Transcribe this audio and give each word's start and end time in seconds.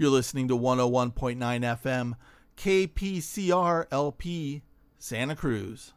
You're 0.00 0.10
listening 0.10 0.46
to 0.46 0.56
101.9 0.56 1.38
FM, 1.40 2.14
KPCR 2.56 3.86
LP, 3.90 4.62
Santa 4.96 5.34
Cruz. 5.34 5.92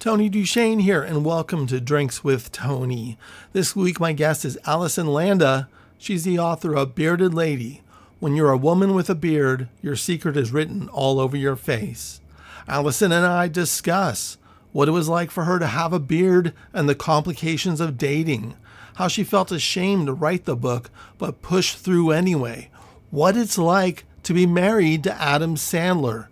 Tony 0.00 0.28
DuShane 0.28 0.80
here, 0.80 1.00
and 1.00 1.24
welcome 1.24 1.68
to 1.68 1.80
Drinks 1.80 2.24
with 2.24 2.50
Tony. 2.50 3.18
This 3.52 3.76
week, 3.76 4.00
my 4.00 4.12
guest 4.12 4.44
is 4.44 4.58
Allison 4.66 5.06
Landa. 5.06 5.68
She's 5.96 6.24
the 6.24 6.40
author 6.40 6.74
of 6.74 6.96
Bearded 6.96 7.32
Lady. 7.32 7.82
When 8.18 8.34
you're 8.34 8.50
a 8.50 8.56
woman 8.56 8.94
with 8.94 9.08
a 9.08 9.14
beard, 9.14 9.68
your 9.80 9.94
secret 9.94 10.36
is 10.36 10.50
written 10.50 10.88
all 10.88 11.20
over 11.20 11.36
your 11.36 11.54
face. 11.54 12.20
Allison 12.66 13.12
and 13.12 13.24
I 13.24 13.46
discuss 13.46 14.38
what 14.72 14.88
it 14.88 14.92
was 14.92 15.08
like 15.08 15.30
for 15.30 15.44
her 15.44 15.60
to 15.60 15.68
have 15.68 15.92
a 15.92 16.00
beard 16.00 16.52
and 16.72 16.88
the 16.88 16.96
complications 16.96 17.80
of 17.80 17.96
dating, 17.96 18.56
how 18.96 19.06
she 19.06 19.22
felt 19.22 19.52
ashamed 19.52 20.08
to 20.08 20.12
write 20.12 20.46
the 20.46 20.56
book 20.56 20.90
but 21.16 21.42
pushed 21.42 21.78
through 21.78 22.10
anyway, 22.10 22.70
what 23.10 23.36
it's 23.36 23.58
like 23.58 24.04
to 24.22 24.32
be 24.32 24.46
married 24.46 25.04
to 25.04 25.20
Adam 25.20 25.56
Sandler, 25.56 26.28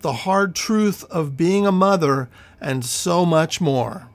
the 0.00 0.12
hard 0.12 0.54
truth 0.54 1.04
of 1.04 1.36
being 1.36 1.66
a 1.66 1.72
mother, 1.72 2.28
and 2.60 2.84
so 2.84 3.26
much 3.26 3.60
more. 3.60 4.08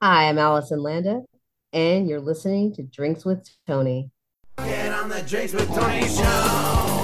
Hi, 0.00 0.28
I'm 0.28 0.38
Allison 0.38 0.80
Landa, 0.80 1.22
and 1.72 2.08
you're 2.08 2.20
listening 2.20 2.72
to 2.74 2.82
Drinks 2.84 3.24
with 3.24 3.48
Tony. 3.66 4.10
Get 4.58 4.92
on 4.92 5.08
the 5.08 5.22
Drinks 5.22 5.52
with 5.52 5.68
Tony 5.68 6.06
show. 6.06 6.94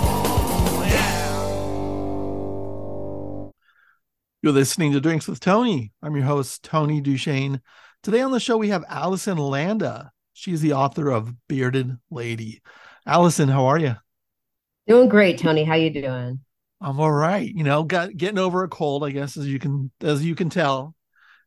You're 4.42 4.52
listening 4.52 4.92
to 4.92 5.00
Drinks 5.00 5.26
with 5.26 5.40
Tony. 5.40 5.92
I'm 6.02 6.14
your 6.14 6.26
host, 6.26 6.62
Tony 6.62 7.00
DuShane. 7.00 7.60
Today 8.02 8.20
on 8.20 8.30
the 8.30 8.38
show, 8.38 8.58
we 8.58 8.68
have 8.68 8.84
Allison 8.88 9.38
Landa. 9.38 10.12
She's 10.34 10.60
the 10.60 10.74
author 10.74 11.10
of 11.10 11.32
Bearded 11.48 11.96
Lady. 12.10 12.60
Allison, 13.06 13.48
how 13.48 13.64
are 13.64 13.78
you? 13.78 13.96
Doing 14.86 15.08
great, 15.08 15.38
Tony. 15.38 15.64
How 15.64 15.74
you 15.74 15.90
doing? 15.90 16.40
I'm 16.80 17.00
all 17.00 17.10
right. 17.10 17.50
You 17.50 17.64
know, 17.64 17.84
got 17.84 18.14
getting 18.16 18.38
over 18.38 18.64
a 18.64 18.68
cold, 18.68 19.04
I 19.04 19.10
guess, 19.10 19.36
as 19.36 19.46
you 19.46 19.58
can 19.58 19.90
as 20.02 20.24
you 20.24 20.34
can 20.34 20.50
tell. 20.50 20.94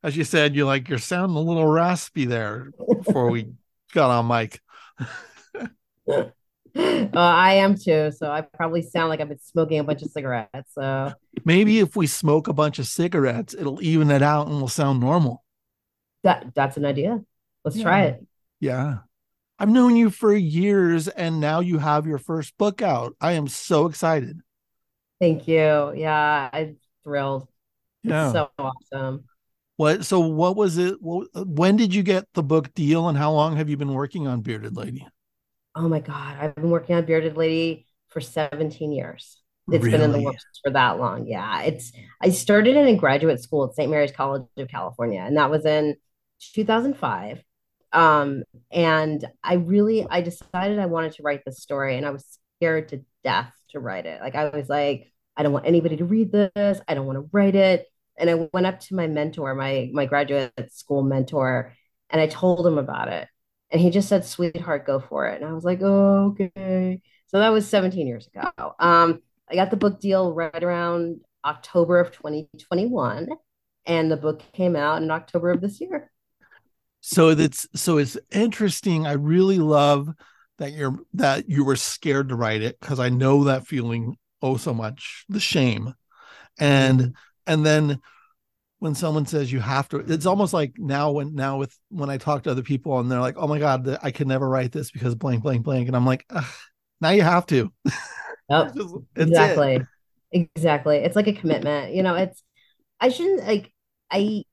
As 0.03 0.17
you 0.17 0.23
said, 0.23 0.55
you're 0.55 0.65
like 0.65 0.89
you're 0.89 0.97
sounding 0.97 1.37
a 1.37 1.41
little 1.41 1.65
raspy 1.65 2.25
there 2.25 2.71
before 3.03 3.29
we 3.29 3.51
got 3.93 4.09
on 4.09 4.27
mic. 4.27 4.61
Uh, 6.77 7.09
I 7.13 7.53
am 7.53 7.75
too, 7.75 8.11
so 8.11 8.31
I 8.31 8.41
probably 8.41 8.83
sound 8.83 9.09
like 9.09 9.19
I've 9.19 9.29
been 9.29 9.39
smoking 9.39 9.79
a 9.79 9.83
bunch 9.83 10.03
of 10.03 10.11
cigarettes. 10.11 10.73
So 10.73 11.11
maybe 11.43 11.79
if 11.79 11.95
we 11.95 12.05
smoke 12.05 12.47
a 12.47 12.53
bunch 12.53 12.77
of 12.77 12.85
cigarettes, 12.85 13.55
it'll 13.57 13.81
even 13.81 14.11
it 14.11 14.21
out 14.21 14.47
and 14.47 14.57
we'll 14.57 14.67
sound 14.67 14.99
normal. 14.99 15.43
That 16.23 16.53
that's 16.53 16.77
an 16.77 16.85
idea. 16.85 17.21
Let's 17.63 17.77
yeah. 17.77 17.83
try 17.83 18.03
it. 18.03 18.27
Yeah. 18.59 18.97
I've 19.59 19.69
known 19.69 19.95
you 19.95 20.09
for 20.09 20.33
years 20.35 21.07
and 21.07 21.39
now 21.39 21.59
you 21.59 21.79
have 21.79 22.05
your 22.05 22.17
first 22.17 22.57
book 22.57 22.81
out. 22.81 23.15
I 23.19 23.33
am 23.33 23.47
so 23.47 23.87
excited. 23.87 24.39
Thank 25.19 25.47
you. 25.47 25.93
Yeah, 25.95 26.49
I'm 26.53 26.77
thrilled. 27.03 27.47
Yeah. 28.03 28.25
It's 28.25 28.33
so 28.33 28.49
awesome. 28.59 29.25
What 29.77 30.05
so 30.05 30.19
what 30.19 30.55
was 30.55 30.77
it 30.77 30.97
when 31.01 31.75
did 31.75 31.93
you 31.93 32.01
get 32.01 32.25
the 32.33 32.43
book 32.43 32.73
deal 32.73 33.09
and 33.09 33.17
how 33.17 33.31
long 33.31 33.57
have 33.57 33.69
you 33.69 33.77
been 33.77 33.93
working 33.93 34.27
on 34.27 34.41
Bearded 34.41 34.75
Lady? 34.75 35.05
oh 35.77 35.87
my 35.87 35.99
God, 35.99 36.37
I've 36.39 36.55
been 36.55 36.69
working 36.69 36.95
on 36.95 37.05
Bearded 37.05 37.37
Lady 37.37 37.85
for 38.09 38.19
17 38.19 38.91
years. 38.91 39.41
It's 39.71 39.83
really? 39.83 39.91
been 39.97 40.01
in 40.01 40.11
the 40.11 40.21
works 40.21 40.43
for 40.63 40.71
that 40.71 40.97
long. 40.97 41.27
Yeah. 41.27 41.61
It's 41.63 41.91
I 42.21 42.29
started 42.29 42.75
it 42.75 42.87
in 42.87 42.97
graduate 42.97 43.41
school 43.41 43.65
at 43.65 43.75
St. 43.75 43.91
Mary's 43.91 44.11
College 44.11 44.43
of 44.57 44.67
California, 44.69 45.21
and 45.21 45.37
that 45.37 45.49
was 45.49 45.65
in 45.65 45.95
2005. 46.53 47.43
Um, 47.93 48.43
and 48.71 49.25
I 49.43 49.55
really 49.55 50.05
I 50.09 50.21
decided 50.21 50.79
I 50.79 50.85
wanted 50.87 51.13
to 51.13 51.23
write 51.23 51.43
this 51.45 51.61
story, 51.61 51.97
and 51.97 52.05
I 52.05 52.11
was 52.11 52.39
scared 52.57 52.89
to 52.89 53.03
death 53.23 53.53
to 53.69 53.79
write 53.79 54.05
it. 54.05 54.21
Like 54.21 54.35
I 54.35 54.49
was 54.49 54.69
like, 54.69 55.11
I 55.35 55.43
don't 55.43 55.53
want 55.53 55.67
anybody 55.67 55.97
to 55.97 56.05
read 56.05 56.31
this, 56.31 56.81
I 56.87 56.93
don't 56.93 57.05
want 57.05 57.17
to 57.17 57.29
write 57.31 57.55
it. 57.55 57.87
And 58.17 58.29
I 58.29 58.49
went 58.51 58.65
up 58.65 58.79
to 58.81 58.95
my 58.95 59.07
mentor, 59.07 59.53
my 59.55 59.89
my 59.93 60.05
graduate 60.05 60.53
school 60.71 61.03
mentor, 61.03 61.73
and 62.09 62.21
I 62.21 62.27
told 62.27 62.65
him 62.65 62.77
about 62.77 63.09
it. 63.09 63.27
And 63.71 63.81
he 63.81 63.89
just 63.89 64.07
said, 64.09 64.25
sweetheart, 64.25 64.85
go 64.85 64.99
for 64.99 65.27
it. 65.27 65.41
And 65.41 65.49
I 65.49 65.53
was 65.53 65.63
like, 65.63 65.79
oh, 65.81 66.35
okay. 66.39 67.01
So 67.27 67.39
that 67.39 67.49
was 67.49 67.67
17 67.67 68.07
years 68.07 68.27
ago. 68.27 68.49
Um, 68.79 69.21
I 69.49 69.55
got 69.55 69.71
the 69.71 69.77
book 69.77 69.99
deal 69.99 70.33
right 70.33 70.63
around 70.63 71.21
October 71.43 71.99
of 71.99 72.11
2021. 72.11 73.29
And 73.85 74.11
the 74.11 74.17
book 74.17 74.41
came 74.53 74.75
out 74.75 75.01
in 75.01 75.11
October 75.11 75.51
of 75.51 75.61
this 75.61 75.81
year. 75.81 76.11
So 77.09 77.33
that's 77.33 77.65
so 77.73 77.99
it's 77.99 78.17
interesting. 78.31 79.07
I 79.07 79.13
really 79.13 79.59
love 79.59 80.09
that 80.57 80.73
you're 80.73 80.99
that 81.13 81.47
you 81.47 81.63
were 81.63 81.77
scared 81.77 82.27
to 82.27 82.35
write 82.35 82.61
it 82.61 82.77
because 82.81 82.99
I 82.99 83.07
know 83.07 83.45
that 83.45 83.65
feeling 83.65 84.17
oh 84.41 84.57
so 84.57 84.73
much, 84.73 85.23
the 85.29 85.39
shame. 85.39 85.93
And 86.59 86.99
mm-hmm. 86.99 87.11
and 87.47 87.65
then 87.65 88.01
when 88.79 88.93
someone 88.93 89.25
says 89.25 89.53
you 89.53 89.61
have 89.61 89.87
to 89.87 89.99
it's 89.99 90.25
almost 90.25 90.53
like 90.53 90.73
now 90.77 91.11
when 91.11 91.33
now 91.33 91.57
with 91.57 91.75
when 91.89 92.11
i 92.11 92.17
talk 92.17 92.43
to 92.43 92.51
other 92.51 92.61
people 92.61 92.99
and 92.99 93.09
they're 93.09 93.19
like 93.19 93.33
oh 93.35 93.47
my 93.47 93.57
god 93.57 93.97
i 94.03 94.11
can 94.11 94.27
never 94.27 94.47
write 94.47 94.71
this 94.71 94.91
because 94.91 95.15
blank 95.15 95.41
blank 95.41 95.63
blank 95.63 95.87
and 95.87 95.95
i'm 95.95 96.05
like 96.05 96.31
now 97.01 97.09
you 97.09 97.23
have 97.23 97.47
to 97.47 97.73
yep. 98.51 98.71
exactly 99.15 99.75
it. 99.77 99.81
exactly 100.31 100.97
it's 100.97 101.15
like 101.15 101.25
a 101.25 101.33
commitment 101.33 101.91
you 101.91 102.03
know 102.03 102.13
it's 102.13 102.43
i 102.99 103.09
shouldn't 103.09 103.47
like 103.47 103.73
i 104.11 104.43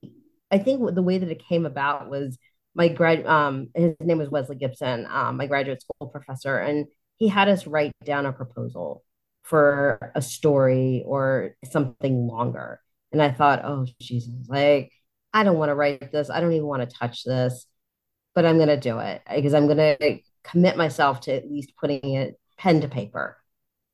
i 0.54 0.58
think 0.58 0.94
the 0.94 1.02
way 1.02 1.18
that 1.18 1.30
it 1.30 1.42
came 1.48 1.66
about 1.66 2.08
was 2.08 2.38
my 2.74 2.88
grad 2.88 3.26
um 3.26 3.68
his 3.74 3.94
name 4.00 4.18
was 4.18 4.30
wesley 4.30 4.56
gibson 4.56 5.06
um 5.10 5.36
my 5.36 5.46
graduate 5.46 5.82
school 5.82 6.08
professor 6.08 6.56
and 6.58 6.86
he 7.16 7.28
had 7.28 7.48
us 7.48 7.66
write 7.66 7.92
down 8.04 8.26
a 8.26 8.32
proposal 8.32 9.02
for 9.42 10.12
a 10.14 10.22
story 10.22 11.02
or 11.06 11.54
something 11.70 12.26
longer 12.26 12.80
and 13.14 13.22
I 13.22 13.30
thought, 13.30 13.64
oh, 13.64 13.86
Jesus, 14.00 14.32
like, 14.48 14.90
I 15.32 15.44
don't 15.44 15.56
want 15.56 15.70
to 15.70 15.76
write 15.76 16.10
this. 16.10 16.30
I 16.30 16.40
don't 16.40 16.52
even 16.52 16.66
want 16.66 16.88
to 16.88 16.96
touch 16.96 17.22
this, 17.22 17.64
but 18.34 18.44
I'm 18.44 18.56
going 18.56 18.68
to 18.68 18.76
do 18.76 18.98
it 18.98 19.22
because 19.32 19.54
I'm 19.54 19.68
going 19.68 19.78
to 19.78 20.18
commit 20.42 20.76
myself 20.76 21.20
to 21.22 21.32
at 21.32 21.48
least 21.48 21.72
putting 21.80 22.14
it 22.14 22.34
pen 22.58 22.80
to 22.80 22.88
paper. 22.88 23.36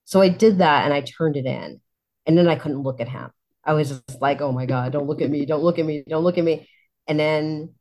So 0.07 0.23
I 0.23 0.31
did 0.31 0.59
that 0.59 0.87
and 0.87 0.95
I 0.95 1.03
turned 1.03 1.37
it 1.37 1.45
in. 1.45 1.83
And 2.25 2.39
then 2.39 2.49
I 2.49 2.57
couldn't 2.57 2.83
look 2.83 3.01
at 3.01 3.11
him. 3.11 3.31
I 3.65 3.75
was 3.75 3.91
just 3.91 4.21
like, 4.21 4.41
oh 4.41 4.53
my 4.53 4.67
God, 4.67 4.93
don't 4.93 5.07
look 5.07 5.21
at 5.21 5.31
me. 5.31 5.47
Don't 5.47 5.63
look 5.63 5.79
at 5.79 5.87
me. 5.87 6.05
Don't 6.09 6.25
look 6.25 6.39
at 6.39 6.45
me. 6.45 6.69
And 7.07 7.19
then 7.19 7.75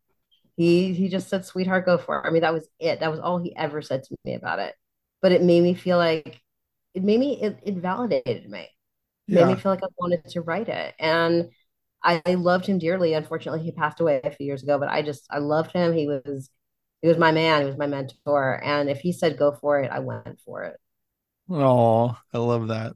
he 0.57 0.93
he 0.93 1.09
just 1.09 1.29
said, 1.29 1.45
sweetheart, 1.45 1.85
go 1.85 1.97
for 1.97 2.19
it. 2.19 2.27
I 2.27 2.31
mean, 2.31 2.41
that 2.41 2.53
was 2.53 2.67
it. 2.79 2.99
That 2.99 3.11
was 3.11 3.19
all 3.19 3.39
he 3.39 3.55
ever 3.55 3.81
said 3.81 4.03
to 4.03 4.15
me 4.25 4.35
about 4.35 4.59
it. 4.59 4.75
But 5.21 5.31
it 5.31 5.43
made 5.43 5.61
me 5.63 5.73
feel 5.73 5.97
like 5.97 6.41
it 6.93 7.03
made 7.03 7.19
me, 7.19 7.41
it, 7.41 7.59
it 7.63 7.75
validated 7.75 8.49
me 8.49 8.69
yeah. 9.29 9.45
made 9.45 9.55
me 9.55 9.61
feel 9.61 9.71
like 9.71 9.83
I 9.83 9.87
wanted 9.97 10.25
to 10.29 10.41
write 10.41 10.69
it. 10.69 10.95
And 10.99 11.49
I, 12.03 12.21
I 12.25 12.35
loved 12.35 12.65
him 12.65 12.79
dearly. 12.79 13.13
Unfortunately, 13.13 13.63
he 13.63 13.71
passed 13.71 13.99
away 13.99 14.21
a 14.23 14.31
few 14.31 14.45
years 14.45 14.63
ago, 14.63 14.79
but 14.79 14.89
I 14.89 15.01
just 15.01 15.25
I 15.29 15.39
loved 15.39 15.71
him. 15.71 15.93
He 15.93 16.07
was 16.07 16.49
he 17.01 17.07
was 17.07 17.17
my 17.17 17.31
man. 17.31 17.61
He 17.61 17.67
was 17.67 17.77
my 17.77 17.87
mentor. 17.87 18.61
And 18.63 18.89
if 18.89 18.99
he 18.99 19.11
said 19.11 19.37
go 19.37 19.53
for 19.53 19.79
it, 19.79 19.91
I 19.91 19.99
went 19.99 20.39
for 20.45 20.63
it. 20.63 20.77
Oh, 21.49 22.17
I 22.33 22.37
love 22.37 22.67
that. 22.69 22.93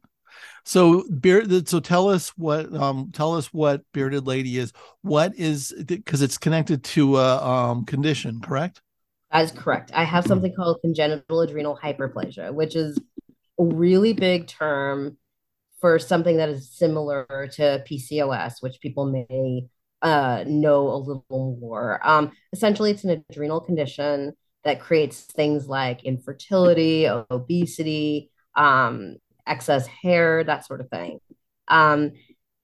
So 0.66 1.04
beard 1.10 1.68
so 1.68 1.80
tell 1.80 2.10
us 2.10 2.30
what 2.38 2.74
um 2.74 3.12
tell 3.14 3.36
us 3.36 3.48
what 3.48 3.82
bearded 3.94 4.26
lady 4.26 4.58
is. 4.58 4.72
What 5.02 5.36
is 5.36 5.74
because 5.86 6.22
it's 6.22 6.38
connected 6.38 6.84
to 6.86 7.18
a 7.18 7.46
um 7.46 7.86
condition, 7.86 8.40
correct? 8.42 8.82
That 9.32 9.44
is 9.44 9.52
correct. 9.52 9.92
I 9.94 10.04
have 10.04 10.26
something 10.26 10.54
called 10.56 10.80
congenital 10.82 11.42
adrenal 11.42 11.78
hyperplasia, 11.82 12.54
which 12.54 12.76
is 12.76 13.00
a 13.60 13.64
really 13.64 14.14
big 14.14 14.48
term 14.48 15.18
for 15.82 16.00
something 16.00 16.38
that 16.38 16.50
is 16.50 16.72
similar 16.72 17.26
to 17.54 17.84
PCOS, 17.90 18.62
which 18.62 18.80
people 18.80 19.06
may 19.06 19.68
uh, 20.02 20.44
know 20.48 20.90
a 20.90 20.98
little 20.98 21.58
more. 21.60 22.00
Um, 22.04 22.32
essentially, 22.52 22.92
it's 22.92 23.04
an 23.04 23.24
adrenal 23.30 23.60
condition 23.60 24.34
that 24.64 24.80
creates 24.80 25.22
things 25.22 25.68
like 25.68 26.04
infertility, 26.04 27.08
obesity, 27.08 28.32
um, 28.56 29.18
excess 29.48 29.88
hair, 29.88 30.44
that 30.44 30.66
sort 30.66 30.82
of 30.82 30.90
thing. 30.90 31.20
Um, 31.68 32.12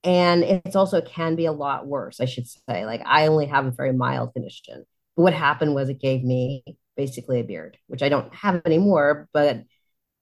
and 0.03 0.43
it's 0.43 0.75
also 0.75 1.01
can 1.01 1.35
be 1.35 1.45
a 1.45 1.51
lot 1.51 1.87
worse, 1.87 2.19
I 2.19 2.25
should 2.25 2.47
say. 2.47 2.85
Like 2.85 3.01
I 3.05 3.27
only 3.27 3.47
have 3.47 3.65
a 3.65 3.71
very 3.71 3.93
mild 3.93 4.33
condition. 4.33 4.85
But 5.15 5.23
what 5.23 5.33
happened 5.33 5.75
was 5.75 5.89
it 5.89 5.99
gave 5.99 6.23
me 6.23 6.63
basically 6.95 7.39
a 7.39 7.43
beard, 7.43 7.77
which 7.87 8.03
I 8.03 8.09
don't 8.09 8.33
have 8.33 8.61
anymore, 8.65 9.27
but 9.33 9.63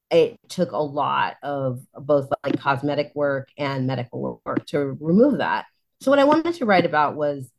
it 0.10 0.40
took 0.50 0.72
a 0.72 0.78
lot 0.78 1.36
of 1.44 1.82
both 1.94 2.30
like 2.44 2.60
cosmetic 2.60 3.12
work 3.14 3.50
and 3.58 3.88
medical 3.88 4.42
work 4.46 4.66
to 4.68 4.98
remove 5.00 5.40
that. 5.40 5.66
So 6.02 6.12
what 6.12 6.20
I 6.20 6.24
wanted 6.24 6.56
to 6.56 6.66
write 6.66 6.86
about 6.86 7.16
was 7.16 7.50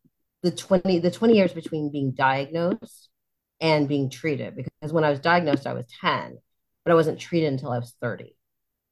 the 0.42 0.50
20 0.50 1.00
the 1.00 1.10
20 1.10 1.34
years 1.34 1.52
between 1.52 1.90
being 1.90 2.12
diagnosed 2.12 3.10
and 3.60 3.88
being 3.88 4.08
treated 4.08 4.54
because 4.54 4.92
when 4.92 5.04
I 5.04 5.10
was 5.10 5.18
diagnosed 5.18 5.66
I 5.66 5.72
was 5.72 5.84
10 6.00 6.38
but 6.84 6.92
I 6.92 6.94
wasn't 6.94 7.18
treated 7.18 7.52
until 7.52 7.70
I 7.70 7.78
was 7.78 7.94
30. 8.00 8.34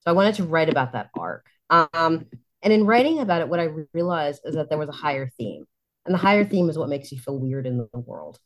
So 0.06 0.12
I 0.12 0.14
wanted 0.14 0.36
to 0.36 0.44
write 0.44 0.68
about 0.68 0.92
that 0.92 1.10
arc. 1.18 1.46
Um, 1.68 2.26
and 2.62 2.72
in 2.72 2.86
writing 2.86 3.18
about 3.18 3.40
it 3.40 3.48
what 3.48 3.60
I 3.60 3.68
realized 3.92 4.42
is 4.44 4.54
that 4.54 4.68
there 4.68 4.78
was 4.78 4.88
a 4.88 4.92
higher 4.92 5.30
theme. 5.36 5.64
And 6.04 6.14
the 6.14 6.18
higher 6.18 6.44
theme 6.44 6.70
is 6.70 6.78
what 6.78 6.88
makes 6.88 7.10
you 7.10 7.18
feel 7.18 7.38
weird 7.38 7.66
in 7.66 7.78
the 7.78 7.98
world. 7.98 8.38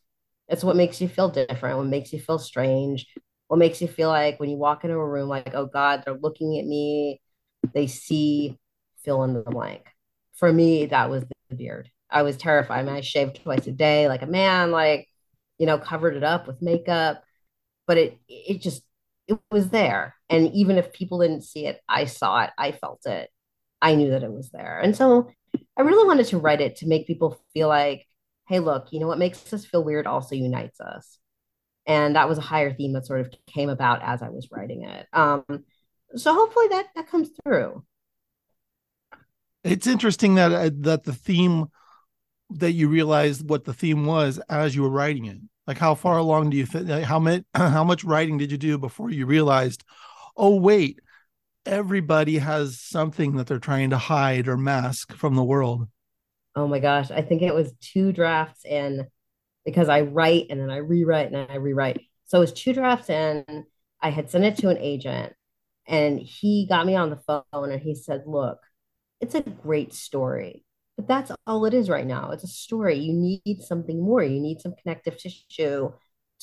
It's 0.48 0.64
what 0.64 0.76
makes 0.76 1.00
you 1.00 1.08
feel 1.08 1.28
different, 1.28 1.76
what 1.76 1.86
makes 1.86 2.12
you 2.12 2.18
feel 2.18 2.38
strange, 2.38 3.06
what 3.48 3.58
makes 3.58 3.82
you 3.82 3.88
feel 3.88 4.08
like 4.08 4.38
when 4.38 4.48
you 4.48 4.56
walk 4.56 4.84
into 4.84 4.96
a 4.96 5.06
room 5.08 5.28
like 5.28 5.54
oh 5.54 5.66
god 5.66 6.04
they're 6.04 6.14
looking 6.14 6.56
at 6.60 6.64
me 6.64 7.20
they 7.74 7.88
see 7.88 8.56
fill 9.04 9.24
in 9.24 9.34
the 9.34 9.40
blank 9.42 9.84
for 10.34 10.52
me 10.52 10.86
that 10.86 11.10
was 11.10 11.24
the 11.48 11.56
beard 11.56 11.90
i 12.10 12.22
was 12.22 12.36
terrified 12.36 12.78
I 12.80 12.82
mean, 12.84 12.94
i 12.94 13.00
shaved 13.00 13.42
twice 13.42 13.66
a 13.66 13.72
day 13.72 14.06
like 14.06 14.22
a 14.22 14.26
man 14.26 14.70
like 14.70 15.08
you 15.58 15.66
know 15.66 15.78
covered 15.78 16.14
it 16.16 16.22
up 16.22 16.46
with 16.46 16.62
makeup 16.62 17.24
but 17.88 17.98
it 17.98 18.18
it 18.28 18.60
just 18.60 18.82
it 19.26 19.36
was 19.50 19.70
there 19.70 20.14
and 20.30 20.52
even 20.54 20.78
if 20.78 20.92
people 20.92 21.18
didn't 21.18 21.42
see 21.42 21.66
it 21.66 21.80
i 21.88 22.04
saw 22.04 22.42
it 22.44 22.50
i 22.56 22.72
felt 22.72 23.00
it 23.06 23.28
i 23.82 23.94
knew 23.94 24.10
that 24.10 24.22
it 24.22 24.32
was 24.32 24.50
there 24.50 24.78
and 24.80 24.96
so 24.96 25.28
i 25.76 25.82
really 25.82 26.06
wanted 26.06 26.26
to 26.26 26.38
write 26.38 26.60
it 26.60 26.76
to 26.76 26.86
make 26.86 27.06
people 27.06 27.38
feel 27.52 27.68
like 27.68 28.06
hey 28.48 28.60
look 28.60 28.88
you 28.92 29.00
know 29.00 29.06
what 29.06 29.18
makes 29.18 29.52
us 29.52 29.64
feel 29.64 29.84
weird 29.84 30.06
also 30.06 30.34
unites 30.34 30.80
us 30.80 31.18
and 31.86 32.16
that 32.16 32.28
was 32.28 32.38
a 32.38 32.42
higher 32.42 32.72
theme 32.72 32.92
that 32.92 33.06
sort 33.06 33.20
of 33.20 33.32
came 33.46 33.68
about 33.68 34.02
as 34.02 34.22
I 34.22 34.28
was 34.28 34.48
writing 34.52 34.84
it. 34.84 35.06
Um, 35.12 35.44
so 36.14 36.34
hopefully 36.34 36.68
that 36.68 36.86
that 36.94 37.08
comes 37.08 37.30
through. 37.42 37.82
It's 39.64 39.86
interesting 39.86 40.36
that 40.36 40.52
uh, 40.52 40.70
that 40.80 41.04
the 41.04 41.12
theme 41.12 41.66
that 42.50 42.72
you 42.72 42.88
realized 42.88 43.48
what 43.48 43.64
the 43.64 43.74
theme 43.74 44.04
was 44.06 44.38
as 44.48 44.74
you 44.74 44.82
were 44.82 44.90
writing 44.90 45.26
it. 45.26 45.38
Like 45.66 45.78
how 45.78 45.94
far 45.94 46.18
along 46.18 46.50
do 46.50 46.56
you 46.56 46.66
think? 46.66 46.88
How 46.88 47.18
much 47.18 47.42
how 47.54 47.84
much 47.84 48.04
writing 48.04 48.38
did 48.38 48.50
you 48.50 48.58
do 48.58 48.78
before 48.78 49.10
you 49.10 49.26
realized? 49.26 49.84
Oh 50.36 50.56
wait, 50.56 51.00
everybody 51.66 52.38
has 52.38 52.80
something 52.80 53.36
that 53.36 53.46
they're 53.46 53.58
trying 53.58 53.90
to 53.90 53.98
hide 53.98 54.48
or 54.48 54.56
mask 54.56 55.14
from 55.14 55.34
the 55.34 55.44
world. 55.44 55.88
Oh 56.56 56.66
my 56.66 56.78
gosh, 56.78 57.10
I 57.10 57.22
think 57.22 57.42
it 57.42 57.54
was 57.54 57.72
two 57.80 58.12
drafts 58.12 58.64
in 58.64 59.06
because 59.64 59.88
I 59.88 60.02
write 60.02 60.46
and 60.50 60.60
then 60.60 60.70
I 60.70 60.78
rewrite 60.78 61.32
and 61.32 61.50
I 61.50 61.56
rewrite. 61.56 62.00
So 62.26 62.38
it 62.38 62.40
was 62.40 62.52
two 62.52 62.72
drafts 62.72 63.10
in. 63.10 63.44
I 64.00 64.10
had 64.10 64.30
sent 64.30 64.44
it 64.44 64.56
to 64.58 64.68
an 64.70 64.78
agent 64.78 65.34
and 65.86 66.18
he 66.18 66.66
got 66.68 66.86
me 66.86 66.96
on 66.96 67.10
the 67.10 67.16
phone 67.16 67.70
and 67.70 67.80
he 67.80 67.94
said, 67.94 68.22
Look, 68.26 68.58
it's 69.20 69.34
a 69.34 69.42
great 69.42 69.92
story, 69.92 70.64
but 70.96 71.06
that's 71.06 71.30
all 71.46 71.66
it 71.66 71.74
is 71.74 71.90
right 71.90 72.06
now. 72.06 72.30
It's 72.30 72.44
a 72.44 72.48
story. 72.48 72.98
You 72.98 73.12
need 73.12 73.62
something 73.62 74.00
more. 74.02 74.22
You 74.22 74.40
need 74.40 74.60
some 74.60 74.74
connective 74.80 75.18
tissue 75.18 75.90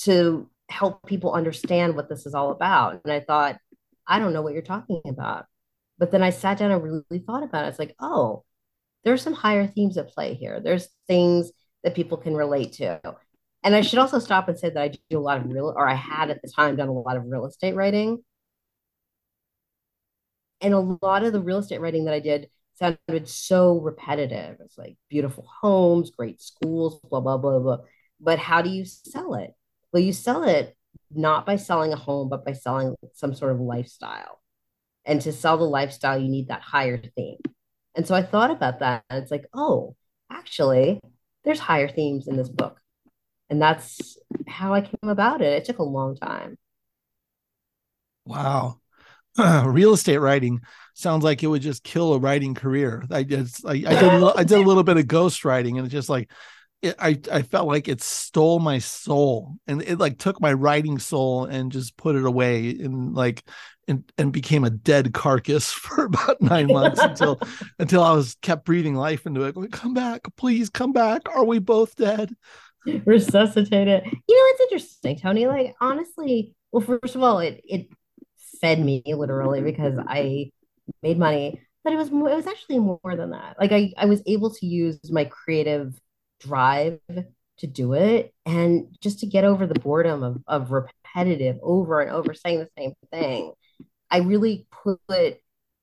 to 0.01 0.49
help 0.69 1.05
people 1.05 1.33
understand 1.33 1.95
what 1.95 2.09
this 2.09 2.25
is 2.25 2.33
all 2.33 2.51
about. 2.51 3.01
And 3.03 3.11
I 3.11 3.21
thought, 3.21 3.57
I 4.07 4.19
don't 4.19 4.33
know 4.33 4.41
what 4.41 4.53
you're 4.53 4.61
talking 4.61 5.01
about. 5.05 5.45
But 5.99 6.11
then 6.11 6.23
I 6.23 6.29
sat 6.29 6.59
down 6.59 6.71
and 6.71 6.83
really 6.83 7.23
thought 7.25 7.43
about 7.43 7.65
it. 7.65 7.69
It's 7.69 7.79
like, 7.79 7.95
oh, 7.99 8.43
there's 9.03 9.21
some 9.21 9.33
higher 9.33 9.67
themes 9.67 9.97
at 9.97 10.09
play 10.09 10.35
here. 10.35 10.59
There's 10.59 10.87
things 11.07 11.51
that 11.83 11.95
people 11.95 12.17
can 12.17 12.35
relate 12.35 12.73
to. 12.73 12.99
And 13.63 13.75
I 13.75 13.81
should 13.81 13.99
also 13.99 14.19
stop 14.19 14.47
and 14.47 14.57
say 14.57 14.69
that 14.69 14.81
I 14.81 14.91
do 15.09 15.17
a 15.17 15.19
lot 15.19 15.39
of 15.39 15.49
real, 15.49 15.73
or 15.75 15.87
I 15.87 15.95
had 15.95 16.29
at 16.29 16.41
the 16.41 16.51
time 16.55 16.75
done 16.75 16.87
a 16.87 16.93
lot 16.93 17.17
of 17.17 17.25
real 17.25 17.45
estate 17.45 17.75
writing. 17.75 18.23
And 20.61 20.73
a 20.73 20.97
lot 21.01 21.23
of 21.23 21.33
the 21.33 21.41
real 21.41 21.57
estate 21.59 21.81
writing 21.81 22.05
that 22.05 22.13
I 22.13 22.19
did 22.19 22.49
sounded 22.75 23.27
so 23.27 23.79
repetitive. 23.79 24.57
It's 24.59 24.77
like 24.77 24.97
beautiful 25.09 25.47
homes, 25.61 26.11
great 26.11 26.41
schools, 26.41 26.99
blah, 27.09 27.19
blah, 27.19 27.37
blah, 27.37 27.59
blah. 27.59 27.77
But 28.19 28.39
how 28.39 28.61
do 28.61 28.69
you 28.69 28.85
sell 28.85 29.33
it? 29.33 29.53
Well, 29.91 30.03
you 30.03 30.13
sell 30.13 30.43
it 30.43 30.76
not 31.13 31.45
by 31.45 31.55
selling 31.55 31.93
a 31.93 31.97
home, 31.97 32.29
but 32.29 32.45
by 32.45 32.53
selling 32.53 32.95
some 33.13 33.33
sort 33.33 33.51
of 33.51 33.59
lifestyle. 33.59 34.41
And 35.05 35.21
to 35.21 35.31
sell 35.31 35.57
the 35.57 35.63
lifestyle, 35.63 36.19
you 36.19 36.29
need 36.29 36.49
that 36.49 36.61
higher 36.61 36.97
theme. 36.97 37.39
And 37.95 38.05
so 38.05 38.13
I 38.13 38.23
thought 38.23 38.51
about 38.51 38.79
that. 38.79 39.03
And 39.09 39.21
it's 39.21 39.31
like, 39.31 39.45
oh, 39.53 39.95
actually, 40.31 40.99
there's 41.43 41.59
higher 41.59 41.87
themes 41.87 42.27
in 42.27 42.35
this 42.35 42.49
book. 42.49 42.79
And 43.49 43.61
that's 43.61 44.17
how 44.47 44.73
I 44.73 44.81
came 44.81 45.09
about 45.09 45.41
it. 45.41 45.53
It 45.53 45.65
took 45.65 45.79
a 45.79 45.83
long 45.83 46.17
time. 46.17 46.57
Wow. 48.25 48.79
Uh, 49.37 49.63
real 49.67 49.93
estate 49.93 50.17
writing 50.17 50.61
sounds 50.93 51.23
like 51.23 51.43
it 51.43 51.47
would 51.47 51.61
just 51.61 51.83
kill 51.83 52.13
a 52.13 52.19
writing 52.19 52.53
career. 52.53 53.05
I 53.09 53.23
just 53.23 53.65
I, 53.65 53.71
I 53.71 53.75
did 53.75 54.23
I 54.37 54.43
did 54.43 54.57
a 54.57 54.63
little 54.67 54.83
bit 54.83 54.97
of 54.97 55.07
ghost 55.07 55.45
writing 55.45 55.77
and 55.77 55.85
it's 55.85 55.93
just 55.93 56.09
like 56.09 56.29
it, 56.81 56.95
I 56.99 57.19
I 57.31 57.41
felt 57.41 57.67
like 57.67 57.87
it 57.87 58.01
stole 58.01 58.59
my 58.59 58.79
soul 58.79 59.55
and 59.65 59.81
it 59.81 59.97
like 59.97 60.19
took 60.19 60.39
my 60.39 60.53
writing 60.53 60.99
soul 60.99 61.45
and 61.45 61.71
just 61.71 61.97
put 61.97 62.15
it 62.15 62.25
away 62.25 62.69
and 62.69 63.15
like 63.15 63.43
and, 63.87 64.03
and 64.17 64.33
became 64.33 64.63
a 64.63 64.69
dead 64.69 65.13
carcass 65.13 65.71
for 65.71 66.05
about 66.05 66.41
nine 66.41 66.67
months 66.67 67.01
until 67.01 67.39
until 67.79 68.03
I 68.03 68.13
was 68.13 68.35
kept 68.41 68.65
breathing 68.65 68.95
life 68.95 69.25
into 69.25 69.43
it. 69.43 69.55
Going, 69.55 69.69
come 69.69 69.93
back, 69.93 70.21
please 70.35 70.69
come 70.69 70.93
back. 70.93 71.21
Are 71.29 71.45
we 71.45 71.59
both 71.59 71.95
dead? 71.95 72.35
Resuscitate 73.05 73.87
it. 73.87 74.03
You 74.05 74.11
know, 74.11 74.15
it's 74.27 74.61
interesting, 74.61 75.17
Tony. 75.17 75.47
Like 75.47 75.75
honestly, 75.81 76.53
well, 76.71 76.81
first 76.81 77.15
of 77.15 77.23
all, 77.23 77.39
it 77.39 77.61
it 77.65 77.87
fed 78.61 78.79
me 78.79 79.01
literally 79.05 79.61
because 79.61 79.97
I 80.07 80.51
made 81.01 81.17
money, 81.17 81.59
but 81.83 81.93
it 81.93 81.97
was 81.97 82.11
more, 82.11 82.29
it 82.29 82.35
was 82.35 82.47
actually 82.47 82.79
more 82.79 82.99
than 83.03 83.31
that. 83.31 83.55
Like 83.59 83.71
I 83.71 83.93
I 83.97 84.05
was 84.05 84.21
able 84.27 84.53
to 84.53 84.65
use 84.65 84.99
my 85.11 85.25
creative 85.25 85.99
drive 86.39 86.99
to 87.59 87.67
do 87.67 87.93
it 87.93 88.33
and 88.45 88.95
just 89.01 89.19
to 89.19 89.25
get 89.25 89.43
over 89.43 89.65
the 89.65 89.79
boredom 89.79 90.23
of, 90.23 90.37
of 90.47 90.71
repetitive 90.71 91.57
over 91.63 92.01
and 92.01 92.11
over 92.11 92.33
saying 92.33 92.59
the 92.59 92.69
same 92.77 92.93
thing 93.11 93.51
I 94.09 94.19
really 94.19 94.67
put 94.71 95.39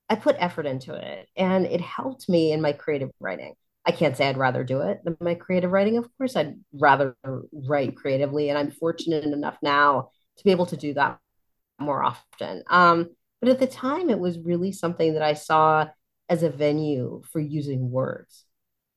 I 0.09 0.17
put 0.17 0.37
effort 0.39 0.67
into 0.67 0.95
it 0.95 1.29
and 1.37 1.67
it 1.67 1.81
helped 1.81 2.29
me 2.29 2.53
in 2.53 2.61
my 2.61 2.73
creative 2.73 3.11
writing. 3.21 3.55
I 3.87 3.93
can't 3.93 4.17
say 4.17 4.29
I'd 4.29 4.37
rather 4.37 4.65
do 4.65 4.81
it 4.81 5.01
than 5.05 5.17
my 5.21 5.35
creative 5.35 5.71
writing. 5.71 5.99
Of 5.99 6.09
course, 6.17 6.37
I'd 6.37 6.57
rather 6.73 7.17
write 7.53 7.97
creatively, 7.97 8.49
and 8.49 8.59
I'm 8.59 8.71
fortunate 8.71 9.25
enough 9.25 9.59
now 9.63 10.11
to 10.39 10.45
be 10.45 10.51
able 10.51 10.67
to 10.67 10.77
do 10.77 10.95
that 10.95 11.19
more 11.79 12.03
often. 12.03 12.63
Um, 12.71 13.11
but 13.41 13.51
at 13.51 13.59
the 13.59 13.67
time, 13.67 14.09
it 14.09 14.19
was 14.19 14.39
really 14.39 14.73
something 14.73 15.15
that 15.15 15.23
I 15.23 15.35
saw 15.35 15.87
as 16.31 16.43
a 16.43 16.51
venue 16.51 17.23
for 17.31 17.41
using 17.41 17.91
words. 17.91 18.47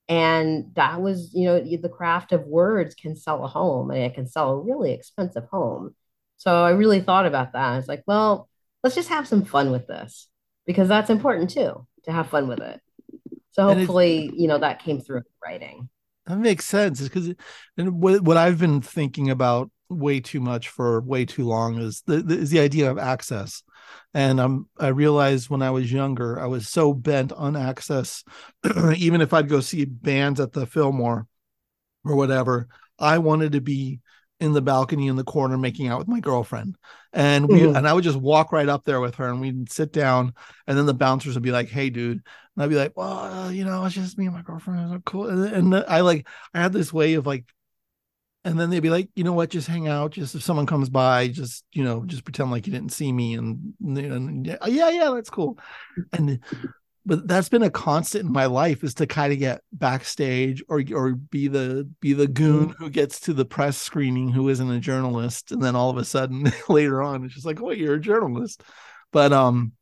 And 0.09 0.71
that 0.75 1.01
was, 1.01 1.31
you 1.33 1.45
know, 1.45 1.59
the 1.59 1.89
craft 1.89 2.31
of 2.31 2.45
words 2.45 2.95
can 2.95 3.15
sell 3.15 3.43
a 3.43 3.47
home 3.47 3.91
and 3.91 3.99
it 3.99 4.13
can 4.13 4.27
sell 4.27 4.51
a 4.51 4.61
really 4.61 4.93
expensive 4.93 5.45
home. 5.51 5.95
So 6.37 6.63
I 6.63 6.71
really 6.71 7.01
thought 7.01 7.25
about 7.25 7.53
that. 7.53 7.79
It's 7.79 7.87
like, 7.87 8.03
well, 8.07 8.47
let's 8.83 8.95
just 8.95 9.09
have 9.09 9.27
some 9.27 9.43
fun 9.43 9.71
with 9.71 9.87
this 9.87 10.27
because 10.65 10.87
that's 10.87 11.09
important 11.09 11.49
too 11.49 11.85
to 12.03 12.11
have 12.11 12.29
fun 12.29 12.47
with 12.47 12.59
it. 12.59 12.79
So 13.51 13.63
hopefully, 13.63 14.31
you 14.33 14.47
know, 14.47 14.59
that 14.59 14.83
came 14.83 15.01
through 15.01 15.23
writing. 15.43 15.89
That 16.27 16.37
makes 16.37 16.65
sense 16.65 17.01
because 17.01 17.33
and 17.77 18.01
what, 18.01 18.21
what 18.21 18.37
I've 18.37 18.59
been 18.59 18.81
thinking 18.81 19.29
about 19.29 19.71
way 19.89 20.19
too 20.19 20.39
much 20.39 20.69
for 20.69 21.01
way 21.01 21.25
too 21.25 21.45
long 21.45 21.79
is 21.79 22.03
the, 22.05 22.21
the 22.21 22.37
is 22.37 22.49
the 22.49 22.59
idea 22.59 22.91
of 22.91 22.97
access. 22.97 23.63
And 24.13 24.39
um, 24.39 24.69
I 24.79 24.87
realized 24.87 25.49
when 25.49 25.61
I 25.61 25.71
was 25.71 25.91
younger, 25.91 26.39
I 26.39 26.47
was 26.47 26.67
so 26.67 26.93
bent 26.93 27.31
on 27.31 27.55
access. 27.55 28.23
Even 28.95 29.21
if 29.21 29.33
I'd 29.33 29.49
go 29.49 29.59
see 29.59 29.85
bands 29.85 30.39
at 30.39 30.53
the 30.53 30.65
Fillmore 30.65 31.27
or 32.03 32.15
whatever, 32.15 32.67
I 32.99 33.19
wanted 33.19 33.53
to 33.53 33.61
be 33.61 33.99
in 34.39 34.53
the 34.53 34.61
balcony 34.61 35.07
in 35.07 35.15
the 35.15 35.23
corner 35.23 35.57
making 35.57 35.87
out 35.87 35.97
with 35.97 36.07
my 36.07 36.19
girlfriend 36.19 36.75
and 37.11 37.47
we 37.47 37.61
mm-hmm. 37.61 37.75
and 37.75 37.87
i 37.87 37.93
would 37.93 38.03
just 38.03 38.19
walk 38.19 38.51
right 38.51 38.69
up 38.69 38.83
there 38.85 38.99
with 38.99 39.15
her 39.15 39.29
and 39.29 39.41
we'd 39.41 39.71
sit 39.71 39.91
down 39.91 40.31
and 40.67 40.77
then 40.77 40.85
the 40.85 40.93
bouncers 40.93 41.33
would 41.33 41.41
be 41.41 41.51
like 41.51 41.69
hey 41.69 41.89
dude 41.89 42.21
and 42.55 42.63
i'd 42.63 42.69
be 42.69 42.75
like 42.75 42.95
well 42.95 43.17
uh, 43.17 43.49
you 43.49 43.65
know 43.65 43.83
it's 43.83 43.95
just 43.95 44.17
me 44.17 44.25
and 44.25 44.35
my 44.35 44.43
girlfriend 44.43 44.93
are 44.93 44.99
cool 44.99 45.27
and, 45.27 45.73
and 45.73 45.85
i 45.87 46.01
like 46.01 46.27
i 46.53 46.61
had 46.61 46.71
this 46.71 46.93
way 46.93 47.15
of 47.15 47.25
like 47.25 47.45
and 48.47 48.57
then 48.57 48.69
they'd 48.69 48.79
be 48.79 48.89
like 48.89 49.09
you 49.13 49.25
know 49.25 49.33
what? 49.33 49.49
Just 49.49 49.67
hang 49.67 49.89
out. 49.89 50.11
Just 50.11 50.33
if 50.33 50.41
someone 50.41 50.65
comes 50.65 50.89
by 50.89 51.27
just 51.27 51.65
you 51.73 51.83
know 51.83 52.05
just 52.05 52.23
pretend 52.23 52.49
like 52.49 52.65
you 52.65 52.71
didn't 52.71 52.93
see 52.93 53.11
me 53.11 53.33
and, 53.33 53.73
and 53.81 54.47
yeah 54.47 54.89
yeah 54.89 55.11
that's 55.13 55.29
cool. 55.29 55.59
And 56.13 56.39
but 57.05 57.27
that's 57.27 57.49
been 57.49 57.63
a 57.63 57.69
constant 57.69 58.25
in 58.25 58.31
my 58.31 58.45
life 58.45 58.85
is 58.85 58.93
to 58.95 59.05
kind 59.05 59.33
of 59.33 59.39
get 59.39 59.61
backstage 59.73 60.63
or 60.69 60.81
or 60.93 61.13
be 61.13 61.49
the 61.49 61.89
be 61.99 62.13
the 62.13 62.27
goon 62.27 62.69
mm-hmm. 62.69 62.83
who 62.83 62.89
gets 62.89 63.19
to 63.21 63.33
the 63.33 63.45
press 63.45 63.77
screening 63.77 64.29
who 64.29 64.47
isn't 64.47 64.71
a 64.71 64.79
journalist. 64.79 65.51
And 65.51 65.61
then 65.61 65.75
all 65.75 65.89
of 65.89 65.97
a 65.97 66.05
sudden 66.05 66.49
later 66.69 67.01
on 67.01 67.25
it's 67.25 67.33
just 67.33 67.45
like 67.45 67.61
oh 67.61 67.71
you're 67.71 67.95
a 67.95 67.99
journalist. 67.99 68.63
But 69.11 69.33
um 69.33 69.73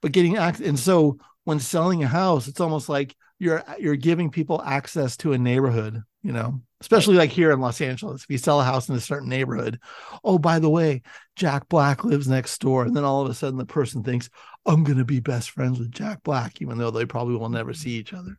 but 0.00 0.12
getting 0.12 0.38
act 0.38 0.60
and 0.60 0.78
so 0.78 1.18
when 1.44 1.60
selling 1.60 2.02
a 2.02 2.08
house 2.08 2.48
it's 2.48 2.60
almost 2.60 2.88
like 2.88 3.14
you're 3.38 3.62
you're 3.78 3.96
giving 3.96 4.30
people 4.30 4.62
access 4.62 5.18
to 5.18 5.34
a 5.34 5.38
neighborhood 5.38 6.02
you 6.22 6.32
know 6.32 6.60
especially 6.80 7.16
like 7.16 7.30
here 7.30 7.50
in 7.50 7.60
los 7.60 7.80
angeles 7.80 8.22
if 8.22 8.30
you 8.30 8.38
sell 8.38 8.60
a 8.60 8.64
house 8.64 8.88
in 8.88 8.94
a 8.94 9.00
certain 9.00 9.28
neighborhood 9.28 9.80
oh 10.24 10.38
by 10.38 10.58
the 10.58 10.70
way 10.70 11.02
jack 11.36 11.68
black 11.68 12.04
lives 12.04 12.28
next 12.28 12.58
door 12.60 12.84
and 12.84 12.96
then 12.96 13.04
all 13.04 13.22
of 13.22 13.30
a 13.30 13.34
sudden 13.34 13.58
the 13.58 13.66
person 13.66 14.02
thinks 14.02 14.30
i'm 14.66 14.84
going 14.84 14.98
to 14.98 15.04
be 15.04 15.20
best 15.20 15.50
friends 15.50 15.78
with 15.78 15.90
jack 15.90 16.22
black 16.22 16.60
even 16.62 16.78
though 16.78 16.90
they 16.90 17.04
probably 17.04 17.36
will 17.36 17.48
never 17.48 17.72
see 17.72 17.90
each 17.90 18.12
other. 18.12 18.36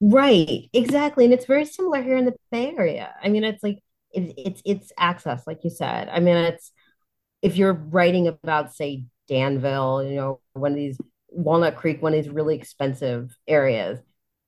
Right 0.00 0.68
exactly 0.74 1.24
and 1.24 1.32
it's 1.32 1.46
very 1.46 1.64
similar 1.64 2.02
here 2.02 2.18
in 2.18 2.26
the 2.26 2.34
bay 2.50 2.74
area. 2.76 3.14
I 3.22 3.30
mean 3.30 3.44
it's 3.44 3.62
like 3.62 3.78
it, 4.12 4.34
it's 4.36 4.62
it's 4.64 4.92
access 4.98 5.46
like 5.46 5.64
you 5.64 5.70
said. 5.70 6.10
I 6.10 6.20
mean 6.20 6.36
it's 6.36 6.70
if 7.40 7.56
you're 7.56 7.72
writing 7.72 8.28
about 8.28 8.74
say 8.74 9.04
danville 9.26 10.04
you 10.04 10.16
know 10.16 10.40
one 10.52 10.72
of 10.72 10.76
these 10.76 10.98
Walnut 11.36 11.76
Creek, 11.76 12.02
one 12.02 12.14
of 12.14 12.22
these 12.22 12.32
really 12.32 12.56
expensive 12.56 13.36
areas, 13.46 13.98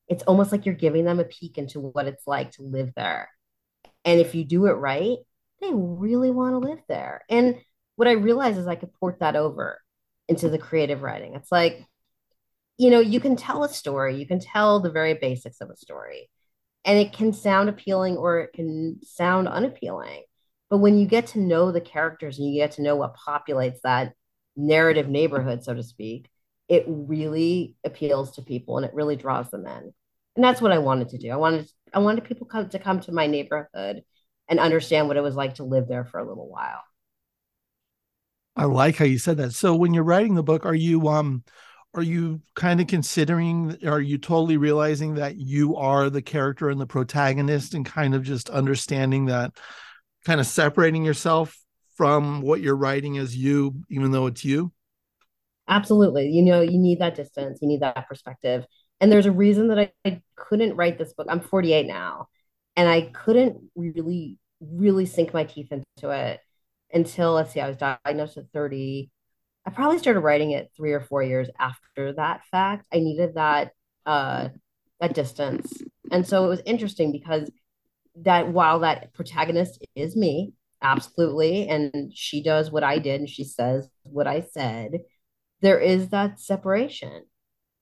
it's 0.08 0.22
almost 0.24 0.52
like 0.52 0.66
you're 0.66 0.74
giving 0.74 1.04
them 1.04 1.20
a 1.20 1.24
peek 1.24 1.58
into 1.58 1.80
what 1.80 2.06
it's 2.06 2.26
like 2.26 2.52
to 2.52 2.62
live 2.62 2.92
there. 2.96 3.28
And 4.04 4.20
if 4.20 4.34
you 4.34 4.44
do 4.44 4.66
it 4.66 4.72
right, 4.72 5.18
they 5.60 5.70
really 5.72 6.30
want 6.30 6.54
to 6.54 6.68
live 6.68 6.80
there. 6.88 7.22
And 7.28 7.56
what 7.96 8.08
I 8.08 8.12
realized 8.12 8.58
is 8.58 8.66
I 8.66 8.76
could 8.76 8.92
port 8.94 9.20
that 9.20 9.36
over 9.36 9.80
into 10.28 10.48
the 10.48 10.58
creative 10.58 11.02
writing. 11.02 11.34
It's 11.34 11.52
like, 11.52 11.84
you 12.78 12.90
know, 12.90 13.00
you 13.00 13.20
can 13.20 13.36
tell 13.36 13.64
a 13.64 13.68
story, 13.68 14.16
you 14.16 14.26
can 14.26 14.38
tell 14.38 14.80
the 14.80 14.90
very 14.90 15.14
basics 15.14 15.60
of 15.60 15.68
a 15.70 15.76
story, 15.76 16.30
and 16.84 16.98
it 16.98 17.12
can 17.12 17.32
sound 17.32 17.68
appealing 17.68 18.16
or 18.16 18.40
it 18.40 18.52
can 18.52 19.00
sound 19.02 19.48
unappealing. 19.48 20.22
But 20.70 20.78
when 20.78 20.98
you 20.98 21.06
get 21.06 21.28
to 21.28 21.40
know 21.40 21.72
the 21.72 21.80
characters 21.80 22.38
and 22.38 22.46
you 22.48 22.60
get 22.60 22.72
to 22.72 22.82
know 22.82 22.96
what 22.96 23.16
populates 23.16 23.80
that 23.82 24.12
narrative 24.56 25.08
neighborhood, 25.08 25.64
so 25.64 25.74
to 25.74 25.82
speak, 25.82 26.28
it 26.68 26.84
really 26.86 27.74
appeals 27.84 28.32
to 28.32 28.42
people 28.42 28.76
and 28.76 28.86
it 28.86 28.94
really 28.94 29.16
draws 29.16 29.50
them 29.50 29.66
in. 29.66 29.92
And 30.38 30.44
that's 30.44 30.62
what 30.62 30.70
I 30.70 30.78
wanted 30.78 31.08
to 31.08 31.18
do. 31.18 31.30
I 31.32 31.36
wanted 31.36 31.68
I 31.92 31.98
wanted 31.98 32.22
people 32.22 32.46
come, 32.46 32.68
to 32.68 32.78
come 32.78 33.00
to 33.00 33.10
my 33.10 33.26
neighborhood 33.26 34.04
and 34.48 34.60
understand 34.60 35.08
what 35.08 35.16
it 35.16 35.20
was 35.20 35.34
like 35.34 35.56
to 35.56 35.64
live 35.64 35.88
there 35.88 36.04
for 36.04 36.20
a 36.20 36.24
little 36.24 36.48
while. 36.48 36.80
I 38.54 38.66
like 38.66 38.94
how 38.94 39.04
you 39.04 39.18
said 39.18 39.38
that. 39.38 39.54
So 39.54 39.74
when 39.74 39.92
you're 39.92 40.04
writing 40.04 40.36
the 40.36 40.44
book, 40.44 40.64
are 40.64 40.76
you 40.76 41.08
um 41.08 41.42
are 41.92 42.04
you 42.04 42.40
kind 42.54 42.80
of 42.80 42.86
considering 42.86 43.78
are 43.84 44.00
you 44.00 44.16
totally 44.16 44.58
realizing 44.58 45.16
that 45.16 45.34
you 45.38 45.74
are 45.74 46.08
the 46.08 46.22
character 46.22 46.70
and 46.70 46.80
the 46.80 46.86
protagonist 46.86 47.74
and 47.74 47.84
kind 47.84 48.14
of 48.14 48.22
just 48.22 48.48
understanding 48.48 49.26
that 49.26 49.56
kind 50.24 50.38
of 50.38 50.46
separating 50.46 51.04
yourself 51.04 51.58
from 51.96 52.42
what 52.42 52.60
you're 52.60 52.76
writing 52.76 53.18
as 53.18 53.36
you 53.36 53.74
even 53.90 54.12
though 54.12 54.26
it's 54.26 54.44
you? 54.44 54.70
Absolutely. 55.66 56.28
You 56.28 56.42
know, 56.42 56.60
you 56.60 56.78
need 56.78 57.00
that 57.00 57.16
distance, 57.16 57.58
you 57.60 57.66
need 57.66 57.80
that 57.80 58.06
perspective. 58.06 58.64
And 59.00 59.12
there's 59.12 59.26
a 59.26 59.32
reason 59.32 59.68
that 59.68 59.78
I, 59.78 59.92
I 60.04 60.22
couldn't 60.36 60.76
write 60.76 60.98
this 60.98 61.12
book. 61.12 61.26
I'm 61.30 61.40
48 61.40 61.86
now, 61.86 62.28
and 62.76 62.88
I 62.88 63.02
couldn't 63.02 63.70
really, 63.76 64.38
really 64.60 65.06
sink 65.06 65.32
my 65.32 65.44
teeth 65.44 65.72
into 65.72 66.10
it 66.10 66.40
until 66.92 67.32
let's 67.34 67.52
see, 67.52 67.60
I 67.60 67.68
was 67.68 67.76
diagnosed 67.76 68.36
at 68.38 68.50
30. 68.52 69.10
I 69.66 69.70
probably 69.70 69.98
started 69.98 70.20
writing 70.20 70.52
it 70.52 70.70
three 70.76 70.92
or 70.92 71.00
four 71.00 71.22
years 71.22 71.48
after 71.58 72.12
that 72.14 72.42
fact. 72.50 72.86
I 72.92 72.98
needed 72.98 73.34
that 73.34 73.72
uh 74.06 74.48
that 75.00 75.14
distance. 75.14 75.72
And 76.10 76.26
so 76.26 76.44
it 76.44 76.48
was 76.48 76.62
interesting 76.64 77.12
because 77.12 77.50
that 78.22 78.48
while 78.48 78.80
that 78.80 79.12
protagonist 79.14 79.84
is 79.94 80.16
me, 80.16 80.54
absolutely, 80.82 81.68
and 81.68 82.12
she 82.14 82.42
does 82.42 82.70
what 82.70 82.82
I 82.84 82.98
did 82.98 83.20
and 83.20 83.28
she 83.30 83.44
says 83.44 83.88
what 84.04 84.26
I 84.26 84.40
said, 84.52 85.00
there 85.60 85.78
is 85.78 86.08
that 86.10 86.40
separation. 86.40 87.24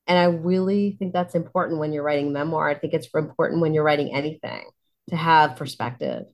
And 0.07 0.19
I 0.19 0.25
really 0.25 0.97
think 0.99 1.13
that's 1.13 1.35
important 1.35 1.81
when 1.81 1.93
you're 1.93 2.03
writing 2.03 2.33
memoir. 2.33 2.69
I 2.69 2.75
think 2.75 2.95
it's 2.95 3.09
important 3.13 3.61
when 3.61 3.75
you're 3.75 3.85
writing 3.85 4.15
anything 4.15 4.65
to 5.11 5.17
have 5.17 5.57
perspective 5.57 6.27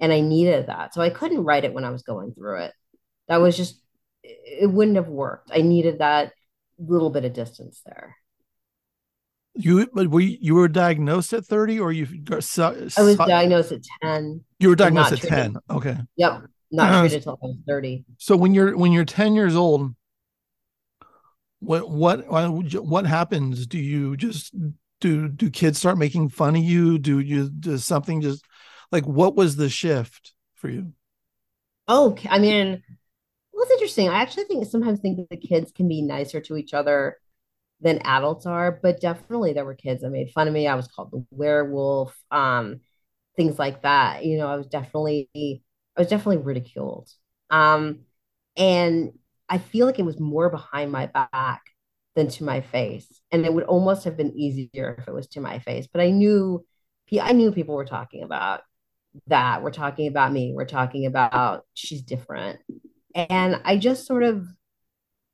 and 0.00 0.12
I 0.12 0.20
needed 0.20 0.66
that. 0.66 0.94
So 0.94 1.00
I 1.00 1.10
couldn't 1.10 1.44
write 1.44 1.64
it 1.64 1.72
when 1.72 1.84
I 1.84 1.90
was 1.90 2.02
going 2.02 2.32
through 2.34 2.62
it. 2.62 2.72
That 3.28 3.38
was 3.38 3.56
just 3.56 3.80
it 4.22 4.70
wouldn't 4.70 4.96
have 4.96 5.08
worked. 5.08 5.50
I 5.52 5.60
needed 5.60 5.98
that 5.98 6.32
little 6.78 7.10
bit 7.10 7.24
of 7.24 7.32
distance 7.32 7.82
there. 7.84 8.16
You 9.56 9.88
but 9.92 10.08
were 10.08 10.20
you, 10.20 10.56
were 10.56 10.68
diagnosed 10.68 11.32
at 11.32 11.46
30 11.46 11.78
or 11.78 11.92
you 11.92 12.06
so, 12.40 12.88
I 12.98 13.02
was 13.02 13.16
diagnosed 13.16 13.70
at 13.70 13.82
10. 14.02 14.42
You 14.58 14.68
were 14.68 14.76
diagnosed 14.76 15.12
at 15.12 15.20
treated. 15.20 15.36
10. 15.36 15.56
Okay. 15.70 15.96
Yep. 16.16 16.42
Not 16.72 17.00
treated 17.00 17.16
until 17.18 17.38
I 17.40 17.46
was 17.46 17.56
30. 17.66 18.04
So 18.18 18.36
when 18.36 18.52
you're 18.52 18.76
when 18.76 18.90
you're 18.90 19.04
10 19.04 19.34
years 19.34 19.54
old, 19.54 19.94
what 21.64 21.88
what 21.90 22.26
what 22.84 23.06
happens? 23.06 23.66
Do 23.66 23.78
you 23.78 24.16
just 24.16 24.54
do 25.00 25.28
do 25.28 25.50
kids 25.50 25.78
start 25.78 25.98
making 25.98 26.30
fun 26.30 26.56
of 26.56 26.62
you? 26.62 26.98
Do 26.98 27.18
you 27.20 27.48
does 27.50 27.84
something 27.84 28.20
just 28.20 28.44
like 28.92 29.04
what 29.06 29.36
was 29.36 29.56
the 29.56 29.68
shift 29.68 30.34
for 30.54 30.68
you? 30.68 30.92
Oh 31.88 32.16
i 32.30 32.38
mean 32.38 32.82
well 33.52 33.64
it's 33.64 33.72
interesting. 33.72 34.08
I 34.08 34.22
actually 34.22 34.44
think 34.44 34.66
sometimes 34.66 35.00
think 35.00 35.28
the 35.30 35.36
kids 35.36 35.72
can 35.72 35.88
be 35.88 36.02
nicer 36.02 36.40
to 36.42 36.56
each 36.56 36.74
other 36.74 37.18
than 37.80 38.00
adults 38.04 38.46
are 38.46 38.72
but 38.82 39.00
definitely 39.00 39.52
there 39.54 39.64
were 39.64 39.74
kids 39.74 40.02
that 40.02 40.10
made 40.10 40.30
fun 40.32 40.48
of 40.48 40.54
me. 40.54 40.68
I 40.68 40.74
was 40.76 40.88
called 40.88 41.12
the 41.12 41.26
werewolf 41.30 42.16
um 42.30 42.80
things 43.36 43.58
like 43.58 43.82
that. 43.82 44.24
You 44.26 44.38
know 44.38 44.48
i 44.48 44.56
was 44.56 44.66
definitely 44.68 45.30
i 45.34 46.00
was 46.00 46.08
definitely 46.08 46.38
ridiculed. 46.44 47.10
Um 47.50 48.00
and 48.56 49.12
i 49.54 49.58
feel 49.58 49.86
like 49.86 50.00
it 50.00 50.04
was 50.04 50.18
more 50.18 50.50
behind 50.50 50.90
my 50.90 51.06
back 51.06 51.62
than 52.14 52.28
to 52.28 52.44
my 52.44 52.60
face. 52.60 53.20
And 53.32 53.44
it 53.44 53.52
would 53.52 53.64
almost 53.64 54.04
have 54.04 54.16
been 54.16 54.36
easier 54.36 54.96
if 54.98 55.08
it 55.08 55.14
was 55.14 55.28
to 55.28 55.40
my 55.40 55.58
face. 55.60 55.86
But 55.90 56.00
i 56.02 56.10
knew 56.10 56.64
i 57.20 57.32
knew 57.32 57.52
people 57.52 57.76
were 57.76 57.84
talking 57.84 58.24
about 58.24 58.62
that. 59.28 59.62
We're 59.62 59.70
talking 59.70 60.08
about 60.08 60.32
me. 60.32 60.52
We're 60.52 60.64
talking 60.64 61.06
about 61.06 61.64
she's 61.74 62.02
different. 62.02 62.58
And 63.14 63.60
i 63.64 63.76
just 63.76 64.06
sort 64.06 64.24
of 64.24 64.46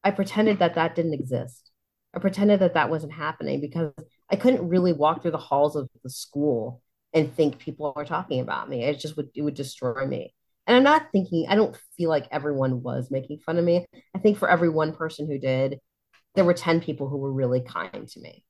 i 0.04 0.10
pretended 0.10 0.58
that 0.58 0.74
that 0.74 0.94
didn't 0.94 1.14
exist. 1.14 1.70
I 2.14 2.18
pretended 2.18 2.60
that 2.60 2.74
that 2.74 2.90
wasn't 2.90 3.12
happening 3.12 3.60
because 3.60 3.92
i 4.30 4.36
couldn't 4.36 4.68
really 4.68 4.92
walk 4.92 5.22
through 5.22 5.30
the 5.30 5.38
halls 5.38 5.76
of 5.76 5.88
the 6.02 6.10
school 6.10 6.82
and 7.14 7.34
think 7.34 7.58
people 7.58 7.92
were 7.96 8.04
talking 8.04 8.40
about 8.40 8.68
me. 8.68 8.84
It 8.84 9.00
just 9.00 9.16
would 9.16 9.30
it 9.34 9.42
would 9.42 9.54
destroy 9.54 10.06
me 10.06 10.34
and 10.70 10.76
i'm 10.76 10.84
not 10.84 11.10
thinking 11.10 11.46
i 11.48 11.56
don't 11.56 11.76
feel 11.96 12.08
like 12.08 12.28
everyone 12.30 12.82
was 12.82 13.10
making 13.10 13.38
fun 13.40 13.58
of 13.58 13.64
me 13.64 13.84
i 14.14 14.18
think 14.18 14.38
for 14.38 14.48
every 14.48 14.68
one 14.68 14.94
person 14.94 15.26
who 15.26 15.38
did 15.38 15.80
there 16.36 16.44
were 16.44 16.54
10 16.54 16.80
people 16.80 17.08
who 17.08 17.16
were 17.16 17.32
really 17.32 17.60
kind 17.60 18.06
to 18.06 18.20
me 18.20 18.44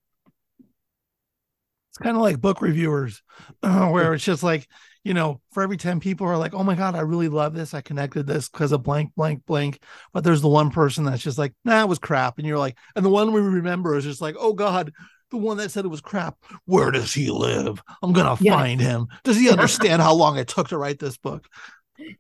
it's 1.88 1.98
kind 1.98 2.16
of 2.16 2.22
like 2.22 2.40
book 2.40 2.60
reviewers 2.60 3.22
where 3.62 4.12
it's 4.12 4.24
just 4.24 4.42
like 4.42 4.68
you 5.02 5.14
know, 5.14 5.40
for 5.52 5.62
every 5.62 5.76
10 5.76 6.00
people 6.00 6.26
are 6.26 6.36
like, 6.36 6.54
oh 6.54 6.62
my 6.62 6.74
God, 6.74 6.94
I 6.94 7.00
really 7.00 7.28
love 7.28 7.54
this. 7.54 7.72
I 7.72 7.80
connected 7.80 8.26
this 8.26 8.48
because 8.48 8.72
of 8.72 8.82
blank, 8.82 9.14
blank, 9.14 9.46
blank. 9.46 9.82
But 10.12 10.24
there's 10.24 10.42
the 10.42 10.48
one 10.48 10.70
person 10.70 11.04
that's 11.04 11.22
just 11.22 11.38
like, 11.38 11.54
nah, 11.64 11.82
it 11.82 11.88
was 11.88 11.98
crap. 11.98 12.38
And 12.38 12.46
you're 12.46 12.58
like, 12.58 12.76
and 12.94 13.04
the 13.04 13.10
one 13.10 13.32
we 13.32 13.40
remember 13.40 13.96
is 13.96 14.04
just 14.04 14.20
like, 14.20 14.36
oh 14.38 14.52
God, 14.52 14.92
the 15.30 15.38
one 15.38 15.56
that 15.56 15.70
said 15.70 15.84
it 15.84 15.88
was 15.88 16.02
crap. 16.02 16.36
Where 16.66 16.90
does 16.90 17.14
he 17.14 17.30
live? 17.30 17.82
I'm 18.02 18.12
going 18.12 18.36
to 18.36 18.44
find 18.44 18.80
him. 18.80 19.06
Does 19.24 19.36
he 19.36 19.50
understand 19.50 20.02
how 20.02 20.14
long 20.14 20.36
it 20.36 20.48
took 20.48 20.68
to 20.68 20.78
write 20.78 20.98
this 20.98 21.16
book? 21.16 21.46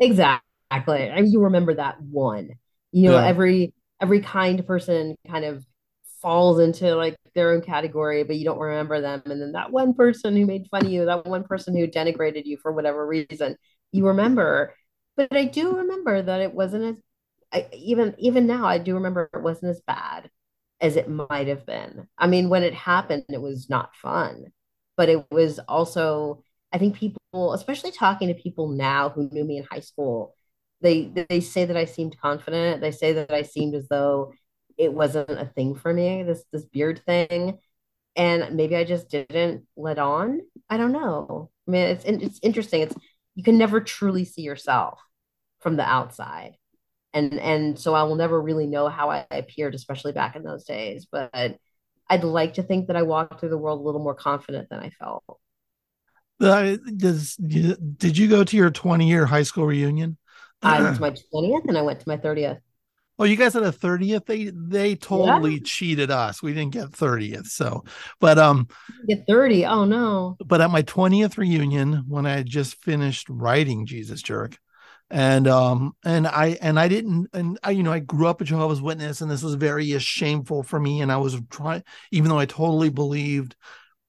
Exactly. 0.00 0.42
I 0.70 1.20
mean, 1.20 1.32
you 1.32 1.40
remember 1.42 1.74
that 1.74 2.00
one. 2.00 2.50
You 2.92 3.10
know, 3.10 3.16
yeah. 3.16 3.26
every 3.26 3.74
every 4.00 4.20
kind 4.20 4.66
person 4.66 5.16
kind 5.28 5.44
of 5.44 5.64
falls 6.22 6.58
into 6.58 6.94
like 6.96 7.16
their 7.34 7.52
own 7.52 7.62
category, 7.62 8.24
but 8.24 8.36
you 8.36 8.44
don't 8.44 8.58
remember 8.58 9.00
them. 9.00 9.22
And 9.26 9.40
then 9.40 9.52
that 9.52 9.72
one 9.72 9.94
person 9.94 10.36
who 10.36 10.46
made 10.46 10.68
fun 10.70 10.86
of 10.86 10.92
you, 10.92 11.04
that 11.06 11.26
one 11.26 11.44
person 11.44 11.76
who 11.76 11.86
denigrated 11.86 12.44
you 12.44 12.56
for 12.58 12.72
whatever 12.72 13.06
reason, 13.06 13.56
you 13.92 14.06
remember. 14.06 14.74
But 15.16 15.34
I 15.36 15.44
do 15.44 15.76
remember 15.76 16.22
that 16.22 16.40
it 16.40 16.54
wasn't 16.54 16.84
as 16.84 16.96
I, 17.52 17.68
even 17.74 18.14
even 18.18 18.46
now 18.46 18.66
I 18.66 18.78
do 18.78 18.94
remember 18.94 19.28
it 19.34 19.42
wasn't 19.42 19.70
as 19.70 19.80
bad 19.86 20.30
as 20.80 20.96
it 20.96 21.08
might 21.08 21.48
have 21.48 21.66
been. 21.66 22.08
I 22.16 22.26
mean, 22.26 22.48
when 22.48 22.62
it 22.62 22.74
happened, 22.74 23.24
it 23.28 23.40
was 23.40 23.68
not 23.68 23.94
fun, 23.96 24.46
but 24.96 25.08
it 25.08 25.30
was 25.30 25.58
also 25.60 26.42
I 26.72 26.78
think 26.78 26.96
people, 26.96 27.52
especially 27.52 27.90
talking 27.90 28.28
to 28.28 28.34
people 28.34 28.68
now 28.68 29.08
who 29.10 29.28
knew 29.30 29.44
me 29.44 29.58
in 29.58 29.64
high 29.70 29.80
school, 29.80 30.34
they 30.80 31.12
they 31.28 31.40
say 31.40 31.64
that 31.66 31.76
I 31.76 31.84
seemed 31.84 32.18
confident. 32.20 32.80
They 32.80 32.92
say 32.92 33.12
that 33.14 33.32
I 33.32 33.42
seemed 33.42 33.74
as 33.74 33.88
though 33.88 34.32
it 34.78 34.92
wasn't 34.92 35.30
a 35.30 35.46
thing 35.46 35.74
for 35.74 35.92
me 35.92 36.22
this 36.22 36.44
this 36.52 36.64
beard 36.64 37.02
thing. 37.06 37.58
And 38.16 38.56
maybe 38.56 38.76
i 38.76 38.84
just 38.84 39.08
didn't 39.10 39.66
let 39.76 39.98
on. 39.98 40.40
I 40.68 40.76
don't 40.76 40.92
know. 40.92 41.50
I 41.68 41.70
mean 41.70 41.86
it's 41.88 42.04
it's 42.04 42.40
interesting. 42.42 42.82
It's 42.82 42.94
you 43.34 43.44
can 43.44 43.58
never 43.58 43.80
truly 43.80 44.24
see 44.24 44.42
yourself 44.42 45.00
from 45.60 45.76
the 45.76 45.84
outside. 45.84 46.56
And 47.14 47.38
and 47.40 47.78
so 47.78 47.94
i 47.94 48.04
will 48.04 48.16
never 48.16 48.40
really 48.40 48.66
know 48.66 48.88
how 48.88 49.10
i 49.10 49.26
appeared 49.30 49.74
especially 49.74 50.12
back 50.12 50.36
in 50.36 50.44
those 50.44 50.64
days. 50.64 51.06
But 51.10 51.58
i'd 52.10 52.24
like 52.24 52.54
to 52.54 52.62
think 52.62 52.88
that 52.88 52.96
i 52.96 53.02
walked 53.02 53.40
through 53.40 53.50
the 53.50 53.58
world 53.58 53.80
a 53.80 53.84
little 53.84 54.02
more 54.02 54.14
confident 54.14 54.68
than 54.70 54.80
i 54.80 54.90
felt 54.90 55.24
uh, 56.40 56.76
does 56.96 57.36
did 57.36 58.16
you 58.16 58.28
go 58.28 58.44
to 58.44 58.56
your 58.56 58.70
20 58.70 59.08
year 59.08 59.26
high 59.26 59.42
school 59.42 59.66
reunion 59.66 60.16
i 60.62 60.82
went 60.82 60.94
to 60.96 61.00
my 61.00 61.10
20th 61.10 61.68
and 61.68 61.78
i 61.78 61.82
went 61.82 62.00
to 62.00 62.08
my 62.08 62.16
30th 62.16 62.58
Oh, 63.20 63.24
you 63.24 63.36
guys 63.36 63.52
had 63.52 63.64
a 63.64 63.70
30th. 63.70 64.24
They 64.24 64.44
they 64.46 64.94
totally 64.96 65.56
yeah. 65.56 65.62
cheated 65.62 66.10
us. 66.10 66.42
We 66.42 66.54
didn't 66.54 66.72
get 66.72 66.92
30th. 66.92 67.48
So, 67.48 67.84
but 68.18 68.38
um 68.38 68.66
get 69.06 69.26
30. 69.26 69.66
Oh 69.66 69.84
no. 69.84 70.38
But 70.42 70.62
at 70.62 70.70
my 70.70 70.82
20th 70.82 71.36
reunion, 71.36 72.04
when 72.08 72.24
I 72.24 72.30
had 72.30 72.46
just 72.46 72.76
finished 72.76 73.28
writing 73.28 73.84
Jesus 73.84 74.22
Jerk, 74.22 74.56
and 75.10 75.46
um 75.46 75.94
and 76.02 76.26
I 76.26 76.56
and 76.62 76.80
I 76.80 76.88
didn't 76.88 77.28
and 77.34 77.58
I 77.62 77.72
you 77.72 77.82
know 77.82 77.92
I 77.92 77.98
grew 77.98 78.26
up 78.26 78.40
a 78.40 78.44
Jehovah's 78.44 78.80
Witness, 78.80 79.20
and 79.20 79.30
this 79.30 79.42
was 79.42 79.52
very 79.52 79.98
shameful 79.98 80.62
for 80.62 80.80
me. 80.80 81.02
And 81.02 81.12
I 81.12 81.18
was 81.18 81.38
trying, 81.50 81.82
even 82.10 82.30
though 82.30 82.38
I 82.38 82.46
totally 82.46 82.88
believed 82.88 83.54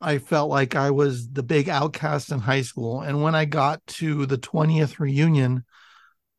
I 0.02 0.18
felt 0.18 0.50
like 0.50 0.76
I 0.76 0.92
was 0.92 1.30
the 1.30 1.44
big 1.44 1.70
outcast 1.70 2.32
in 2.32 2.40
high 2.40 2.64
school. 2.64 3.02
And 3.02 3.22
when 3.22 3.36
I 3.36 3.46
got 3.46 3.86
to 3.88 4.26
the 4.26 4.38
20th 4.38 5.00
reunion, 5.00 5.64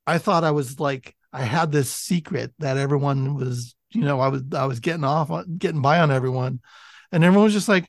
I 0.07 0.19
thought 0.19 0.45
I 0.45 0.50
was 0.50 0.81
like 0.81 1.14
I 1.33 1.42
had 1.42 1.73
this 1.73 1.90
secret 1.90 2.52
that 2.59 2.76
everyone 2.76 3.37
was, 3.37 3.75
you 3.90 4.02
know, 4.02 4.21
I 4.21 4.28
was 4.28 4.42
I 4.54 4.66
was 4.66 4.81
getting 4.81 5.04
off 5.04 5.31
on 5.31 5.57
getting 5.59 5.81
by 5.81 6.00
on 6.00 6.11
everyone. 6.11 6.61
And 7.12 7.25
everyone 7.25 7.45
was 7.45 7.52
just 7.52 7.69
like, 7.69 7.88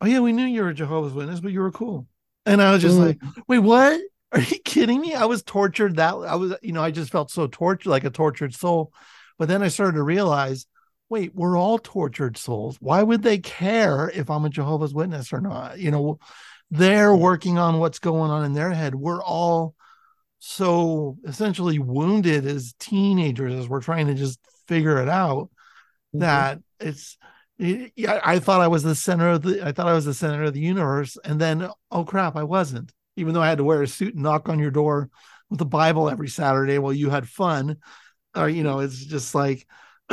Oh 0.00 0.06
yeah, 0.06 0.20
we 0.20 0.32
knew 0.32 0.44
you 0.44 0.62
were 0.62 0.70
a 0.70 0.74
Jehovah's 0.74 1.12
Witness, 1.12 1.40
but 1.40 1.52
you 1.52 1.60
were 1.60 1.72
cool. 1.72 2.06
And 2.44 2.60
I 2.60 2.72
was 2.72 2.82
just 2.82 2.96
mm. 2.96 3.06
like, 3.06 3.18
wait, 3.48 3.58
what? 3.60 4.00
Are 4.32 4.40
you 4.40 4.58
kidding 4.58 5.00
me? 5.00 5.14
I 5.14 5.24
was 5.24 5.42
tortured 5.42 5.96
that 5.96 6.14
I 6.14 6.34
was, 6.34 6.54
you 6.60 6.72
know, 6.72 6.82
I 6.82 6.90
just 6.90 7.10
felt 7.10 7.30
so 7.30 7.46
tortured, 7.46 7.88
like 7.88 8.04
a 8.04 8.10
tortured 8.10 8.54
soul. 8.54 8.92
But 9.38 9.48
then 9.48 9.62
I 9.62 9.68
started 9.68 9.96
to 9.96 10.02
realize, 10.02 10.66
wait, 11.08 11.34
we're 11.34 11.56
all 11.56 11.78
tortured 11.78 12.36
souls. 12.36 12.76
Why 12.80 13.02
would 13.02 13.22
they 13.22 13.38
care 13.38 14.10
if 14.14 14.30
I'm 14.30 14.44
a 14.44 14.50
Jehovah's 14.50 14.94
Witness 14.94 15.32
or 15.32 15.40
not? 15.40 15.78
You 15.78 15.90
know, 15.90 16.18
they're 16.70 17.14
working 17.14 17.58
on 17.58 17.78
what's 17.78 17.98
going 17.98 18.30
on 18.30 18.44
in 18.44 18.52
their 18.52 18.72
head. 18.72 18.94
We're 18.94 19.22
all 19.22 19.74
so 20.38 21.16
essentially 21.24 21.78
wounded 21.78 22.46
as 22.46 22.74
teenagers 22.78 23.54
as 23.54 23.68
we're 23.68 23.80
trying 23.80 24.08
to 24.08 24.14
just 24.14 24.38
figure 24.66 25.00
it 25.00 25.08
out 25.08 25.44
mm-hmm. 26.14 26.20
that 26.20 26.60
it's 26.80 27.16
yeah, 27.58 28.20
I 28.22 28.38
thought 28.38 28.60
I 28.60 28.68
was 28.68 28.82
the 28.82 28.94
center 28.94 29.30
of 29.30 29.42
the 29.42 29.66
I 29.66 29.72
thought 29.72 29.88
I 29.88 29.94
was 29.94 30.04
the 30.04 30.12
center 30.12 30.42
of 30.44 30.52
the 30.52 30.60
universe 30.60 31.16
and 31.24 31.40
then 31.40 31.68
oh 31.90 32.04
crap 32.04 32.36
I 32.36 32.42
wasn't 32.42 32.92
even 33.16 33.32
though 33.32 33.40
I 33.40 33.48
had 33.48 33.58
to 33.58 33.64
wear 33.64 33.82
a 33.82 33.88
suit 33.88 34.14
and 34.14 34.22
knock 34.22 34.50
on 34.50 34.58
your 34.58 34.70
door 34.70 35.08
with 35.48 35.58
the 35.58 35.64
Bible 35.64 36.10
every 36.10 36.28
Saturday 36.28 36.78
while 36.78 36.92
you 36.92 37.08
had 37.08 37.26
fun 37.26 37.78
or 38.36 38.48
you 38.50 38.62
know 38.62 38.80
it's 38.80 39.02
just 39.02 39.34
like 39.34 39.66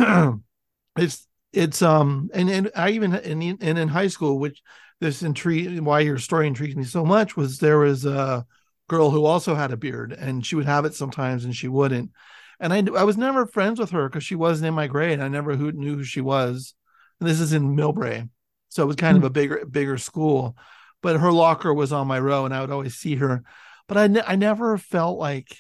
it's 0.98 1.28
it's 1.52 1.82
um 1.82 2.30
and 2.34 2.50
and 2.50 2.72
I 2.76 2.92
even 2.92 3.14
in 3.16 3.58
and 3.62 3.78
in 3.78 3.88
high 3.88 4.08
school 4.08 4.40
which 4.40 4.62
this 5.00 5.24
intrigue 5.24 5.80
why 5.82 6.02
your 6.02 6.18
story 6.18 6.48
intrigues 6.48 6.76
me 6.76 6.84
so 6.84 7.06
much 7.06 7.36
was 7.36 7.60
there 7.60 7.80
was 7.80 8.06
a 8.06 8.46
girl 8.88 9.10
who 9.10 9.26
also 9.26 9.56
had 9.56 9.72
a 9.72 9.78
beard 9.78 10.14
and 10.14 10.46
she 10.46 10.56
would 10.56 10.66
have 10.66 10.86
it 10.86 10.94
sometimes 10.94 11.46
and 11.46 11.56
she 11.56 11.68
wouldn't. 11.68 12.12
And 12.60 12.74
I 12.74 12.78
I 13.00 13.04
was 13.04 13.18
never 13.18 13.46
friends 13.46 13.80
with 13.80 13.92
her 13.92 14.08
because 14.08 14.24
she 14.24 14.36
wasn't 14.36 14.68
in 14.68 14.74
my 14.74 14.88
grade. 14.88 15.20
I 15.20 15.28
never 15.28 15.56
who 15.56 15.72
knew 15.72 15.98
who 15.98 16.04
she 16.04 16.22
was. 16.22 16.74
And 17.20 17.30
this 17.30 17.40
is 17.40 17.54
in 17.54 17.76
Millbrae. 17.76 18.30
So 18.70 18.84
it 18.84 18.88
was 18.88 18.96
kind 18.96 19.18
mm-hmm. 19.18 19.26
of 19.26 19.32
a 19.32 19.34
bigger 19.34 19.66
bigger 19.66 19.98
school 19.98 20.56
but 21.04 21.20
her 21.20 21.32
locker 21.32 21.72
was 21.72 21.94
on 21.94 22.08
my 22.08 22.18
row 22.18 22.46
and 22.46 22.56
I 22.56 22.62
would 22.62 22.72
always 22.72 22.96
see 22.96 23.16
her. 23.18 23.44
But 23.88 23.98
I, 23.98 24.08
ne- 24.08 24.24
I 24.26 24.38
never 24.38 24.78
felt 24.80 25.20
like 25.20 25.56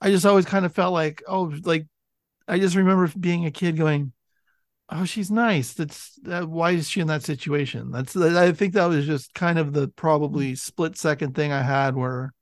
I 0.00 0.10
just 0.10 0.26
always 0.26 0.44
kind 0.44 0.64
of 0.64 0.74
felt 0.74 0.92
like 0.92 1.24
oh 1.26 1.52
like 1.64 1.86
I 2.50 2.58
just 2.58 2.76
remember 2.76 3.10
being 3.18 3.46
a 3.46 3.50
kid 3.50 3.76
going 3.76 4.12
oh 4.90 5.04
she's 5.04 5.30
nice. 5.30 5.72
That's 5.72 6.14
that, 6.22 6.48
why 6.48 6.72
is 6.72 6.88
she 6.88 7.00
in 7.00 7.06
that 7.06 7.22
situation? 7.22 7.90
That's 7.90 8.16
i 8.16 8.52
think 8.52 8.74
that 8.74 8.86
was 8.86 9.06
just 9.06 9.32
kind 9.34 9.58
of 9.58 9.72
the 9.72 9.88
probably 9.88 10.48
mm-hmm. 10.48 10.54
split 10.56 10.96
second 10.96 11.34
thing 11.34 11.52
i 11.52 11.62
had 11.62 11.94
where 11.94 12.32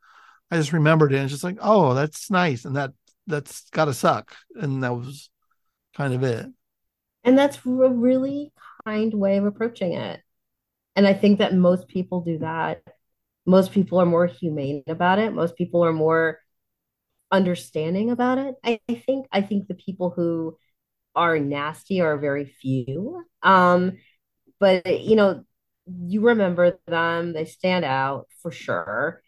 i 0.50 0.57
just 0.57 0.73
remembered 0.73 1.12
it 1.12 1.17
and 1.17 1.25
it's 1.25 1.33
just 1.33 1.45
like 1.45 1.59
oh 1.61 1.95
that's 1.95 2.31
nice. 2.31 2.65
And 2.65 2.77
that 2.77 2.93
that's 3.27 3.69
gotta 3.71 3.93
suck. 3.95 4.35
And 4.55 4.83
that 4.83 4.95
was 4.95 5.31
kind 5.97 6.15
of 6.15 6.23
it. 6.23 6.47
And 7.25 7.38
that's 7.38 7.59
a 7.59 7.61
really 7.69 8.53
kind 8.87 9.12
way 9.12 9.37
of 9.37 9.45
approaching 9.45 9.93
it. 9.93 10.21
And 10.97 11.07
i 11.07 11.12
think 11.12 11.38
that 11.38 11.55
most 11.55 11.88
people 11.88 12.23
do 12.23 12.38
that. 12.38 12.83
Most 13.47 13.73
people 13.73 13.99
are 13.99 14.07
more 14.07 14.27
humane 14.27 14.83
about 14.87 15.19
it. 15.19 15.33
Most 15.33 15.57
people 15.57 15.85
are 15.85 15.93
more 15.93 16.38
understanding 17.31 18.11
about 18.11 18.39
it 18.39 18.55
i, 18.65 18.81
I 18.89 18.95
think 18.95 19.27
i 19.33 19.41
think 19.41 19.69
the 19.69 19.75
people 19.75 20.11
who 20.11 20.57
are 21.19 21.39
nasty 21.39 22.01
are 22.01 22.17
very 22.17 22.45
few. 22.45 23.25
Um, 23.43 23.99
but 24.61 25.03
you 25.03 25.17
know, 25.17 25.45
you 25.87 26.21
remember 26.21 26.79
them, 26.87 27.33
they 27.33 27.45
stand 27.45 27.85
out 27.85 28.29
for 28.41 28.53
sure. 28.53 29.21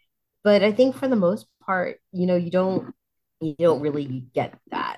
But 0.43 0.63
I 0.63 0.71
think 0.71 0.95
for 0.95 1.07
the 1.07 1.15
most 1.17 1.47
part, 1.65 1.99
you 2.13 2.25
know, 2.25 2.35
you 2.35 2.49
don't 2.49 2.93
you 3.41 3.55
don't 3.59 3.81
really 3.81 4.25
get 4.33 4.57
that. 4.71 4.97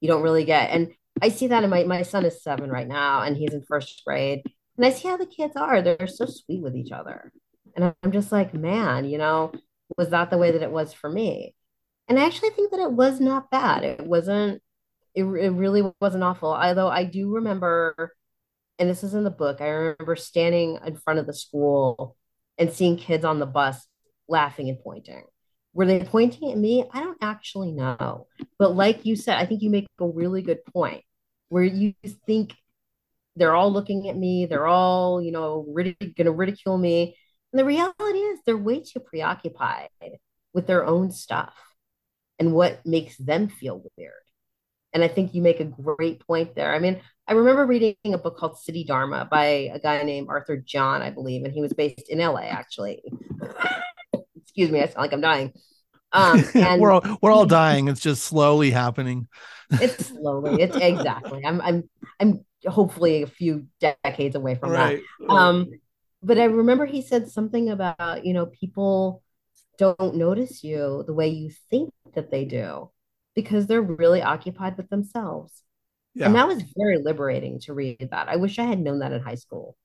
You 0.00 0.08
don't 0.08 0.22
really 0.22 0.44
get 0.44 0.70
and 0.70 0.92
I 1.20 1.30
see 1.30 1.48
that 1.48 1.64
in 1.64 1.70
my 1.70 1.84
my 1.84 2.02
son 2.02 2.24
is 2.24 2.42
seven 2.42 2.70
right 2.70 2.88
now 2.88 3.22
and 3.22 3.36
he's 3.36 3.52
in 3.52 3.62
first 3.62 4.02
grade. 4.06 4.42
And 4.76 4.86
I 4.86 4.90
see 4.90 5.08
how 5.08 5.16
the 5.16 5.26
kids 5.26 5.56
are. 5.56 5.82
They're 5.82 6.06
so 6.06 6.26
sweet 6.26 6.62
with 6.62 6.76
each 6.76 6.92
other. 6.92 7.32
And 7.76 7.92
I'm 8.02 8.12
just 8.12 8.32
like, 8.32 8.54
man, 8.54 9.04
you 9.04 9.18
know, 9.18 9.52
was 9.98 10.10
that 10.10 10.30
the 10.30 10.38
way 10.38 10.52
that 10.52 10.62
it 10.62 10.70
was 10.70 10.92
for 10.92 11.10
me? 11.10 11.54
And 12.10 12.18
I 12.18 12.26
actually 12.26 12.50
think 12.50 12.72
that 12.72 12.80
it 12.80 12.90
was 12.90 13.20
not 13.20 13.52
bad. 13.52 13.84
It 13.84 14.04
wasn't 14.04 14.60
it, 15.14 15.22
it 15.22 15.50
really 15.50 15.90
wasn't 16.00 16.24
awful. 16.24 16.52
Although 16.52 16.88
I 16.88 17.04
do 17.04 17.34
remember, 17.34 18.12
and 18.80 18.90
this 18.90 19.04
is 19.04 19.14
in 19.14 19.22
the 19.22 19.30
book, 19.30 19.60
I 19.60 19.68
remember 19.68 20.16
standing 20.16 20.78
in 20.84 20.96
front 20.96 21.20
of 21.20 21.26
the 21.26 21.32
school 21.32 22.16
and 22.58 22.72
seeing 22.72 22.96
kids 22.96 23.24
on 23.24 23.38
the 23.38 23.46
bus 23.46 23.86
laughing 24.28 24.68
and 24.68 24.80
pointing. 24.80 25.22
Were 25.72 25.86
they 25.86 26.00
pointing 26.00 26.50
at 26.50 26.58
me? 26.58 26.84
I 26.92 27.00
don't 27.00 27.18
actually 27.22 27.70
know. 27.70 28.26
But 28.58 28.74
like 28.74 29.06
you 29.06 29.14
said, 29.14 29.38
I 29.38 29.46
think 29.46 29.62
you 29.62 29.70
make 29.70 29.86
a 30.00 30.06
really 30.06 30.42
good 30.42 30.64
point 30.64 31.04
where 31.48 31.62
you 31.62 31.94
think 32.26 32.56
they're 33.36 33.54
all 33.54 33.72
looking 33.72 34.08
at 34.08 34.16
me, 34.16 34.46
they're 34.46 34.66
all, 34.66 35.22
you 35.22 35.30
know, 35.30 35.64
rid- 35.68 35.96
going 36.00 36.24
to 36.24 36.32
ridicule 36.32 36.76
me. 36.76 37.16
And 37.52 37.60
the 37.60 37.64
reality 37.64 38.18
is 38.18 38.40
they're 38.44 38.56
way 38.56 38.82
too 38.82 38.98
preoccupied 38.98 39.90
with 40.52 40.66
their 40.66 40.84
own 40.84 41.12
stuff 41.12 41.54
and 42.40 42.52
what 42.52 42.84
makes 42.84 43.16
them 43.18 43.48
feel 43.48 43.84
weird. 43.96 44.12
And 44.92 45.04
I 45.04 45.08
think 45.08 45.34
you 45.34 45.42
make 45.42 45.60
a 45.60 45.64
great 45.64 46.26
point 46.26 46.56
there. 46.56 46.74
I 46.74 46.80
mean, 46.80 47.00
I 47.28 47.34
remember 47.34 47.64
reading 47.64 47.94
a 48.06 48.18
book 48.18 48.36
called 48.36 48.58
City 48.58 48.82
Dharma 48.82 49.28
by 49.30 49.70
a 49.72 49.78
guy 49.78 50.02
named 50.02 50.28
Arthur 50.28 50.56
Jeon, 50.56 51.00
I 51.00 51.10
believe, 51.10 51.44
and 51.44 51.54
he 51.54 51.60
was 51.60 51.72
based 51.72 52.08
in 52.08 52.18
LA, 52.18 52.40
actually. 52.40 53.00
Excuse 54.42 54.70
me, 54.70 54.80
I 54.80 54.86
sound 54.86 54.96
like 54.96 55.12
I'm 55.12 55.20
dying. 55.20 55.52
Um, 56.10 56.42
and 56.54 56.80
we're 56.80 56.90
all 56.90 57.18
we're 57.22 57.30
all 57.30 57.46
dying. 57.46 57.86
It's 57.86 58.00
just 58.00 58.24
slowly 58.24 58.72
happening. 58.72 59.28
it's 59.70 60.06
slowly. 60.06 60.60
It's 60.60 60.74
exactly. 60.74 61.44
I'm 61.44 61.60
I'm 61.60 61.88
I'm 62.18 62.44
hopefully 62.66 63.22
a 63.22 63.28
few 63.28 63.68
decades 63.80 64.34
away 64.34 64.56
from 64.56 64.70
right, 64.70 65.00
that. 65.20 65.30
Um, 65.30 65.70
but 66.20 66.38
I 66.38 66.44
remember 66.44 66.84
he 66.84 67.02
said 67.02 67.28
something 67.28 67.70
about 67.70 68.26
you 68.26 68.34
know 68.34 68.46
people 68.46 69.22
don't 69.80 70.14
notice 70.14 70.62
you 70.62 71.04
the 71.06 71.14
way 71.14 71.28
you 71.28 71.50
think 71.70 71.90
that 72.14 72.30
they 72.30 72.44
do 72.44 72.90
because 73.34 73.66
they're 73.66 73.80
really 73.80 74.20
occupied 74.20 74.76
with 74.76 74.90
themselves. 74.90 75.62
Yeah. 76.14 76.26
And 76.26 76.34
that 76.34 76.46
was 76.46 76.62
very 76.76 76.98
liberating 76.98 77.60
to 77.60 77.72
read 77.72 78.08
that. 78.10 78.28
I 78.28 78.36
wish 78.36 78.58
I 78.58 78.64
had 78.64 78.78
known 78.78 78.98
that 78.98 79.12
in 79.12 79.22
high 79.22 79.36
school. 79.36 79.78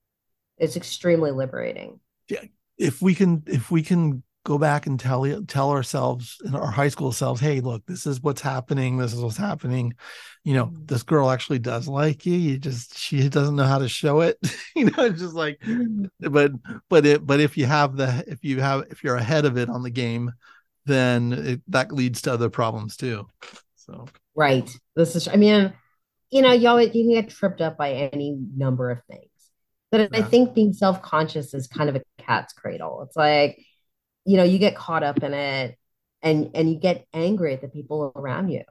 It's 0.58 0.76
extremely 0.76 1.32
liberating. 1.32 2.02
Yeah. 2.30 2.44
If 2.78 3.02
we 3.02 3.16
can 3.16 3.44
if 3.48 3.72
we 3.72 3.84
can 3.84 4.22
go 4.46 4.60
back 4.60 4.86
and 4.86 5.00
tell 5.00 5.26
tell 5.48 5.72
ourselves 5.72 6.38
in 6.46 6.56
our 6.56 6.70
high 6.70 6.88
school 6.88 7.12
selves, 7.12 7.42
hey, 7.42 7.60
look, 7.60 7.84
this 7.88 8.06
is 8.06 8.22
what's 8.22 8.42
happening. 8.42 8.98
This 8.98 9.12
is 9.12 9.20
what's 9.20 9.36
happening. 9.36 9.96
You 10.44 10.54
know, 10.54 10.66
mm-hmm. 10.68 10.86
this 10.86 11.04
girl 11.04 11.32
actually 11.32 11.60
does 11.60 11.88
like 11.88 12.26
you. 12.26 12.36
You 12.36 12.58
just 12.58 12.98
she 12.98 13.28
doesn't 13.28 13.56
know 13.56 13.66
how 13.66 13.80
to 13.80 13.90
show 13.90 14.22
it. 14.22 14.38
you 14.76 14.86
know, 14.86 15.06
it's 15.06 15.20
just 15.20 15.34
like, 15.34 15.60
mm-hmm. 15.60 16.06
but 16.32 16.52
but 16.90 17.06
it 17.06 17.26
but 17.26 17.40
if 17.40 17.58
you 17.58 17.66
have 17.66 17.98
the 17.98 18.24
if 18.28 18.44
you 18.44 18.62
have 18.62 18.86
if 18.92 19.04
you're 19.04 19.18
ahead 19.18 19.46
of 19.46 19.58
it 19.58 19.70
on 19.70 19.84
the 19.84 19.90
game, 19.90 20.32
then 20.86 21.34
it, 21.34 21.62
that 21.68 21.92
leads 21.92 22.22
to 22.22 22.34
other 22.34 22.50
problems 22.50 22.96
too. 22.96 23.28
So 23.76 24.06
right, 24.36 24.70
this 24.96 25.16
is. 25.16 25.28
I 25.28 25.36
mean, 25.36 25.74
you 26.30 26.42
know, 26.44 26.54
y'all 26.54 26.80
you 26.80 26.92
can 26.92 27.10
get 27.10 27.30
tripped 27.30 27.62
up 27.62 27.78
by 27.78 28.10
any 28.14 28.38
number 28.56 28.92
of 28.92 29.04
things. 29.10 29.30
But 29.92 30.12
yeah. 30.12 30.20
I 30.20 30.22
think 30.22 30.54
being 30.54 30.74
self 30.74 31.02
conscious 31.02 31.54
is 31.54 31.68
kind 31.68 31.90
of 31.90 31.96
a 31.96 32.02
cat's 32.20 32.54
cradle. 32.54 33.04
It's 33.04 33.16
like, 33.16 33.58
you 34.26 34.38
know, 34.38 34.44
you 34.44 34.58
get 34.60 34.76
caught 34.76 35.04
up 35.04 35.24
in 35.24 35.34
it, 35.34 35.78
and 36.22 36.52
and 36.54 36.70
you 36.70 36.78
get 36.80 37.08
angry 37.14 37.54
at 37.54 37.62
the 37.62 37.68
people 37.68 38.12
around 38.16 38.50
you. 38.50 38.64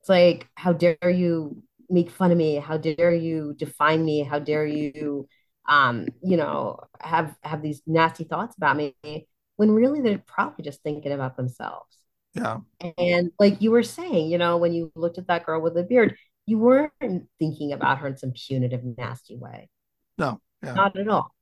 It's 0.00 0.08
like, 0.08 0.48
how 0.54 0.72
dare 0.72 1.10
you 1.10 1.62
make 1.88 2.10
fun 2.10 2.32
of 2.32 2.38
me? 2.38 2.56
How 2.56 2.76
dare 2.76 3.14
you 3.14 3.54
define 3.56 4.04
me? 4.04 4.22
How 4.22 4.38
dare 4.38 4.66
you, 4.66 5.28
um, 5.68 6.08
you 6.22 6.36
know, 6.36 6.80
have 7.00 7.34
have 7.42 7.62
these 7.62 7.82
nasty 7.86 8.24
thoughts 8.24 8.56
about 8.56 8.76
me? 8.76 8.94
when 9.56 9.70
really 9.70 10.00
they're 10.00 10.22
probably 10.26 10.64
just 10.64 10.82
thinking 10.82 11.12
about 11.12 11.36
themselves. 11.36 11.96
Yeah. 12.34 12.58
And 12.98 13.32
like 13.40 13.62
you 13.62 13.70
were 13.70 13.82
saying, 13.82 14.30
you 14.30 14.38
know, 14.38 14.58
when 14.58 14.72
you 14.72 14.92
looked 14.94 15.18
at 15.18 15.28
that 15.28 15.46
girl 15.46 15.60
with 15.60 15.74
the 15.74 15.82
beard, 15.82 16.16
you 16.44 16.58
weren't 16.58 17.26
thinking 17.38 17.72
about 17.72 17.98
her 17.98 18.08
in 18.08 18.16
some 18.16 18.32
punitive, 18.32 18.82
nasty 18.96 19.36
way. 19.36 19.68
No, 20.18 20.40
yeah. 20.62 20.74
not 20.74 20.96
at 20.98 21.08
all. 21.08 21.34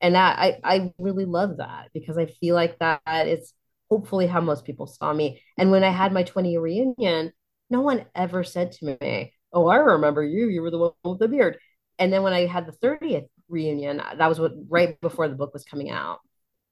And 0.00 0.14
that 0.14 0.38
I, 0.38 0.58
I 0.62 0.92
really 0.98 1.24
love 1.24 1.56
that 1.58 1.88
because 1.92 2.16
I 2.18 2.26
feel 2.26 2.54
like 2.54 2.78
that 2.78 3.26
is 3.26 3.52
hopefully 3.90 4.26
how 4.26 4.40
most 4.40 4.64
people 4.64 4.86
saw 4.86 5.12
me. 5.12 5.42
And 5.56 5.70
when 5.70 5.82
I 5.82 5.90
had 5.90 6.12
my 6.12 6.22
20 6.22 6.50
year 6.52 6.60
reunion, 6.60 7.32
no 7.70 7.80
one 7.80 8.06
ever 8.14 8.44
said 8.44 8.72
to 8.72 8.96
me, 9.00 9.32
Oh, 9.52 9.66
I 9.66 9.76
remember 9.76 10.22
you. 10.22 10.48
You 10.48 10.62
were 10.62 10.70
the 10.70 10.78
one 10.78 10.92
with 11.04 11.18
the 11.18 11.28
beard. 11.28 11.58
And 11.98 12.12
then 12.12 12.22
when 12.22 12.32
I 12.32 12.46
had 12.46 12.66
the 12.66 12.72
30th 12.72 13.26
reunion, 13.48 13.96
that 13.96 14.28
was 14.28 14.38
what 14.38 14.52
right 14.68 15.00
before 15.00 15.28
the 15.28 15.34
book 15.34 15.52
was 15.52 15.64
coming 15.64 15.90
out 15.90 16.20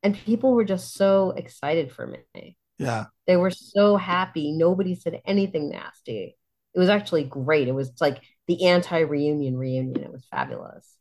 and 0.06 0.14
people 0.16 0.54
were 0.54 0.64
just 0.64 0.94
so 0.94 1.32
excited 1.36 1.90
for 1.90 2.06
me. 2.06 2.56
Yeah. 2.78 3.06
They 3.26 3.36
were 3.36 3.50
so 3.50 3.96
happy. 3.96 4.52
Nobody 4.52 4.94
said 4.94 5.20
anything 5.26 5.70
nasty. 5.70 6.36
It 6.74 6.78
was 6.78 6.88
actually 6.88 7.24
great. 7.24 7.66
It 7.66 7.74
was 7.74 7.92
like 8.00 8.22
the 8.46 8.66
anti 8.66 9.00
reunion 9.00 9.56
reunion. 9.56 10.04
It 10.04 10.12
was 10.12 10.24
fabulous. 10.30 10.95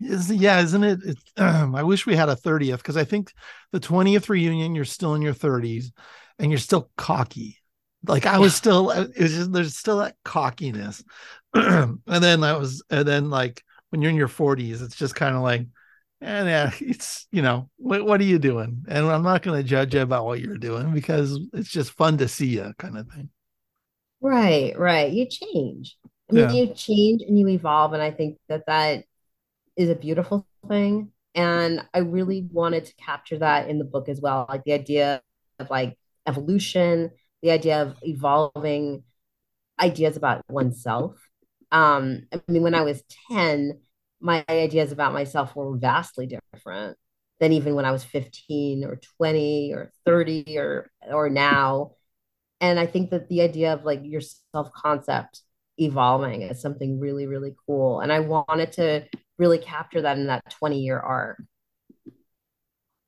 Is 0.00 0.30
yeah, 0.30 0.60
isn't 0.60 0.84
it? 0.84 1.00
Um, 1.36 1.74
I 1.76 1.82
wish 1.82 2.06
we 2.06 2.16
had 2.16 2.28
a 2.28 2.36
30th 2.36 2.78
because 2.78 2.96
I 2.96 3.04
think 3.04 3.32
the 3.72 3.80
20th 3.80 4.28
reunion, 4.28 4.74
you're 4.74 4.84
still 4.84 5.14
in 5.14 5.22
your 5.22 5.34
30s 5.34 5.86
and 6.38 6.50
you're 6.50 6.58
still 6.58 6.90
cocky. 6.96 7.58
Like 8.06 8.26
I 8.26 8.38
was 8.38 8.52
yeah. 8.52 8.56
still, 8.56 8.90
it 8.90 9.18
was 9.18 9.34
just, 9.34 9.52
there's 9.52 9.76
still 9.76 9.98
that 9.98 10.16
cockiness. 10.24 11.02
and 11.54 12.00
then 12.06 12.44
I 12.44 12.56
was, 12.56 12.82
and 12.90 13.08
then 13.08 13.30
like 13.30 13.62
when 13.90 14.02
you're 14.02 14.10
in 14.10 14.16
your 14.16 14.28
40s, 14.28 14.82
it's 14.82 14.96
just 14.96 15.14
kind 15.14 15.34
of 15.34 15.42
like, 15.42 15.66
and 16.20 16.48
uh, 16.48 16.70
it's 16.80 17.26
you 17.30 17.42
know 17.42 17.68
what, 17.76 18.04
what 18.04 18.20
are 18.20 18.24
you 18.24 18.38
doing 18.38 18.84
and 18.88 19.06
i'm 19.06 19.22
not 19.22 19.42
going 19.42 19.60
to 19.60 19.68
judge 19.68 19.94
you 19.94 20.00
about 20.00 20.24
what 20.24 20.40
you're 20.40 20.56
doing 20.56 20.92
because 20.92 21.38
it's 21.52 21.70
just 21.70 21.92
fun 21.92 22.16
to 22.18 22.28
see 22.28 22.46
you 22.46 22.72
kind 22.78 22.96
of 22.96 23.06
thing 23.08 23.28
right 24.20 24.78
right 24.78 25.12
you 25.12 25.26
change 25.26 25.96
i 26.30 26.34
mean 26.34 26.44
yeah. 26.44 26.52
you 26.52 26.74
change 26.74 27.22
and 27.22 27.38
you 27.38 27.46
evolve 27.48 27.92
and 27.92 28.02
i 28.02 28.10
think 28.10 28.38
that 28.48 28.64
that 28.66 29.04
is 29.76 29.88
a 29.88 29.94
beautiful 29.94 30.46
thing 30.68 31.10
and 31.34 31.84
i 31.94 31.98
really 31.98 32.48
wanted 32.52 32.84
to 32.84 32.94
capture 32.94 33.38
that 33.38 33.68
in 33.68 33.78
the 33.78 33.84
book 33.84 34.08
as 34.08 34.20
well 34.20 34.46
like 34.48 34.64
the 34.64 34.72
idea 34.72 35.20
of 35.58 35.70
like 35.70 35.96
evolution 36.26 37.10
the 37.42 37.50
idea 37.50 37.82
of 37.82 37.96
evolving 38.02 39.02
ideas 39.80 40.16
about 40.16 40.42
oneself 40.48 41.14
um 41.72 42.22
i 42.32 42.40
mean 42.48 42.62
when 42.62 42.74
i 42.74 42.82
was 42.82 43.02
10 43.30 43.78
my 44.20 44.44
ideas 44.48 44.92
about 44.92 45.12
myself 45.12 45.54
were 45.54 45.76
vastly 45.76 46.26
different 46.26 46.96
than 47.40 47.52
even 47.52 47.74
when 47.74 47.84
I 47.84 47.92
was 47.92 48.04
15 48.04 48.84
or 48.84 48.98
20 49.18 49.72
or 49.72 49.92
30 50.04 50.58
or 50.58 50.90
or 51.10 51.28
now. 51.28 51.92
And 52.60 52.80
I 52.80 52.86
think 52.86 53.10
that 53.10 53.28
the 53.28 53.42
idea 53.42 53.74
of 53.74 53.84
like 53.84 54.00
your 54.02 54.22
self-concept 54.54 55.42
evolving 55.78 56.42
is 56.42 56.60
something 56.60 56.98
really, 56.98 57.26
really 57.26 57.54
cool. 57.66 58.00
And 58.00 58.10
I 58.10 58.20
wanted 58.20 58.72
to 58.72 59.06
really 59.38 59.58
capture 59.58 60.02
that 60.02 60.18
in 60.18 60.26
that 60.26 60.50
20 60.50 60.80
year 60.80 60.98
arc. 60.98 61.42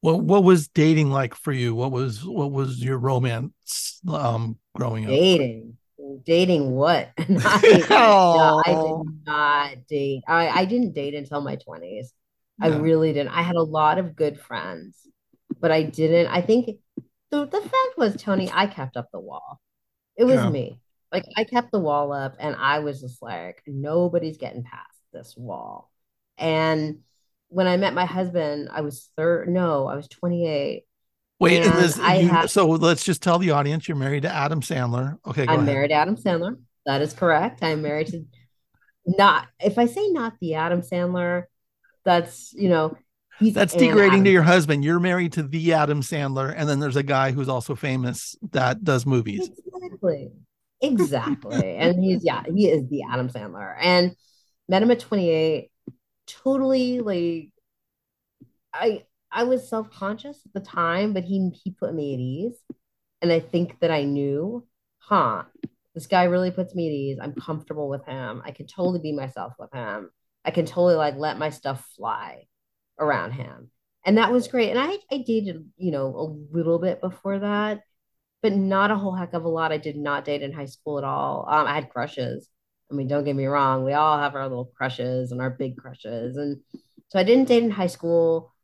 Well, 0.03 0.21
what 0.21 0.45
was 0.45 0.69
dating 0.69 1.11
like 1.11 1.35
for 1.35 1.53
you? 1.53 1.75
What 1.75 1.91
was 1.91 2.25
what 2.25 2.53
was 2.53 2.83
your 2.83 2.99
romance 2.99 4.01
um 4.09 4.59
growing 4.75 5.05
up? 5.05 5.11
Dating 5.11 5.79
dating 6.25 6.71
what? 6.71 7.11
I, 7.19 7.87
no, 7.91 8.62
I 8.64 8.73
did 8.73 9.27
not 9.27 9.87
date. 9.88 10.23
I, 10.27 10.49
I 10.49 10.64
didn't 10.64 10.95
date 10.95 11.14
until 11.14 11.41
my 11.41 11.57
20s. 11.57 11.83
Yeah. 11.83 12.07
I 12.61 12.69
really 12.79 13.12
didn't. 13.12 13.33
I 13.33 13.43
had 13.43 13.57
a 13.57 13.62
lot 13.62 13.99
of 13.99 14.17
good 14.17 14.41
friends, 14.41 14.97
but 15.61 15.71
I 15.71 15.83
didn't. 15.83 16.27
I 16.29 16.41
think 16.41 16.79
the, 17.31 17.47
the 17.47 17.61
fact 17.61 17.97
was, 17.97 18.17
Tony, 18.17 18.51
I 18.53 18.67
kept 18.67 18.97
up 18.97 19.09
the 19.12 19.21
wall. 19.21 19.61
It 20.17 20.25
was 20.25 20.37
yeah. 20.37 20.51
me. 20.51 20.81
Like 21.12 21.25
I 21.37 21.45
kept 21.45 21.73
the 21.73 21.79
wall 21.79 22.12
up 22.12 22.37
and 22.38 22.55
I 22.57 22.81
was 22.81 23.01
just 23.01 23.23
like, 23.23 23.62
nobody's 23.67 24.37
getting 24.37 24.64
past 24.64 24.99
this 25.12 25.35
wall. 25.37 25.91
And 26.38 27.01
when 27.48 27.66
I 27.66 27.77
met 27.77 27.94
my 27.94 28.05
husband, 28.05 28.68
I 28.72 28.83
was 28.83 29.11
third, 29.16 29.48
no, 29.48 29.87
I 29.87 29.96
was 29.96 30.09
28 30.09 30.85
Wait, 31.40 31.62
I 31.62 32.18
you, 32.18 32.29
have, 32.29 32.51
so 32.51 32.66
let's 32.66 33.05
just 33.05 33.22
tell 33.22 33.38
the 33.38 33.53
audience 33.53 33.87
you're 33.87 33.96
married 33.96 34.22
to 34.22 34.29
Adam 34.29 34.61
Sandler. 34.61 35.18
Okay, 35.24 35.42
I'm 35.42 35.61
ahead. 35.61 35.66
married 35.66 35.88
to 35.88 35.94
Adam 35.94 36.16
Sandler. 36.16 36.59
That 36.85 37.01
is 37.01 37.12
correct. 37.12 37.62
I'm 37.62 37.81
married 37.81 38.09
to 38.09 38.24
not. 39.07 39.46
If 39.61 39.79
I 39.79 39.87
say 39.87 40.09
not 40.09 40.35
the 40.40 40.55
Adam 40.55 40.83
Sandler, 40.83 41.44
that's 42.05 42.53
you 42.55 42.68
know 42.68 42.96
that's 43.40 43.72
degrading 43.72 44.14
Adam. 44.14 44.24
to 44.24 44.31
your 44.31 44.42
husband. 44.42 44.85
You're 44.85 44.98
married 44.98 45.35
to 45.35 45.44
the 45.44 45.74
Adam 45.74 46.03
Sandler, 46.03 46.53
and 46.57 46.68
then 46.68 46.81
there's 46.81 46.96
a 46.96 47.05
guy 47.05 47.31
who's 47.31 47.48
also 47.48 47.77
famous 47.77 48.35
that 48.51 48.83
does 48.83 49.07
movies. 49.07 49.48
Exactly, 49.48 50.33
exactly. 50.83 51.77
and 51.77 52.03
he's 52.03 52.24
yeah, 52.24 52.42
he 52.53 52.68
is 52.68 52.88
the 52.88 53.03
Adam 53.09 53.29
Sandler. 53.29 53.77
And 53.81 54.16
met 54.68 54.83
him 54.83 54.90
at 54.90 54.98
28. 54.98 55.70
Totally 56.29 57.01
like 57.01 57.51
I 58.73 59.05
I 59.31 59.45
was 59.45 59.69
self 59.69 59.91
conscious 59.91 60.41
at 60.47 60.53
the 60.53 60.61
time, 60.61 61.12
but 61.12 61.25
he 61.25 61.51
he 61.51 61.71
put 61.73 61.95
me 61.95 62.14
at 62.14 62.21
ease, 62.21 62.61
and 63.23 63.33
I 63.33 63.41
think 63.41 63.81
that 63.81 63.91
I 63.91 64.05
knew, 64.05 64.67
huh, 64.99 65.45
this 65.95 66.07
guy 66.07 66.25
really 66.25 66.51
puts 66.51 66.75
me 66.75 66.88
at 66.88 66.93
ease. 66.93 67.19
I'm 67.21 67.35
comfortable 67.35 67.88
with 67.88 68.05
him. 68.07 68.43
I 68.45 68.53
can 68.53 68.67
totally 68.67 69.01
be 69.01 69.12
myself 69.12 69.55
with 69.59 69.73
him. 69.73 70.11
I 70.45 70.51
can 70.51 70.67
totally 70.67 70.95
like 70.95 71.17
let 71.17 71.38
my 71.38 71.51
stuff 71.51 71.85
fly 71.97 72.47
around 72.99 73.33
him, 73.33 73.71
and 74.05 74.19
that 74.19 74.33
was 74.33 74.49
great. 74.49 74.71
And 74.71 74.79
I 74.79 74.99
I 75.11 75.19
dated 75.27 75.71
you 75.77 75.91
know 75.93 76.07
a 76.17 76.55
little 76.57 76.79
bit 76.79 77.01
before 77.01 77.41
that, 77.41 77.83
but 78.43 78.53
not 78.55 78.91
a 78.91 78.97
whole 78.97 79.14
heck 79.14 79.35
of 79.35 79.45
a 79.45 79.49
lot. 79.49 79.73
I 79.73 79.79
did 79.79 79.97
not 79.97 80.25
date 80.25 80.43
in 80.43 80.53
high 80.53 80.67
school 80.67 80.99
at 80.99 81.05
all. 81.05 81.47
Um, 81.49 81.67
I 81.67 81.75
had 81.75 81.91
crushes. 81.91 82.49
I 82.90 82.94
mean, 82.94 83.09
don't 83.09 83.24
get 83.24 83.37
me 83.37 83.46
wrong. 83.46 83.85
We 83.85 83.92
all 83.92 84.18
have 84.18 84.35
our 84.35 84.48
little 84.48 84.70
crushes 84.77 85.33
and 85.33 85.40
our 85.40 85.51
big 85.51 85.77
crushes, 85.77 86.37
and 86.37 86.59
so 87.09 87.18
I 87.18 87.22
didn't 87.24 87.48
date 87.48 87.62
in 87.62 87.70
high 87.70 87.87
school. 87.87 88.55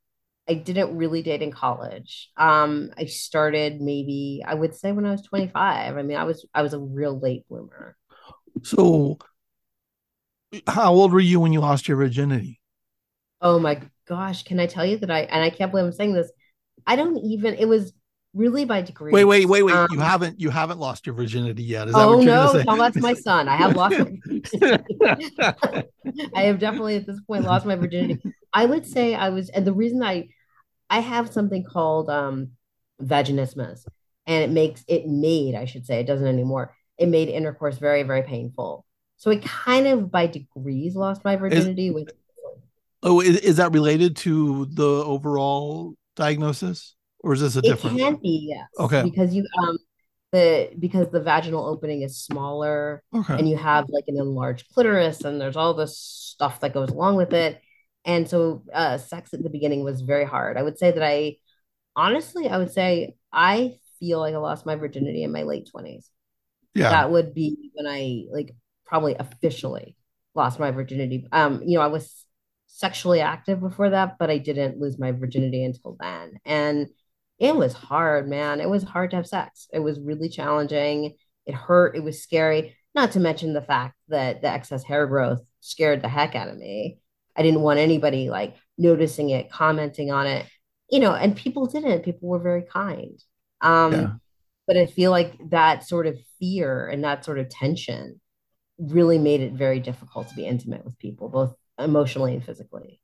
I 0.48 0.54
didn't 0.54 0.96
really 0.96 1.22
date 1.22 1.42
in 1.42 1.52
college. 1.52 2.30
Um, 2.36 2.90
I 2.98 3.06
started 3.06 3.80
maybe 3.80 4.42
I 4.46 4.54
would 4.54 4.74
say 4.74 4.92
when 4.92 5.06
I 5.06 5.10
was 5.10 5.22
25. 5.22 5.96
I 5.96 6.02
mean, 6.02 6.16
I 6.16 6.24
was 6.24 6.46
I 6.54 6.62
was 6.62 6.74
a 6.74 6.78
real 6.78 7.18
late 7.18 7.48
bloomer. 7.48 7.96
So 8.62 9.18
how 10.66 10.92
old 10.92 11.12
were 11.12 11.20
you 11.20 11.40
when 11.40 11.52
you 11.52 11.60
lost 11.60 11.88
your 11.88 11.96
virginity? 11.96 12.60
Oh 13.40 13.58
my 13.58 13.80
gosh, 14.06 14.44
can 14.44 14.60
I 14.60 14.66
tell 14.66 14.84
you 14.84 14.98
that 14.98 15.10
I 15.10 15.20
and 15.20 15.42
I 15.42 15.50
can't 15.50 15.70
believe 15.70 15.86
I'm 15.86 15.92
saying 15.92 16.14
this. 16.14 16.30
I 16.86 16.96
don't 16.96 17.16
even 17.18 17.54
it 17.54 17.66
was 17.66 17.92
really 18.34 18.64
by 18.64 18.82
degree. 18.82 19.12
Wait, 19.12 19.24
wait, 19.24 19.46
wait, 19.46 19.62
wait. 19.62 19.74
Um, 19.74 19.88
you 19.90 20.00
haven't 20.00 20.40
you 20.40 20.50
haven't 20.50 20.78
lost 20.78 21.06
your 21.06 21.14
virginity 21.14 21.62
yet. 21.62 21.88
Is 21.88 21.94
that 21.94 22.00
oh, 22.00 22.16
what 22.16 22.24
you're 22.24 22.34
no, 22.34 22.52
no, 22.52 22.76
that's 22.76 22.96
my 22.96 23.14
son. 23.14 23.48
I 23.48 23.56
have 23.56 23.76
lost 23.76 23.96
I 26.34 26.42
have 26.42 26.58
definitely 26.58 26.96
at 26.96 27.06
this 27.06 27.20
point 27.20 27.44
lost 27.44 27.64
my 27.64 27.76
virginity. 27.76 28.20
I 28.52 28.66
would 28.66 28.86
say 28.86 29.14
I 29.14 29.30
was 29.30 29.48
and 29.48 29.66
the 29.66 29.72
reason 29.72 30.02
I 30.02 30.28
I 30.90 31.00
have 31.00 31.32
something 31.32 31.64
called 31.64 32.10
um 32.10 32.50
vaginismus 33.02 33.84
and 34.26 34.44
it 34.44 34.50
makes 34.50 34.84
it 34.88 35.06
made, 35.06 35.54
I 35.54 35.64
should 35.64 35.86
say, 35.86 36.00
it 36.00 36.06
doesn't 36.06 36.26
anymore. 36.26 36.74
It 36.98 37.08
made 37.08 37.28
intercourse 37.28 37.78
very, 37.78 38.02
very 38.02 38.22
painful. 38.22 38.84
So 39.16 39.30
it 39.30 39.42
kind 39.42 39.86
of 39.86 40.10
by 40.10 40.26
degrees 40.26 40.94
lost 40.94 41.24
my 41.24 41.36
virginity 41.36 41.88
is, 41.88 41.94
with 41.94 42.12
Oh, 43.02 43.20
is, 43.20 43.36
is 43.38 43.56
that 43.56 43.72
related 43.72 44.16
to 44.18 44.66
the 44.66 44.86
overall 44.86 45.94
diagnosis? 46.16 46.96
Or 47.24 47.32
is 47.32 47.40
this 47.40 47.56
a 47.56 47.62
different? 47.62 47.98
It 47.98 48.02
can 48.02 48.16
be 48.16 48.48
yes. 48.50 48.68
Okay. 48.78 49.02
Because 49.02 49.34
you 49.34 49.46
um 49.62 49.78
the 50.30 50.70
because 50.78 51.10
the 51.10 51.22
vaginal 51.22 51.64
opening 51.64 52.02
is 52.02 52.18
smaller 52.18 53.02
okay. 53.14 53.34
and 53.34 53.48
you 53.48 53.56
have 53.56 53.86
like 53.88 54.04
an 54.08 54.18
enlarged 54.18 54.68
clitoris 54.74 55.22
and 55.22 55.40
there's 55.40 55.56
all 55.56 55.74
this 55.74 55.98
stuff 55.98 56.60
that 56.60 56.74
goes 56.74 56.90
along 56.90 57.16
with 57.16 57.32
it. 57.32 57.60
And 58.04 58.28
so 58.28 58.62
uh, 58.72 58.98
sex 58.98 59.32
at 59.32 59.42
the 59.42 59.48
beginning 59.48 59.82
was 59.82 60.02
very 60.02 60.26
hard. 60.26 60.58
I 60.58 60.62
would 60.62 60.78
say 60.78 60.90
that 60.90 61.02
I 61.02 61.36
honestly 61.96 62.48
I 62.48 62.58
would 62.58 62.72
say 62.72 63.14
I 63.32 63.78
feel 63.98 64.18
like 64.18 64.34
I 64.34 64.38
lost 64.38 64.66
my 64.66 64.76
virginity 64.76 65.22
in 65.22 65.32
my 65.32 65.44
late 65.44 65.70
20s. 65.74 66.08
Yeah. 66.74 66.90
That 66.90 67.10
would 67.10 67.32
be 67.32 67.70
when 67.72 67.86
I 67.86 68.24
like 68.30 68.54
probably 68.84 69.16
officially 69.18 69.96
lost 70.34 70.60
my 70.60 70.72
virginity. 70.72 71.26
Um, 71.32 71.62
you 71.64 71.78
know, 71.78 71.84
I 71.84 71.86
was 71.86 72.26
sexually 72.66 73.20
active 73.20 73.60
before 73.60 73.90
that, 73.90 74.18
but 74.18 74.30
I 74.30 74.38
didn't 74.38 74.80
lose 74.80 74.98
my 74.98 75.12
virginity 75.12 75.64
until 75.64 75.96
then. 75.98 76.32
And 76.44 76.88
it 77.38 77.54
was 77.54 77.72
hard, 77.72 78.28
man. 78.28 78.60
It 78.60 78.68
was 78.68 78.84
hard 78.84 79.10
to 79.10 79.16
have 79.16 79.26
sex. 79.26 79.66
It 79.72 79.80
was 79.80 80.00
really 80.00 80.28
challenging. 80.28 81.16
It 81.46 81.54
hurt. 81.54 81.96
It 81.96 82.04
was 82.04 82.22
scary. 82.22 82.76
Not 82.94 83.12
to 83.12 83.20
mention 83.20 83.52
the 83.52 83.62
fact 83.62 83.96
that 84.08 84.40
the 84.40 84.48
excess 84.48 84.84
hair 84.84 85.06
growth 85.06 85.40
scared 85.60 86.02
the 86.02 86.08
heck 86.08 86.34
out 86.34 86.48
of 86.48 86.56
me. 86.56 86.98
I 87.36 87.42
didn't 87.42 87.62
want 87.62 87.80
anybody 87.80 88.30
like 88.30 88.54
noticing 88.78 89.30
it, 89.30 89.50
commenting 89.50 90.12
on 90.12 90.26
it, 90.26 90.46
you 90.90 91.00
know, 91.00 91.12
and 91.12 91.36
people 91.36 91.66
didn't. 91.66 92.04
People 92.04 92.28
were 92.28 92.38
very 92.38 92.62
kind. 92.62 93.20
Um, 93.60 93.92
yeah. 93.92 94.12
But 94.66 94.76
I 94.76 94.86
feel 94.86 95.10
like 95.10 95.36
that 95.50 95.86
sort 95.86 96.06
of 96.06 96.18
fear 96.38 96.88
and 96.88 97.04
that 97.04 97.24
sort 97.24 97.38
of 97.38 97.48
tension 97.48 98.20
really 98.78 99.18
made 99.18 99.40
it 99.40 99.52
very 99.52 99.80
difficult 99.80 100.28
to 100.28 100.34
be 100.34 100.46
intimate 100.46 100.84
with 100.84 100.98
people, 100.98 101.28
both 101.28 101.54
emotionally 101.78 102.34
and 102.34 102.44
physically 102.44 103.00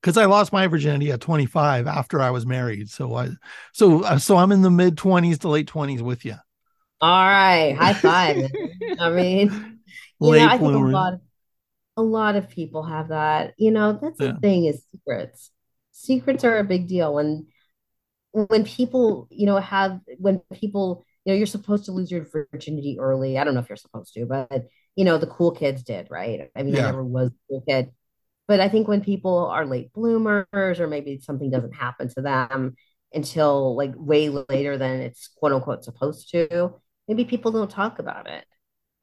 because 0.00 0.16
I 0.16 0.26
lost 0.26 0.52
my 0.52 0.66
virginity 0.66 1.10
at 1.10 1.20
25 1.20 1.86
after 1.86 2.20
I 2.20 2.30
was 2.30 2.46
married. 2.46 2.88
So 2.88 3.14
I, 3.14 3.30
so 3.72 4.04
uh, 4.04 4.18
so 4.18 4.36
I'm 4.36 4.52
in 4.52 4.62
the 4.62 4.70
mid 4.70 4.96
20s 4.96 5.40
to 5.40 5.48
late 5.48 5.68
20s 5.68 6.00
with 6.00 6.24
you. 6.24 6.36
All 7.00 7.10
right, 7.10 7.76
high 7.78 7.94
five. 7.94 8.50
I 8.98 9.10
mean, 9.10 9.80
you 10.20 10.28
late 10.30 10.40
know, 10.40 10.48
I 10.48 10.58
think 10.58 10.72
a 10.72 10.78
lot, 10.78 11.12
of, 11.14 11.20
a 11.96 12.02
lot 12.02 12.36
of 12.36 12.48
people 12.48 12.82
have 12.82 13.08
that. 13.08 13.54
You 13.56 13.70
know, 13.70 13.98
that's 14.00 14.18
the 14.18 14.36
thing 14.40 14.64
is 14.66 14.82
secrets. 14.90 15.50
Secrets 15.92 16.44
are 16.44 16.58
a 16.58 16.64
big 16.64 16.88
deal 16.88 17.14
when 17.14 17.46
when 18.32 18.64
people, 18.64 19.26
you 19.30 19.46
know, 19.46 19.58
have 19.58 20.00
when 20.18 20.40
people, 20.54 21.04
you 21.24 21.32
know, 21.32 21.36
you're 21.36 21.46
supposed 21.46 21.86
to 21.86 21.92
lose 21.92 22.10
your 22.10 22.26
virginity 22.52 22.98
early. 23.00 23.38
I 23.38 23.44
don't 23.44 23.54
know 23.54 23.60
if 23.60 23.68
you're 23.68 23.76
supposed 23.76 24.14
to, 24.14 24.26
but 24.26 24.66
you 24.96 25.04
know, 25.04 25.18
the 25.18 25.26
cool 25.28 25.52
kids 25.52 25.84
did, 25.84 26.08
right? 26.10 26.50
I 26.56 26.62
mean, 26.64 26.74
yeah. 26.74 26.82
I 26.82 26.86
never 26.86 27.04
was 27.04 27.30
a 27.30 27.34
cool 27.48 27.62
kid 27.68 27.92
but 28.48 28.60
I 28.60 28.68
think 28.70 28.88
when 28.88 29.02
people 29.02 29.46
are 29.46 29.66
late 29.66 29.92
bloomers 29.92 30.46
or 30.52 30.88
maybe 30.88 31.20
something 31.20 31.50
doesn't 31.50 31.74
happen 31.74 32.08
to 32.08 32.22
them 32.22 32.74
until 33.12 33.76
like 33.76 33.92
way 33.94 34.30
later 34.30 34.78
than 34.78 35.00
it's 35.00 35.28
quote 35.36 35.52
unquote 35.52 35.84
supposed 35.84 36.30
to, 36.32 36.74
maybe 37.06 37.26
people 37.26 37.52
don't 37.52 37.70
talk 37.70 37.98
about 37.98 38.26
it. 38.26 38.44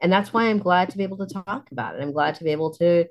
And 0.01 0.11
that's 0.11 0.33
why 0.33 0.45
I'm 0.45 0.57
glad 0.57 0.89
to 0.89 0.97
be 0.97 1.03
able 1.03 1.25
to 1.25 1.33
talk 1.33 1.71
about 1.71 1.95
it. 1.95 2.01
I'm 2.01 2.11
glad 2.11 2.35
to 2.35 2.43
be 2.43 2.49
able 2.51 2.73
to 2.75 3.05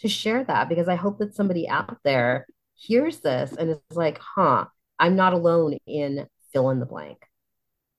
to 0.00 0.08
share 0.08 0.44
that 0.44 0.68
because 0.68 0.88
I 0.88 0.96
hope 0.96 1.18
that 1.20 1.34
somebody 1.34 1.68
out 1.68 1.98
there 2.04 2.46
hears 2.74 3.20
this 3.20 3.52
and 3.52 3.70
is 3.70 3.78
like, 3.92 4.18
huh, 4.18 4.66
I'm 4.98 5.16
not 5.16 5.32
alone 5.32 5.78
in 5.86 6.26
fill 6.52 6.70
in 6.70 6.80
the 6.80 6.86
blank. 6.86 7.18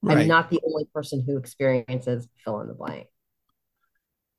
Right. 0.01 0.19
I'm 0.19 0.27
not 0.27 0.49
the 0.49 0.59
only 0.63 0.85
person 0.93 1.23
who 1.25 1.37
experiences 1.37 2.27
fill 2.43 2.59
in 2.59 2.67
the 2.67 2.73
blank. 2.73 3.07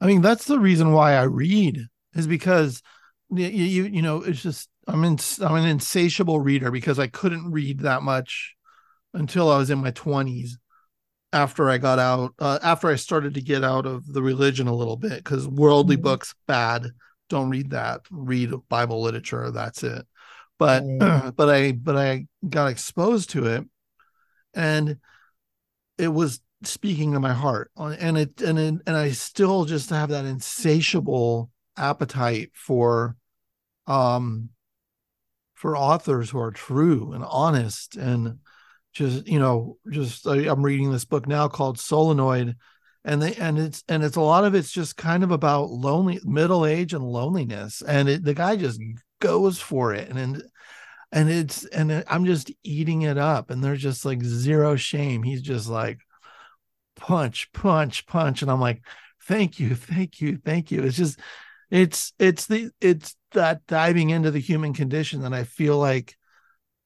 I 0.00 0.06
mean, 0.06 0.20
that's 0.20 0.44
the 0.44 0.60
reason 0.60 0.92
why 0.92 1.14
I 1.14 1.22
read 1.22 1.80
is 2.14 2.26
because 2.26 2.82
you, 3.30 3.46
you 3.46 3.84
you 3.84 4.02
know 4.02 4.22
it's 4.22 4.42
just 4.42 4.68
I'm 4.86 5.04
in 5.04 5.18
I'm 5.40 5.56
an 5.56 5.66
insatiable 5.66 6.40
reader 6.40 6.70
because 6.70 6.98
I 6.98 7.06
couldn't 7.06 7.50
read 7.50 7.80
that 7.80 8.02
much 8.02 8.54
until 9.14 9.50
I 9.50 9.58
was 9.58 9.70
in 9.70 9.78
my 9.78 9.90
20s 9.92 10.52
after 11.32 11.68
I 11.68 11.78
got 11.78 11.98
out 11.98 12.34
uh, 12.38 12.58
after 12.62 12.88
I 12.88 12.96
started 12.96 13.34
to 13.34 13.42
get 13.42 13.64
out 13.64 13.86
of 13.86 14.06
the 14.06 14.22
religion 14.22 14.66
a 14.66 14.74
little 14.74 14.96
bit 14.96 15.22
because 15.22 15.46
worldly 15.46 15.96
mm-hmm. 15.96 16.04
books 16.04 16.34
bad 16.46 16.86
don't 17.28 17.50
read 17.50 17.70
that. 17.70 18.00
Read 18.10 18.52
Bible 18.68 19.02
literature 19.02 19.50
that's 19.50 19.82
it. 19.82 20.06
But 20.58 20.84
but 21.36 21.50
I 21.50 21.72
but 21.72 21.96
I 21.96 22.26
got 22.48 22.68
exposed 22.68 23.30
to 23.30 23.46
it 23.46 23.64
and 24.54 24.96
it 25.98 26.08
was 26.08 26.40
speaking 26.64 27.12
to 27.12 27.20
my 27.20 27.32
heart 27.34 27.70
and 27.76 28.18
it 28.18 28.40
and 28.40 28.58
it, 28.58 28.74
and 28.86 28.96
I 28.96 29.10
still 29.10 29.66
just 29.66 29.90
have 29.90 30.08
that 30.08 30.24
insatiable 30.24 31.50
appetite 31.78 32.50
for 32.54 33.16
um 33.86 34.50
for 35.54 35.76
authors 35.76 36.30
who 36.30 36.38
are 36.38 36.50
true 36.50 37.12
and 37.12 37.24
honest 37.24 37.96
and 37.96 38.38
just 38.92 39.26
you 39.26 39.38
know 39.38 39.76
just 39.90 40.26
I, 40.26 40.48
i'm 40.50 40.62
reading 40.62 40.90
this 40.90 41.04
book 41.04 41.26
now 41.26 41.48
called 41.48 41.78
solenoid 41.78 42.56
and 43.04 43.22
they 43.22 43.34
and 43.34 43.58
it's 43.58 43.82
and 43.88 44.02
it's 44.04 44.16
a 44.16 44.20
lot 44.20 44.44
of 44.44 44.54
it's 44.54 44.72
just 44.72 44.96
kind 44.96 45.22
of 45.22 45.30
about 45.30 45.70
lonely 45.70 46.20
middle 46.24 46.66
age 46.66 46.92
and 46.92 47.04
loneliness 47.04 47.82
and 47.82 48.08
it, 48.08 48.24
the 48.24 48.34
guy 48.34 48.56
just 48.56 48.80
goes 49.20 49.58
for 49.58 49.94
it 49.94 50.08
and 50.08 50.18
and 50.18 50.42
and 51.12 51.30
it's 51.30 51.64
and 51.66 52.04
i'm 52.08 52.24
just 52.24 52.50
eating 52.62 53.02
it 53.02 53.18
up 53.18 53.50
and 53.50 53.62
there's 53.62 53.82
just 53.82 54.04
like 54.04 54.22
zero 54.22 54.76
shame. 54.76 55.22
He's 55.22 55.42
just 55.42 55.68
like 55.68 56.00
punch 56.96 57.50
punch 57.52 58.06
punch 58.06 58.42
and 58.42 58.50
i'm 58.50 58.60
like 58.60 58.82
thank 59.22 59.60
you 59.60 59.74
thank 59.74 60.20
you 60.20 60.38
thank 60.44 60.70
you. 60.70 60.82
It's 60.82 60.96
just 60.96 61.18
it's 61.70 62.12
it's 62.18 62.46
the 62.46 62.70
it's 62.80 63.14
that 63.32 63.66
diving 63.66 64.10
into 64.10 64.30
the 64.30 64.40
human 64.40 64.72
condition 64.72 65.22
that 65.22 65.34
i 65.34 65.44
feel 65.44 65.78
like 65.78 66.16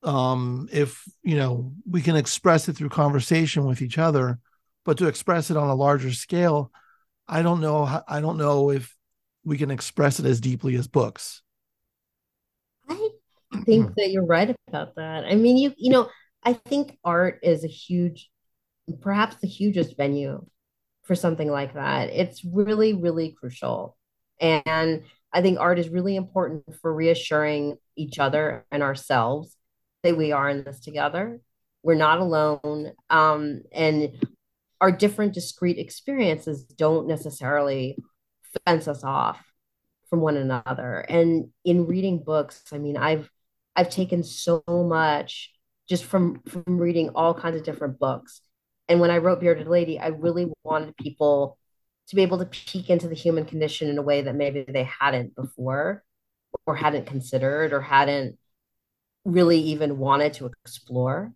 um, 0.03 0.69
if 0.73 1.05
you 1.23 1.37
know 1.37 1.73
we 1.89 2.03
can 2.03 2.17
express 2.17 2.69
it 2.69 2.77
through 2.77 2.89
conversation 2.89 3.65
with 3.65 3.83
each 3.83 3.99
other, 3.99 4.39
but 4.85 4.99
to 4.99 5.07
express 5.07 5.51
it 5.51 5.57
on 5.57 5.69
a 5.69 5.75
larger 5.75 6.13
scale, 6.13 6.73
I 7.29 7.43
don't 7.43 7.61
know. 7.61 8.03
I 8.09 8.21
don't 8.21 8.39
know 8.39 8.71
if 8.71 8.97
we 9.45 9.59
can 9.59 9.71
express 9.71 10.19
it 10.19 10.27
as 10.27 10.41
deeply 10.41 10.75
as 10.77 10.89
books. 10.89 11.43
I 12.89 13.11
think 13.65 13.95
that 13.97 14.11
you're 14.11 14.25
right 14.25 14.55
about 14.69 14.97
that. 14.97 15.25
I 15.25 15.35
mean, 15.35 15.57
you 15.57 15.73
you 15.77 15.91
know, 15.91 16.09
I 16.43 16.55
think 16.55 16.99
art 17.05 17.39
is 17.43 17.65
a 17.65 17.69
huge, 17.69 18.29
perhaps 19.01 19.37
the 19.37 19.49
hugest 19.49 19.97
venue 19.97 20.45
for 21.05 21.15
something 21.15 21.51
like 21.51 21.75
that. 21.75 22.11
It's 22.11 22.45
really, 22.45 22.95
really 22.95 23.37
crucial. 23.39 23.97
And 24.43 25.05
I 25.33 25.41
think 25.41 25.59
art 25.59 25.79
is 25.79 25.89
really 25.89 26.17
important 26.17 26.65
for 26.83 26.93
reassuring 26.93 27.79
each 27.97 28.19
other 28.19 28.67
and 28.71 28.83
ourselves 28.83 29.57
that 30.03 30.17
we 30.17 30.33
are 30.33 30.49
in 30.51 30.65
this 30.65 30.81
together. 30.81 31.41
We're 31.83 31.95
not 31.95 32.19
alone. 32.19 32.93
Um, 33.09 33.63
and 33.73 34.11
our 34.81 34.93
different 34.93 35.33
discrete 35.33 35.79
experiences 35.79 36.65
don't 36.65 37.07
necessarily 37.07 37.97
fence 38.67 38.89
us 38.89 39.05
off 39.05 39.41
from 40.11 40.21
one 40.21 40.37
another. 40.37 40.99
And 41.09 41.51
in 41.65 41.87
reading 41.87 42.23
books, 42.23 42.63
I 42.73 42.79
mean, 42.79 42.97
I've 42.97 43.31
I've 43.75 43.89
taken 43.89 44.23
so 44.23 44.63
much 44.69 45.51
just 45.89 46.05
from 46.05 46.43
from 46.43 46.79
reading 46.79 47.11
all 47.15 47.33
kinds 47.33 47.57
of 47.57 47.65
different 47.65 47.99
books. 47.99 48.41
And 48.89 49.01
when 49.01 49.11
I 49.11 49.19
wrote 49.19 49.41
Bearded 49.41 49.69
Lady, 49.69 49.99
I 49.99 50.09
really 50.09 50.53
wanted 50.65 50.97
people 50.97 51.59
to 52.09 52.17
be 52.17 52.23
able 52.23 52.39
to 52.39 52.47
peek 52.47 52.91
into 52.91 53.09
the 53.09 53.15
human 53.15 53.45
condition 53.45 53.89
in 53.89 53.99
a 53.99 54.03
way 54.03 54.23
that 54.23 54.35
maybe 54.35 54.65
they 54.67 54.85
hadn't 54.85 55.35
before 55.35 56.05
or 56.67 56.77
hadn't 56.77 57.07
considered 57.07 57.73
or 57.73 57.81
hadn't 57.81 58.39
really 59.25 59.59
even 59.59 59.99
wanted 59.99 60.35
to 60.35 60.51
explore. 60.65 61.33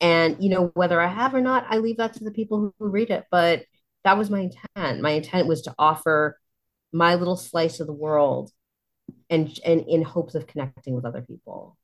And, 0.00 0.42
you 0.42 0.50
know, 0.50 0.70
whether 0.74 1.00
I 1.00 1.06
have 1.06 1.34
or 1.34 1.40
not, 1.40 1.66
I 1.68 1.78
leave 1.78 1.98
that 1.98 2.14
to 2.14 2.24
the 2.24 2.30
people 2.30 2.72
who, 2.78 2.88
read 2.88 3.10
it. 3.10 3.24
But 3.30 3.64
that 4.04 4.18
was 4.18 4.30
my 4.30 4.40
intent. 4.40 5.00
My 5.00 5.10
intent 5.10 5.46
was 5.46 5.62
to 5.62 5.74
offer 5.78 6.38
my 6.92 7.14
little 7.14 7.36
slice 7.36 7.80
of 7.80 7.86
the 7.86 7.92
world 7.92 8.50
and, 9.30 9.58
and 9.64 9.84
in 9.88 10.02
hopes 10.02 10.34
of 10.34 10.46
connecting 10.46 10.94
with 10.94 11.04
other 11.04 11.22
people. 11.22 11.76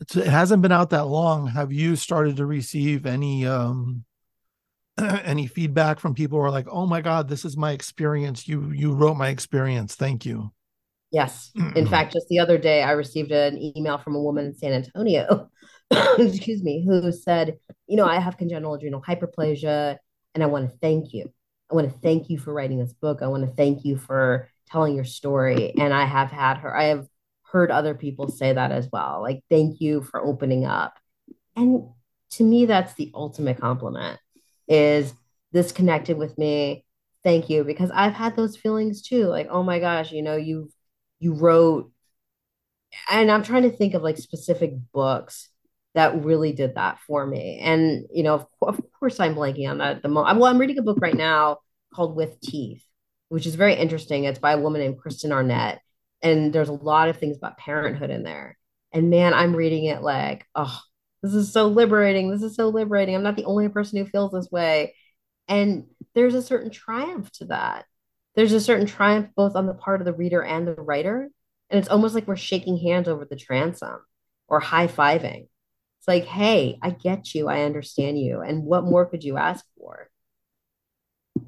It 0.00 0.26
hasn't 0.26 0.62
been 0.62 0.72
out 0.72 0.90
that 0.90 1.06
long. 1.06 1.48
Have 1.48 1.72
you 1.72 1.96
started 1.96 2.36
to 2.36 2.46
receive 2.46 3.06
any 3.06 3.46
um 3.46 4.04
any 5.24 5.46
feedback 5.46 6.00
from 6.00 6.14
people 6.14 6.38
who 6.38 6.44
are 6.44 6.50
like, 6.50 6.68
"Oh 6.68 6.86
my 6.86 7.00
God, 7.00 7.28
this 7.28 7.44
is 7.44 7.56
my 7.56 7.72
experience. 7.72 8.48
You 8.48 8.70
you 8.70 8.92
wrote 8.92 9.16
my 9.16 9.28
experience. 9.28 9.94
Thank 9.94 10.26
you." 10.26 10.52
Yes. 11.10 11.50
In 11.74 11.86
fact, 11.86 12.12
just 12.12 12.28
the 12.28 12.38
other 12.38 12.58
day, 12.58 12.82
I 12.82 12.92
received 12.92 13.32
an 13.32 13.58
email 13.76 13.96
from 13.96 14.14
a 14.14 14.20
woman 14.20 14.44
in 14.46 14.54
San 14.54 14.72
Antonio, 14.72 15.48
excuse 15.90 16.62
me, 16.62 16.84
who 16.86 17.10
said, 17.12 17.58
You 17.86 17.96
know, 17.96 18.04
I 18.04 18.18
have 18.20 18.36
congenital 18.36 18.74
adrenal 18.74 19.00
hyperplasia, 19.00 19.96
and 20.34 20.44
I 20.44 20.46
want 20.46 20.70
to 20.70 20.76
thank 20.78 21.14
you. 21.14 21.32
I 21.70 21.74
want 21.74 21.90
to 21.90 21.98
thank 22.00 22.28
you 22.28 22.38
for 22.38 22.52
writing 22.52 22.78
this 22.78 22.92
book. 22.92 23.22
I 23.22 23.28
want 23.28 23.46
to 23.46 23.54
thank 23.54 23.84
you 23.84 23.96
for 23.96 24.48
telling 24.70 24.94
your 24.94 25.04
story. 25.04 25.72
And 25.78 25.94
I 25.94 26.04
have 26.04 26.30
had 26.30 26.58
her, 26.58 26.76
I 26.76 26.84
have 26.84 27.06
heard 27.42 27.70
other 27.70 27.94
people 27.94 28.28
say 28.28 28.52
that 28.52 28.70
as 28.70 28.88
well. 28.92 29.22
Like, 29.22 29.42
thank 29.48 29.80
you 29.80 30.02
for 30.02 30.22
opening 30.22 30.66
up. 30.66 30.94
And 31.56 31.88
to 32.32 32.44
me, 32.44 32.66
that's 32.66 32.92
the 32.94 33.10
ultimate 33.14 33.58
compliment 33.58 34.18
is 34.68 35.14
this 35.52 35.72
connected 35.72 36.18
with 36.18 36.36
me. 36.38 36.84
Thank 37.24 37.50
you. 37.50 37.64
Because 37.64 37.90
I've 37.92 38.12
had 38.12 38.36
those 38.36 38.56
feelings 38.56 39.02
too. 39.02 39.24
Like, 39.24 39.48
oh 39.50 39.62
my 39.62 39.78
gosh, 39.78 40.12
you 40.12 40.22
know, 40.22 40.36
you've 40.36 40.70
you 41.20 41.34
wrote 41.34 41.90
and 43.10 43.30
i'm 43.30 43.42
trying 43.42 43.62
to 43.62 43.70
think 43.70 43.94
of 43.94 44.02
like 44.02 44.16
specific 44.16 44.72
books 44.92 45.48
that 45.94 46.22
really 46.24 46.52
did 46.52 46.74
that 46.74 46.98
for 47.06 47.26
me 47.26 47.58
and 47.62 48.06
you 48.12 48.22
know 48.22 48.34
of, 48.34 48.46
of 48.62 48.80
course 48.98 49.20
i'm 49.20 49.34
blanking 49.34 49.68
on 49.68 49.78
that 49.78 49.96
at 49.96 50.02
the 50.02 50.08
moment 50.08 50.38
well 50.38 50.50
i'm 50.50 50.58
reading 50.58 50.78
a 50.78 50.82
book 50.82 50.98
right 51.00 51.16
now 51.16 51.58
called 51.94 52.16
with 52.16 52.40
teeth 52.40 52.84
which 53.28 53.46
is 53.46 53.54
very 53.54 53.74
interesting 53.74 54.24
it's 54.24 54.38
by 54.38 54.52
a 54.52 54.58
woman 54.58 54.80
named 54.80 54.98
kristen 54.98 55.32
arnett 55.32 55.80
and 56.22 56.52
there's 56.52 56.68
a 56.68 56.72
lot 56.72 57.08
of 57.08 57.18
things 57.18 57.36
about 57.36 57.58
parenthood 57.58 58.10
in 58.10 58.22
there 58.22 58.56
and 58.92 59.10
man 59.10 59.34
i'm 59.34 59.56
reading 59.56 59.84
it 59.84 60.02
like 60.02 60.46
oh 60.54 60.80
this 61.22 61.34
is 61.34 61.52
so 61.52 61.66
liberating 61.66 62.30
this 62.30 62.42
is 62.42 62.54
so 62.54 62.68
liberating 62.68 63.14
i'm 63.14 63.22
not 63.22 63.36
the 63.36 63.44
only 63.44 63.68
person 63.68 63.98
who 63.98 64.06
feels 64.06 64.32
this 64.32 64.50
way 64.50 64.94
and 65.48 65.86
there's 66.14 66.34
a 66.34 66.42
certain 66.42 66.70
triumph 66.70 67.30
to 67.32 67.46
that 67.46 67.84
there's 68.38 68.52
a 68.52 68.60
certain 68.60 68.86
triumph 68.86 69.30
both 69.34 69.56
on 69.56 69.66
the 69.66 69.74
part 69.74 70.00
of 70.00 70.04
the 70.04 70.12
reader 70.12 70.40
and 70.40 70.64
the 70.64 70.74
writer. 70.74 71.28
And 71.70 71.80
it's 71.80 71.88
almost 71.88 72.14
like 72.14 72.28
we're 72.28 72.36
shaking 72.36 72.78
hands 72.78 73.08
over 73.08 73.24
the 73.24 73.34
transom 73.34 73.98
or 74.46 74.60
high 74.60 74.86
fiving. 74.86 75.48
It's 75.98 76.06
like, 76.06 76.24
hey, 76.24 76.78
I 76.80 76.90
get 76.90 77.34
you. 77.34 77.48
I 77.48 77.62
understand 77.62 78.16
you. 78.16 78.40
And 78.40 78.62
what 78.62 78.84
more 78.84 79.06
could 79.06 79.24
you 79.24 79.38
ask 79.38 79.64
for? 79.76 80.08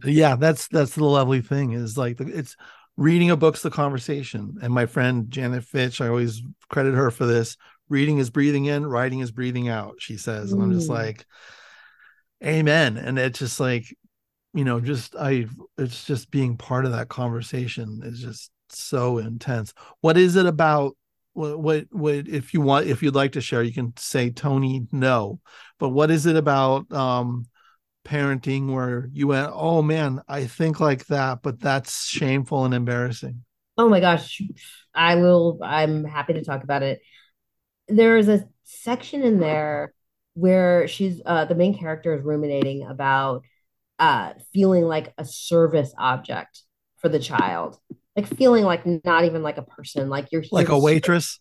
Yeah, 0.04 0.34
that's 0.34 0.66
that's 0.66 0.96
the 0.96 1.04
lovely 1.04 1.42
thing 1.42 1.74
is 1.74 1.96
like 1.96 2.20
it's 2.20 2.56
reading 2.96 3.30
a 3.30 3.36
book's 3.36 3.62
the 3.62 3.70
conversation. 3.70 4.56
And 4.60 4.74
my 4.74 4.86
friend 4.86 5.30
Janet 5.30 5.62
Fitch, 5.62 6.00
I 6.00 6.08
always 6.08 6.42
credit 6.70 6.94
her 6.94 7.12
for 7.12 7.24
this. 7.24 7.56
Reading 7.90 8.18
is 8.18 8.30
breathing 8.30 8.64
in, 8.64 8.86
writing 8.86 9.20
is 9.20 9.30
breathing 9.30 9.68
out, 9.68 9.96
she 9.98 10.16
says. 10.16 10.52
And 10.52 10.62
I'm 10.62 10.72
just 10.72 10.88
mm. 10.88 10.94
like, 10.94 11.26
Amen. 12.42 12.96
And 12.96 13.18
it's 13.18 13.38
just 13.38 13.60
like 13.60 13.94
you 14.52 14.64
know 14.64 14.80
just 14.80 15.14
i 15.16 15.46
it's 15.78 16.04
just 16.04 16.30
being 16.30 16.56
part 16.56 16.84
of 16.84 16.92
that 16.92 17.08
conversation 17.08 18.00
is 18.04 18.20
just 18.20 18.50
so 18.68 19.18
intense 19.18 19.72
what 20.00 20.16
is 20.16 20.36
it 20.36 20.46
about 20.46 20.96
what, 21.32 21.60
what 21.60 21.86
what 21.90 22.28
if 22.28 22.52
you 22.52 22.60
want 22.60 22.86
if 22.86 23.02
you'd 23.02 23.14
like 23.14 23.32
to 23.32 23.40
share 23.40 23.62
you 23.62 23.72
can 23.72 23.92
say 23.96 24.30
tony 24.30 24.86
no 24.92 25.40
but 25.78 25.90
what 25.90 26.10
is 26.10 26.26
it 26.26 26.36
about 26.36 26.90
um 26.92 27.46
parenting 28.04 28.72
where 28.72 29.08
you 29.12 29.28
went 29.28 29.50
oh 29.54 29.82
man 29.82 30.20
i 30.28 30.44
think 30.46 30.80
like 30.80 31.06
that 31.06 31.42
but 31.42 31.60
that's 31.60 32.06
shameful 32.06 32.64
and 32.64 32.74
embarrassing 32.74 33.44
oh 33.76 33.88
my 33.88 34.00
gosh 34.00 34.40
i 34.94 35.16
will 35.16 35.58
i'm 35.62 36.04
happy 36.04 36.32
to 36.32 36.44
talk 36.44 36.64
about 36.64 36.82
it 36.82 37.00
there 37.90 38.16
is 38.16 38.28
a 38.28 38.48
section 38.64 39.22
in 39.22 39.40
there 39.40 39.92
where 40.34 40.86
she's 40.86 41.20
uh 41.26 41.44
the 41.44 41.54
main 41.54 41.76
character 41.76 42.14
is 42.14 42.22
ruminating 42.22 42.86
about 42.86 43.42
uh, 44.00 44.32
feeling 44.52 44.84
like 44.84 45.12
a 45.18 45.24
service 45.24 45.92
object 45.98 46.62
for 46.96 47.08
the 47.08 47.18
child, 47.18 47.78
like 48.16 48.26
feeling 48.26 48.64
like 48.64 48.84
not 49.04 49.24
even 49.24 49.42
like 49.42 49.58
a 49.58 49.62
person, 49.62 50.08
like 50.08 50.32
you're 50.32 50.42
like 50.50 50.70
a 50.70 50.78
waitress. 50.78 51.38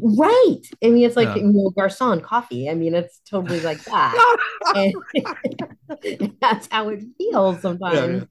Right. 0.00 0.60
I 0.82 0.88
mean, 0.88 1.04
it's 1.04 1.16
like 1.16 1.28
yeah. 1.28 1.36
you 1.36 1.52
know, 1.52 1.70
garçon 1.78 2.22
coffee. 2.22 2.68
I 2.68 2.74
mean, 2.74 2.94
it's 2.94 3.20
totally 3.28 3.60
like 3.60 3.82
that. 3.84 4.38
that's 6.40 6.68
how 6.70 6.88
it 6.88 7.04
feels 7.16 7.62
sometimes. 7.62 7.96
Yeah, 7.96 8.06
yeah. 8.06 8.24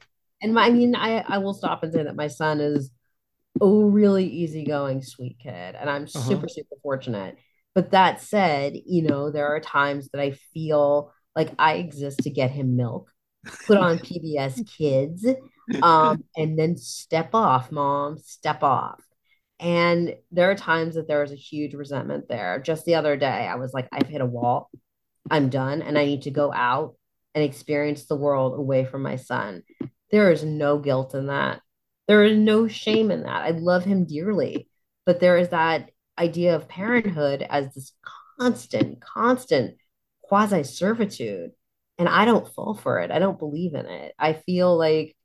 And 0.43 0.53
my, 0.53 0.65
I 0.65 0.69
mean, 0.71 0.95
I, 0.95 1.23
I 1.25 1.37
will 1.37 1.53
stop 1.53 1.83
and 1.83 1.93
say 1.93 2.03
that 2.03 2.15
my 2.15 2.27
son 2.27 2.59
is 2.59 2.91
a 3.61 3.67
really 3.67 4.25
easygoing, 4.27 5.01
sweet 5.01 5.37
kid. 5.39 5.75
And 5.75 5.89
I'm 5.89 6.03
uh-huh. 6.03 6.19
super, 6.19 6.49
super 6.49 6.75
fortunate. 6.83 7.37
But 7.73 7.91
that 7.91 8.21
said, 8.21 8.73
you 8.85 9.03
know, 9.03 9.31
there 9.31 9.47
are 9.47 9.59
times 9.59 10.09
that 10.09 10.21
I 10.21 10.31
feel 10.53 11.13
like 11.35 11.53
I 11.57 11.75
exist 11.75 12.19
to 12.23 12.29
get 12.29 12.51
him 12.51 12.75
milk 12.75 13.11
put 13.65 13.77
on 13.77 13.99
PBS 13.99 14.67
Kids, 14.77 15.25
um, 15.83 16.23
and 16.35 16.57
then 16.57 16.77
step 16.77 17.33
off, 17.33 17.71
mom, 17.71 18.17
step 18.17 18.63
off. 18.63 19.01
And 19.59 20.15
there 20.31 20.49
are 20.49 20.55
times 20.55 20.95
that 20.95 21.07
there 21.07 21.23
is 21.23 21.31
a 21.31 21.35
huge 21.35 21.75
resentment 21.75 22.27
there. 22.27 22.59
Just 22.59 22.85
the 22.85 22.95
other 22.95 23.15
day, 23.15 23.27
I 23.27 23.55
was 23.55 23.73
like, 23.73 23.87
I've 23.91 24.07
hit 24.07 24.21
a 24.21 24.25
wall. 24.25 24.71
I'm 25.29 25.49
done. 25.49 25.83
And 25.83 25.99
I 25.99 26.05
need 26.05 26.23
to 26.23 26.31
go 26.31 26.51
out 26.51 26.95
and 27.35 27.43
experience 27.43 28.05
the 28.05 28.15
world 28.15 28.57
away 28.57 28.85
from 28.85 29.03
my 29.03 29.17
son. 29.17 29.61
There 30.09 30.31
is 30.31 30.43
no 30.43 30.79
guilt 30.79 31.13
in 31.13 31.27
that. 31.27 31.61
There 32.07 32.23
is 32.23 32.37
no 32.37 32.67
shame 32.67 33.11
in 33.11 33.23
that. 33.23 33.43
I 33.43 33.51
love 33.51 33.85
him 33.85 34.05
dearly. 34.05 34.67
But 35.05 35.19
there 35.19 35.37
is 35.37 35.49
that 35.49 35.90
idea 36.21 36.55
of 36.55 36.67
parenthood 36.67 37.45
as 37.49 37.73
this 37.73 37.93
constant, 38.39 39.01
constant 39.01 39.75
quasi 40.21 40.63
servitude. 40.63 41.51
And 41.97 42.07
I 42.07 42.25
don't 42.25 42.47
fall 42.53 42.73
for 42.73 42.99
it. 42.99 43.11
I 43.11 43.19
don't 43.19 43.39
believe 43.39 43.73
in 43.73 43.85
it. 43.85 44.13
I 44.17 44.33
feel 44.33 44.77
like 44.77 45.15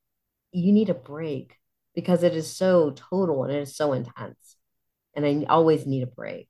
you 0.52 0.72
need 0.72 0.90
a 0.90 0.94
break 0.94 1.56
because 1.94 2.22
it 2.22 2.34
is 2.34 2.54
so 2.54 2.90
total 2.90 3.44
and 3.44 3.52
it 3.52 3.60
is 3.60 3.76
so 3.76 3.92
intense. 3.92 4.56
And 5.14 5.24
I 5.24 5.46
always 5.48 5.86
need 5.86 6.02
a 6.02 6.06
break. 6.08 6.48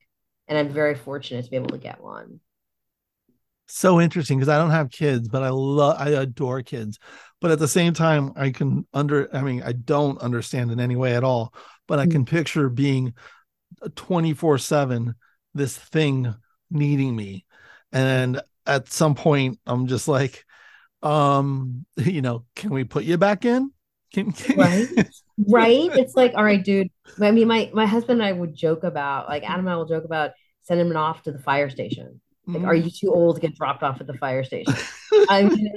And 0.49 0.59
I'm 0.59 0.71
very 0.71 0.95
fortunate 0.95 1.45
to 1.45 1.51
be 1.51 1.57
able 1.57 1.69
to 1.69 1.79
get 1.79 2.01
one. 2.01 2.41
So 3.69 4.01
interesting 4.01 4.39
because 4.39 4.49
I 4.49 4.59
don't 4.59 4.71
have 4.71 4.91
kids, 4.91 5.29
but 5.29 5.43
I 5.43 5.49
love, 5.51 5.97
I 5.99 6.11
adore 6.11 6.63
kids. 6.63 6.99
But 7.41 7.51
at 7.51 7.59
the 7.59 7.69
same 7.69 7.95
time, 7.95 8.33
I 8.37 8.51
can 8.51 8.87
under, 8.95 9.29
I 9.35 9.43
mean, 9.43 9.63
I 9.63 9.73
don't 9.73 10.19
understand 10.19 10.71
in 10.71 10.81
any 10.81 10.97
way 10.97 11.17
at 11.17 11.25
all, 11.25 11.53
but 11.89 11.99
I 11.99 12.07
can 12.07 12.25
mm-hmm. 12.25 12.37
picture 12.37 12.69
being 12.69 13.15
24 13.95 14.59
7 14.59 15.15
this 15.55 15.77
thing 15.77 16.35
needing 16.71 17.15
me. 17.15 17.45
And 17.93 18.41
at 18.67 18.89
some 18.89 19.15
point 19.15 19.59
i'm 19.67 19.87
just 19.87 20.09
like 20.09 20.45
um 21.03 21.87
you 21.97 22.21
know 22.21 22.45
can 22.55 22.71
we 22.71 22.85
put 22.85 23.05
you 23.05 23.17
back 23.17 23.45
in? 23.45 23.71
Can, 24.13 24.33
can 24.33 24.57
right. 24.57 24.89
Right? 25.49 25.91
It's 25.95 26.17
like 26.17 26.33
all 26.35 26.45
right 26.45 26.65
dude. 26.65 26.89
I 27.21 27.31
mean 27.31 27.47
my 27.47 27.71
my 27.75 27.85
husband 27.85 28.23
and 28.23 28.29
i 28.29 28.33
would 28.33 28.55
joke 28.55 28.85
about 28.85 29.29
like 29.29 29.43
adam 29.43 29.67
and 29.67 29.71
i 29.71 29.77
will 29.77 29.85
joke 29.85 30.05
about 30.05 30.31
sending 30.63 30.87
him 30.87 30.97
off 30.97 31.23
to 31.25 31.33
the 31.33 31.39
fire 31.39 31.69
station. 31.69 32.21
Like 32.47 32.59
mm-hmm. 32.59 32.67
are 32.67 32.75
you 32.75 32.91
too 32.91 33.13
old 33.13 33.37
to 33.37 33.43
get 33.43 33.55
dropped 33.55 33.83
off 33.83 34.01
at 34.01 34.07
the 34.07 34.15
fire 34.15 34.45
station? 34.45 34.75
I 35.29 35.43
mean 35.43 35.75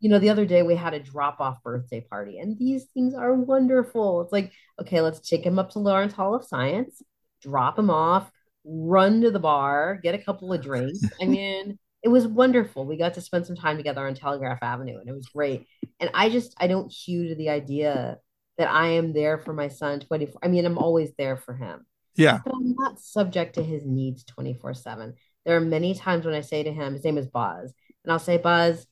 you 0.00 0.08
know 0.08 0.18
the 0.18 0.30
other 0.30 0.46
day 0.46 0.62
we 0.62 0.74
had 0.74 0.94
a 0.94 0.98
drop 0.98 1.40
off 1.40 1.62
birthday 1.62 2.00
party 2.00 2.38
and 2.38 2.58
these 2.58 2.86
things 2.94 3.14
are 3.14 3.34
wonderful. 3.34 4.22
It's 4.22 4.32
like 4.32 4.52
okay 4.80 5.02
let's 5.02 5.20
take 5.20 5.44
him 5.44 5.58
up 5.58 5.70
to 5.72 5.78
lawrence 5.78 6.14
hall 6.14 6.34
of 6.34 6.44
science 6.44 7.02
drop 7.42 7.78
him 7.78 7.90
off, 7.90 8.30
run 8.64 9.20
to 9.22 9.30
the 9.30 9.38
bar, 9.38 9.98
get 10.02 10.14
a 10.14 10.18
couple 10.18 10.52
of 10.52 10.62
drinks. 10.62 11.00
I 11.20 11.24
mean, 11.26 11.78
it 12.02 12.08
was 12.08 12.26
wonderful. 12.26 12.86
We 12.86 12.96
got 12.96 13.14
to 13.14 13.20
spend 13.20 13.46
some 13.46 13.56
time 13.56 13.76
together 13.76 14.06
on 14.06 14.14
Telegraph 14.14 14.62
Avenue 14.62 14.98
and 14.98 15.08
it 15.08 15.12
was 15.12 15.26
great. 15.26 15.66
And 16.00 16.10
I 16.14 16.30
just, 16.30 16.54
I 16.58 16.66
don't 16.66 16.92
hew 16.92 17.28
to 17.28 17.34
the 17.34 17.50
idea 17.50 18.18
that 18.58 18.70
I 18.70 18.88
am 18.88 19.12
there 19.12 19.38
for 19.38 19.52
my 19.52 19.68
son 19.68 20.00
24. 20.00 20.40
I 20.42 20.48
mean, 20.48 20.66
I'm 20.66 20.78
always 20.78 21.12
there 21.16 21.36
for 21.36 21.54
him. 21.54 21.86
Yeah. 22.14 22.40
But 22.44 22.54
I'm 22.54 22.74
not 22.74 23.00
subject 23.00 23.54
to 23.54 23.62
his 23.62 23.86
needs 23.86 24.24
24 24.24 24.74
7. 24.74 25.14
There 25.46 25.56
are 25.56 25.60
many 25.60 25.94
times 25.94 26.24
when 26.24 26.34
I 26.34 26.42
say 26.42 26.62
to 26.62 26.72
him, 26.72 26.92
his 26.92 27.04
name 27.04 27.18
is 27.18 27.26
Buzz, 27.26 27.72
and 28.04 28.12
I'll 28.12 28.18
say, 28.18 28.36
Buzz, 28.36 28.86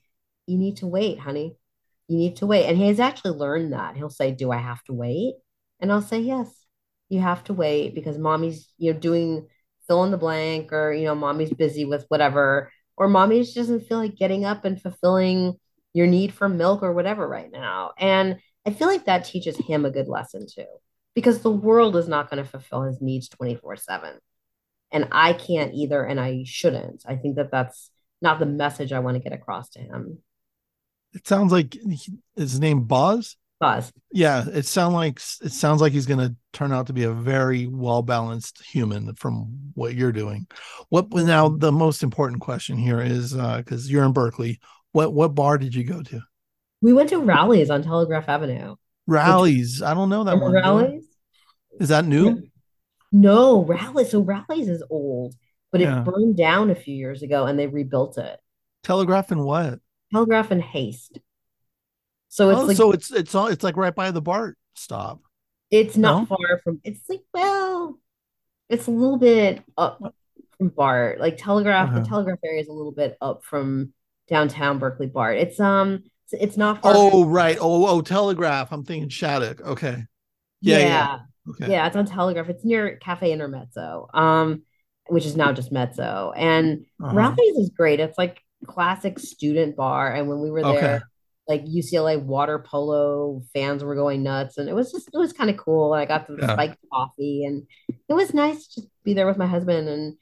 you 0.46 0.56
need 0.56 0.78
to 0.78 0.86
wait, 0.86 1.20
honey. 1.20 1.56
You 2.08 2.16
need 2.16 2.36
to 2.36 2.46
wait. 2.46 2.66
And 2.66 2.76
he 2.76 2.88
has 2.88 2.98
actually 2.98 3.38
learned 3.38 3.72
that. 3.72 3.96
He'll 3.96 4.10
say, 4.10 4.32
Do 4.32 4.50
I 4.50 4.56
have 4.56 4.82
to 4.84 4.92
wait? 4.92 5.34
And 5.78 5.92
I'll 5.92 6.02
say, 6.02 6.18
Yes 6.20 6.59
you 7.10 7.20
have 7.20 7.44
to 7.44 7.52
wait 7.52 7.94
because 7.94 8.16
mommy's 8.16 8.72
you 8.78 8.92
know 8.92 8.98
doing 8.98 9.46
fill 9.86 10.04
in 10.04 10.10
the 10.10 10.16
blank 10.16 10.72
or 10.72 10.92
you 10.92 11.04
know 11.04 11.14
mommy's 11.14 11.52
busy 11.52 11.84
with 11.84 12.06
whatever 12.08 12.70
or 12.96 13.08
mommy 13.08 13.40
just 13.40 13.56
doesn't 13.56 13.86
feel 13.86 13.98
like 13.98 14.16
getting 14.16 14.44
up 14.44 14.64
and 14.64 14.80
fulfilling 14.80 15.54
your 15.92 16.06
need 16.06 16.32
for 16.32 16.48
milk 16.48 16.82
or 16.82 16.92
whatever 16.92 17.28
right 17.28 17.50
now. 17.50 17.92
And 17.98 18.38
i 18.66 18.70
feel 18.70 18.88
like 18.88 19.06
that 19.06 19.24
teaches 19.24 19.56
him 19.56 19.84
a 19.84 19.90
good 19.90 20.08
lesson 20.08 20.46
too 20.46 20.66
because 21.14 21.40
the 21.40 21.50
world 21.50 21.96
is 21.96 22.08
not 22.08 22.30
going 22.30 22.42
to 22.42 22.48
fulfill 22.48 22.82
his 22.82 23.00
needs 23.00 23.28
24 23.28 23.76
7 23.76 24.18
and 24.92 25.08
i 25.12 25.32
can't 25.32 25.74
either 25.74 26.04
and 26.04 26.20
i 26.20 26.44
shouldn't. 26.46 27.02
I 27.06 27.16
think 27.16 27.36
that 27.36 27.50
that's 27.50 27.90
not 28.22 28.38
the 28.38 28.46
message 28.46 28.92
i 28.92 29.00
want 29.00 29.16
to 29.16 29.22
get 29.22 29.32
across 29.32 29.70
to 29.70 29.80
him. 29.80 30.18
It 31.12 31.26
sounds 31.26 31.50
like 31.50 31.76
his 32.36 32.60
name 32.60 32.84
Boz. 32.84 33.36
Buzz. 33.60 33.92
Yeah, 34.10 34.46
it 34.50 34.64
sounds 34.64 34.94
like 34.94 35.18
it 35.18 35.52
sounds 35.52 35.82
like 35.82 35.92
he's 35.92 36.06
going 36.06 36.26
to 36.26 36.34
turn 36.54 36.72
out 36.72 36.86
to 36.86 36.94
be 36.94 37.04
a 37.04 37.12
very 37.12 37.66
well 37.66 38.00
balanced 38.00 38.64
human 38.64 39.14
from 39.14 39.72
what 39.74 39.94
you're 39.94 40.12
doing. 40.12 40.46
What 40.88 41.12
now? 41.12 41.50
The 41.50 41.70
most 41.70 42.02
important 42.02 42.40
question 42.40 42.78
here 42.78 43.00
is 43.00 43.34
because 43.34 43.86
uh, 43.86 43.88
you're 43.88 44.04
in 44.04 44.12
Berkeley. 44.12 44.60
What 44.92 45.12
what 45.12 45.34
bar 45.34 45.58
did 45.58 45.74
you 45.74 45.84
go 45.84 46.02
to? 46.02 46.20
We 46.80 46.94
went 46.94 47.10
to 47.10 47.18
Raleigh's 47.18 47.68
on 47.68 47.82
Telegraph 47.82 48.28
Avenue. 48.28 48.76
Rally's. 49.06 49.82
I 49.82 49.92
don't 49.92 50.08
know 50.08 50.24
that 50.24 50.40
one. 50.40 50.52
Rally's. 50.52 51.04
Is 51.78 51.90
that 51.90 52.06
new? 52.06 52.42
No, 53.12 53.64
Raleigh's. 53.64 54.10
So 54.10 54.20
Raleigh's 54.20 54.68
is 54.68 54.82
old, 54.88 55.34
but 55.70 55.82
yeah. 55.82 56.00
it 56.00 56.04
burned 56.04 56.38
down 56.38 56.70
a 56.70 56.74
few 56.74 56.94
years 56.94 57.22
ago, 57.22 57.44
and 57.44 57.58
they 57.58 57.66
rebuilt 57.66 58.16
it. 58.16 58.40
Telegraph 58.82 59.30
and 59.30 59.44
what? 59.44 59.80
Telegraph 60.12 60.50
and 60.50 60.62
Haste. 60.62 61.18
So 62.30 62.50
it's 62.50 62.60
oh, 62.60 62.64
like 62.64 62.76
so 62.76 62.92
it's 62.92 63.10
it's 63.10 63.34
all 63.34 63.48
it's 63.48 63.64
like 63.64 63.76
right 63.76 63.94
by 63.94 64.12
the 64.12 64.22
BART 64.22 64.56
stop. 64.74 65.20
It's 65.70 65.96
not 65.96 66.20
no? 66.20 66.26
far 66.26 66.60
from. 66.62 66.80
It's 66.84 67.00
like 67.08 67.22
well, 67.34 67.98
it's 68.68 68.86
a 68.86 68.92
little 68.92 69.18
bit 69.18 69.64
up 69.76 70.00
from 70.56 70.68
BART. 70.68 71.18
Like 71.18 71.36
Telegraph, 71.38 71.88
uh-huh. 71.88 71.98
the 71.98 72.06
Telegraph 72.06 72.38
area 72.44 72.60
is 72.60 72.68
a 72.68 72.72
little 72.72 72.92
bit 72.92 73.18
up 73.20 73.42
from 73.42 73.92
downtown 74.28 74.78
Berkeley 74.78 75.08
BART. 75.08 75.38
It's 75.38 75.58
um, 75.58 76.04
it's, 76.26 76.42
it's 76.42 76.56
not 76.56 76.82
far. 76.82 76.92
Oh 76.94 77.24
from- 77.24 77.30
right. 77.30 77.58
Oh 77.60 77.88
oh 77.88 78.00
Telegraph. 78.00 78.72
I'm 78.72 78.84
thinking 78.84 79.08
Shattuck. 79.08 79.60
Okay. 79.62 80.04
Yeah. 80.60 80.78
Yeah. 80.78 80.86
Yeah. 80.86 81.18
Okay. 81.48 81.72
yeah, 81.72 81.86
it's 81.88 81.96
on 81.96 82.06
Telegraph. 82.06 82.48
It's 82.48 82.64
near 82.64 82.96
Cafe 82.98 83.32
Intermezzo, 83.32 84.08
um, 84.14 84.62
which 85.08 85.26
is 85.26 85.36
now 85.36 85.52
just 85.52 85.72
Mezzo. 85.72 86.32
And 86.36 86.84
uh-huh. 87.02 87.12
Ralphie's 87.12 87.56
is 87.56 87.70
great. 87.70 87.98
It's 87.98 88.16
like 88.16 88.40
classic 88.66 89.18
student 89.18 89.74
bar. 89.74 90.14
And 90.14 90.28
when 90.28 90.38
we 90.40 90.50
were 90.52 90.62
there, 90.62 90.76
okay 90.76 91.00
like 91.50 91.64
UCLA 91.66 92.22
water 92.22 92.60
polo 92.60 93.42
fans 93.52 93.82
were 93.82 93.96
going 93.96 94.22
nuts, 94.22 94.56
and 94.56 94.68
it 94.68 94.72
was 94.72 94.92
just 94.92 95.10
it 95.12 95.18
was 95.18 95.32
kind 95.32 95.50
of 95.50 95.56
cool. 95.56 95.92
I 95.92 96.06
got 96.06 96.28
the 96.28 96.36
yeah. 96.40 96.52
spiked 96.52 96.78
coffee, 96.92 97.44
and 97.44 97.66
it 98.08 98.14
was 98.14 98.32
nice 98.32 98.68
to 98.68 98.82
be 99.04 99.14
there 99.14 99.26
with 99.26 99.36
my 99.36 99.48
husband, 99.48 99.88
and 99.88 100.16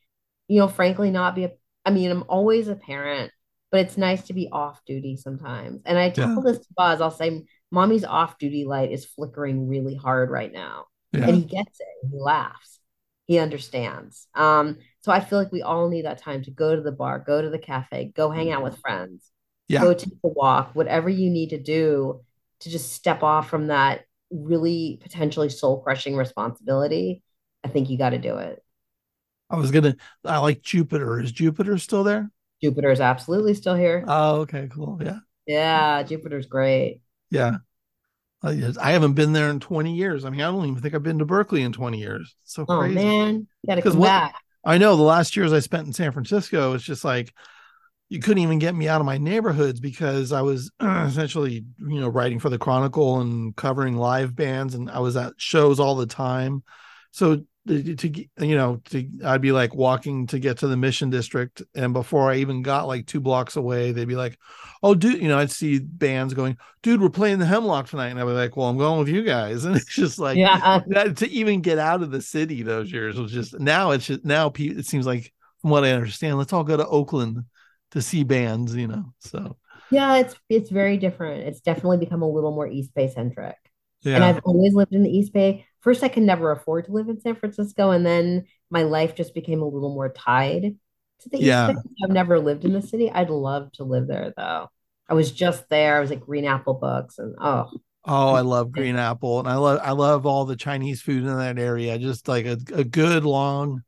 you 0.48 0.58
know, 0.58 0.68
frankly, 0.68 1.10
not 1.10 1.34
be 1.34 1.44
a. 1.44 1.50
I 1.84 1.90
mean, 1.90 2.10
I'm 2.10 2.24
always 2.28 2.68
a 2.68 2.74
parent, 2.74 3.30
but 3.70 3.80
it's 3.80 3.98
nice 3.98 4.22
to 4.24 4.32
be 4.32 4.48
off 4.50 4.80
duty 4.86 5.16
sometimes. 5.16 5.82
And 5.84 5.98
I 5.98 6.08
tell 6.08 6.34
yeah. 6.34 6.40
this 6.42 6.58
to 6.60 6.74
Buzz, 6.74 7.02
I'll 7.02 7.10
say, 7.10 7.44
"Mommy's 7.70 8.04
off 8.04 8.38
duty 8.38 8.64
light 8.64 8.90
is 8.90 9.04
flickering 9.04 9.68
really 9.68 9.96
hard 9.96 10.30
right 10.30 10.52
now," 10.52 10.86
yeah. 11.12 11.26
and 11.26 11.36
he 11.36 11.42
gets 11.42 11.78
it. 11.78 12.08
He 12.10 12.18
laughs. 12.18 12.80
He 13.26 13.38
understands. 13.38 14.26
Um, 14.34 14.78
so 15.02 15.12
I 15.12 15.20
feel 15.20 15.38
like 15.38 15.52
we 15.52 15.60
all 15.60 15.90
need 15.90 16.06
that 16.06 16.22
time 16.22 16.42
to 16.44 16.50
go 16.50 16.74
to 16.74 16.80
the 16.80 16.90
bar, 16.90 17.18
go 17.18 17.42
to 17.42 17.50
the 17.50 17.58
cafe, 17.58 18.10
go 18.16 18.30
hang 18.30 18.50
out 18.50 18.62
with 18.62 18.78
friends 18.78 19.30
yeah. 19.68 19.80
go 19.80 19.94
take 19.94 20.12
a 20.24 20.28
walk, 20.28 20.74
whatever 20.74 21.08
you 21.08 21.30
need 21.30 21.50
to 21.50 21.58
do 21.58 22.20
to 22.60 22.70
just 22.70 22.92
step 22.92 23.22
off 23.22 23.48
from 23.48 23.68
that 23.68 24.04
really 24.30 24.98
potentially 25.02 25.48
soul 25.48 25.80
crushing 25.80 26.16
responsibility. 26.16 27.22
I 27.64 27.68
think 27.68 27.90
you 27.90 27.98
got 27.98 28.10
to 28.10 28.18
do 28.18 28.38
it. 28.38 28.62
I 29.50 29.56
was 29.56 29.70
gonna. 29.70 29.96
I 30.24 30.38
like 30.38 30.62
Jupiter. 30.62 31.20
Is 31.20 31.32
Jupiter 31.32 31.78
still 31.78 32.04
there? 32.04 32.30
Jupiter 32.62 32.90
is 32.90 33.00
absolutely 33.00 33.54
still 33.54 33.74
here. 33.74 34.04
Oh, 34.06 34.40
okay, 34.40 34.68
cool. 34.70 34.98
Yeah. 35.02 35.18
Yeah, 35.46 36.02
Jupiter's 36.02 36.46
great. 36.46 37.00
Yeah. 37.30 37.58
Uh, 38.42 38.54
I 38.80 38.92
haven't 38.92 39.14
been 39.14 39.32
there 39.32 39.50
in 39.50 39.58
20 39.58 39.94
years. 39.94 40.24
I 40.24 40.30
mean, 40.30 40.42
I 40.42 40.50
don't 40.50 40.66
even 40.66 40.80
think 40.80 40.94
I've 40.94 41.02
been 41.02 41.18
to 41.18 41.24
Berkeley 41.24 41.62
in 41.62 41.72
20 41.72 41.98
years. 41.98 42.36
so 42.44 42.64
oh, 42.68 42.78
crazy. 42.78 42.98
Oh 42.98 43.02
man, 43.02 43.34
you 43.62 43.66
gotta 43.66 43.82
come 43.82 43.98
what, 43.98 44.06
back. 44.06 44.34
I 44.64 44.78
know 44.78 44.96
the 44.96 45.02
last 45.02 45.34
years 45.34 45.52
I 45.52 45.60
spent 45.60 45.86
in 45.86 45.92
San 45.92 46.12
Francisco, 46.12 46.74
it's 46.74 46.84
just 46.84 47.04
like 47.04 47.32
you 48.08 48.20
couldn't 48.20 48.42
even 48.42 48.58
get 48.58 48.74
me 48.74 48.88
out 48.88 49.00
of 49.00 49.06
my 49.06 49.18
neighborhoods 49.18 49.80
because 49.80 50.32
I 50.32 50.40
was 50.40 50.70
essentially, 50.82 51.64
you 51.78 52.00
know, 52.00 52.08
writing 52.08 52.38
for 52.38 52.48
the 52.48 52.58
Chronicle 52.58 53.20
and 53.20 53.54
covering 53.54 53.96
live 53.96 54.34
bands, 54.34 54.74
and 54.74 54.90
I 54.90 55.00
was 55.00 55.16
at 55.16 55.34
shows 55.36 55.78
all 55.78 55.94
the 55.94 56.06
time. 56.06 56.62
So 57.10 57.42
to, 57.66 57.96
to 57.96 58.24
you 58.40 58.56
know, 58.56 58.80
to, 58.90 59.06
I'd 59.24 59.42
be 59.42 59.52
like 59.52 59.74
walking 59.74 60.26
to 60.28 60.38
get 60.38 60.58
to 60.58 60.68
the 60.68 60.76
Mission 60.76 61.10
District, 61.10 61.60
and 61.74 61.92
before 61.92 62.30
I 62.30 62.36
even 62.36 62.62
got 62.62 62.86
like 62.86 63.06
two 63.06 63.20
blocks 63.20 63.56
away, 63.56 63.92
they'd 63.92 64.08
be 64.08 64.16
like, 64.16 64.38
"Oh, 64.82 64.94
dude," 64.94 65.20
you 65.20 65.28
know, 65.28 65.38
I'd 65.38 65.50
see 65.50 65.78
bands 65.78 66.32
going, 66.32 66.56
"Dude, 66.82 67.02
we're 67.02 67.10
playing 67.10 67.40
the 67.40 67.46
Hemlock 67.46 67.88
tonight," 67.88 68.08
and 68.08 68.18
I'd 68.18 68.24
be 68.24 68.30
like, 68.30 68.56
"Well, 68.56 68.68
I'm 68.68 68.78
going 68.78 68.98
with 68.98 69.08
you 69.08 69.22
guys," 69.22 69.64
and 69.66 69.76
it's 69.76 69.94
just 69.94 70.18
like, 70.18 70.38
yeah, 70.38 70.80
to 71.16 71.28
even 71.28 71.60
get 71.60 71.78
out 71.78 72.02
of 72.02 72.10
the 72.10 72.22
city 72.22 72.62
those 72.62 72.90
years 72.90 73.18
was 73.18 73.32
just 73.32 73.60
now 73.60 73.90
it's 73.90 74.06
just 74.06 74.24
now 74.24 74.50
it 74.56 74.86
seems 74.86 75.06
like 75.06 75.30
from 75.60 75.70
what 75.70 75.84
I 75.84 75.90
understand, 75.90 76.38
let's 76.38 76.54
all 76.54 76.64
go 76.64 76.78
to 76.78 76.86
Oakland 76.86 77.44
to 77.92 78.02
see 78.02 78.24
bands, 78.24 78.74
you 78.74 78.86
know. 78.86 79.12
So 79.18 79.56
yeah, 79.90 80.16
it's 80.16 80.34
it's 80.48 80.70
very 80.70 80.96
different. 80.96 81.46
It's 81.46 81.60
definitely 81.60 81.98
become 81.98 82.22
a 82.22 82.28
little 82.28 82.52
more 82.52 82.66
East 82.68 82.94
Bay 82.94 83.08
centric. 83.08 83.56
Yeah. 84.02 84.16
And 84.16 84.24
I've 84.24 84.40
always 84.44 84.74
lived 84.74 84.94
in 84.94 85.02
the 85.02 85.10
East 85.10 85.32
Bay. 85.32 85.66
First, 85.80 86.02
I 86.02 86.08
could 86.08 86.22
never 86.22 86.52
afford 86.52 86.86
to 86.86 86.92
live 86.92 87.08
in 87.08 87.20
San 87.20 87.34
Francisco, 87.34 87.90
and 87.90 88.04
then 88.04 88.46
my 88.70 88.82
life 88.82 89.14
just 89.14 89.34
became 89.34 89.62
a 89.62 89.68
little 89.68 89.94
more 89.94 90.10
tied 90.10 90.76
to 91.20 91.28
the 91.28 91.38
yeah. 91.38 91.70
East 91.70 91.82
Bay. 91.82 91.90
I've 92.04 92.10
never 92.10 92.38
lived 92.38 92.64
in 92.64 92.72
the 92.72 92.82
city. 92.82 93.10
I'd 93.10 93.30
love 93.30 93.72
to 93.72 93.84
live 93.84 94.06
there 94.06 94.32
though. 94.36 94.68
I 95.08 95.14
was 95.14 95.32
just 95.32 95.68
there. 95.70 95.96
I 95.96 96.00
was 96.00 96.10
at 96.10 96.20
Green 96.20 96.44
Apple 96.44 96.74
Books, 96.74 97.18
and 97.18 97.34
oh, 97.40 97.70
Oh, 98.04 98.34
I 98.34 98.40
love 98.40 98.72
Green 98.72 98.96
Apple, 98.96 99.38
and 99.38 99.48
I 99.48 99.56
love 99.56 99.80
I 99.82 99.92
love 99.92 100.26
all 100.26 100.44
the 100.44 100.56
Chinese 100.56 101.02
food 101.02 101.24
in 101.24 101.38
that 101.38 101.58
area. 101.58 101.98
Just 101.98 102.28
like 102.28 102.46
a, 102.46 102.58
a 102.72 102.84
good 102.84 103.24
long 103.24 103.82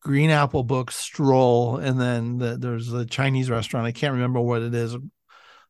Green 0.00 0.30
Apple 0.30 0.64
book 0.64 0.90
stroll, 0.90 1.76
and 1.76 2.00
then 2.00 2.38
the, 2.38 2.56
there's 2.56 2.92
a 2.92 3.04
Chinese 3.04 3.50
restaurant. 3.50 3.86
I 3.86 3.92
can't 3.92 4.14
remember 4.14 4.40
what 4.40 4.62
it 4.62 4.74
is. 4.74 4.96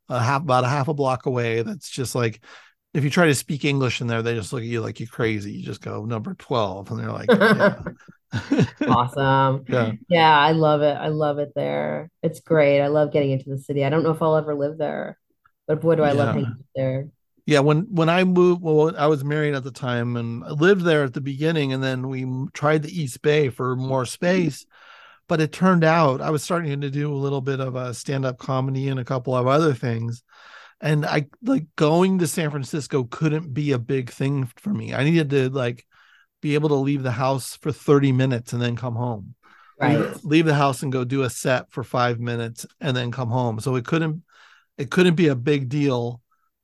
A 0.08 0.20
half 0.20 0.42
about 0.42 0.64
a 0.64 0.68
half 0.68 0.88
a 0.88 0.94
block 0.94 1.26
away. 1.26 1.62
That's 1.62 1.88
just 1.88 2.14
like 2.14 2.40
if 2.92 3.04
you 3.04 3.10
try 3.10 3.26
to 3.26 3.34
speak 3.34 3.64
English 3.64 4.00
in 4.00 4.06
there, 4.06 4.22
they 4.22 4.34
just 4.34 4.52
look 4.52 4.62
at 4.62 4.68
you 4.68 4.80
like 4.80 5.00
you're 5.00 5.08
crazy. 5.08 5.52
You 5.52 5.64
just 5.64 5.80
go 5.80 6.04
number 6.04 6.34
twelve, 6.34 6.90
and 6.90 7.00
they're 7.00 7.12
like, 7.12 7.30
yeah. 7.30 7.82
awesome. 8.88 9.64
Yeah. 9.68 9.92
Yeah, 10.08 10.38
I 10.38 10.52
love 10.52 10.82
it. 10.82 10.96
I 10.96 11.08
love 11.08 11.38
it 11.38 11.52
there. 11.54 12.10
It's 12.22 12.40
great. 12.40 12.80
I 12.80 12.88
love 12.88 13.12
getting 13.12 13.30
into 13.30 13.50
the 13.50 13.58
city. 13.58 13.84
I 13.84 13.90
don't 13.90 14.02
know 14.02 14.10
if 14.10 14.22
I'll 14.22 14.36
ever 14.36 14.54
live 14.54 14.78
there, 14.78 15.18
but 15.66 15.80
boy, 15.80 15.96
do 15.96 16.02
I 16.02 16.12
yeah. 16.12 16.18
love 16.18 16.34
hanging 16.34 16.64
there. 16.74 17.08
Yeah, 17.46 17.60
when 17.60 17.86
when 17.90 18.08
I 18.08 18.24
moved, 18.24 18.62
well, 18.62 18.94
I 18.96 19.06
was 19.06 19.24
married 19.24 19.54
at 19.54 19.64
the 19.64 19.70
time 19.70 20.16
and 20.16 20.44
I 20.44 20.50
lived 20.50 20.82
there 20.82 21.04
at 21.04 21.14
the 21.14 21.20
beginning, 21.20 21.72
and 21.72 21.82
then 21.82 22.08
we 22.08 22.26
tried 22.52 22.82
the 22.82 23.00
East 23.00 23.22
Bay 23.22 23.48
for 23.48 23.76
more 23.76 24.04
space. 24.04 24.66
But 25.28 25.40
it 25.40 25.52
turned 25.52 25.84
out 25.84 26.20
I 26.20 26.30
was 26.30 26.42
starting 26.42 26.80
to 26.80 26.90
do 26.90 27.12
a 27.12 27.14
little 27.14 27.40
bit 27.40 27.60
of 27.60 27.76
a 27.76 27.94
stand-up 27.94 28.38
comedy 28.38 28.88
and 28.88 28.98
a 28.98 29.04
couple 29.04 29.34
of 29.34 29.46
other 29.46 29.72
things. 29.72 30.24
And 30.80 31.06
I 31.06 31.26
like 31.42 31.66
going 31.76 32.18
to 32.18 32.26
San 32.26 32.50
Francisco 32.50 33.04
couldn't 33.04 33.52
be 33.52 33.72
a 33.72 33.78
big 33.78 34.10
thing 34.10 34.50
for 34.56 34.70
me. 34.70 34.94
I 34.94 35.04
needed 35.04 35.30
to 35.30 35.50
like 35.50 35.86
be 36.40 36.54
able 36.54 36.70
to 36.70 36.74
leave 36.74 37.02
the 37.02 37.12
house 37.12 37.56
for 37.56 37.70
30 37.70 38.12
minutes 38.12 38.52
and 38.52 38.62
then 38.62 38.76
come 38.76 38.96
home. 38.96 39.34
Right. 39.78 39.98
Leave, 39.98 40.24
leave 40.24 40.46
the 40.46 40.54
house 40.54 40.82
and 40.82 40.92
go 40.92 41.04
do 41.04 41.22
a 41.22 41.30
set 41.30 41.70
for 41.70 41.84
five 41.84 42.18
minutes 42.18 42.66
and 42.80 42.96
then 42.96 43.12
come 43.12 43.30
home. 43.30 43.60
So 43.60 43.76
it 43.76 43.84
couldn't 43.84 44.22
it 44.78 44.90
couldn't 44.90 45.14
be 45.14 45.28
a 45.28 45.34
big 45.34 45.68
deal 45.68 46.20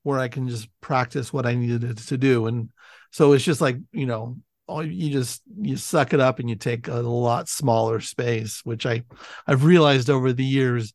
where 0.07 0.19
I 0.19 0.29
can 0.29 0.47
just 0.47 0.69
practice 0.79 1.33
what 1.33 1.45
I 1.45 1.53
needed 1.53 1.97
to 1.97 2.17
do. 2.17 2.47
And 2.47 2.69
so 3.11 3.33
it's 3.33 3.43
just 3.43 3.59
like, 3.59 3.75
you 3.91 4.05
know, 4.05 4.37
you 4.69 5.11
just 5.11 5.41
you 5.59 5.75
suck 5.75 6.13
it 6.13 6.21
up 6.21 6.39
and 6.39 6.49
you 6.49 6.55
take 6.55 6.87
a 6.87 6.95
lot 6.95 7.49
smaller 7.49 7.99
space, 7.99 8.61
which 8.63 8.85
I 8.85 9.03
I've 9.45 9.65
realized 9.65 10.09
over 10.09 10.31
the 10.31 10.45
years 10.45 10.93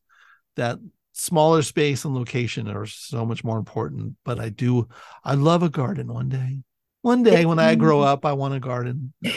that 0.55 0.79
smaller 1.11 1.61
space 1.61 2.05
and 2.05 2.15
location 2.15 2.67
are 2.67 2.87
so 2.87 3.23
much 3.23 3.43
more 3.43 3.59
important. 3.59 4.15
But 4.25 4.39
I 4.39 4.49
do 4.49 4.87
I 5.23 5.35
love 5.35 5.61
a 5.61 5.69
garden 5.69 6.11
one 6.11 6.29
day. 6.29 6.63
One 7.03 7.21
day 7.21 7.45
when 7.45 7.59
I 7.59 7.75
grow 7.75 8.01
up, 8.01 8.25
I 8.25 8.33
want 8.33 8.55
a 8.55 8.59
garden. 8.59 9.13
you 9.21 9.31
know, 9.31 9.33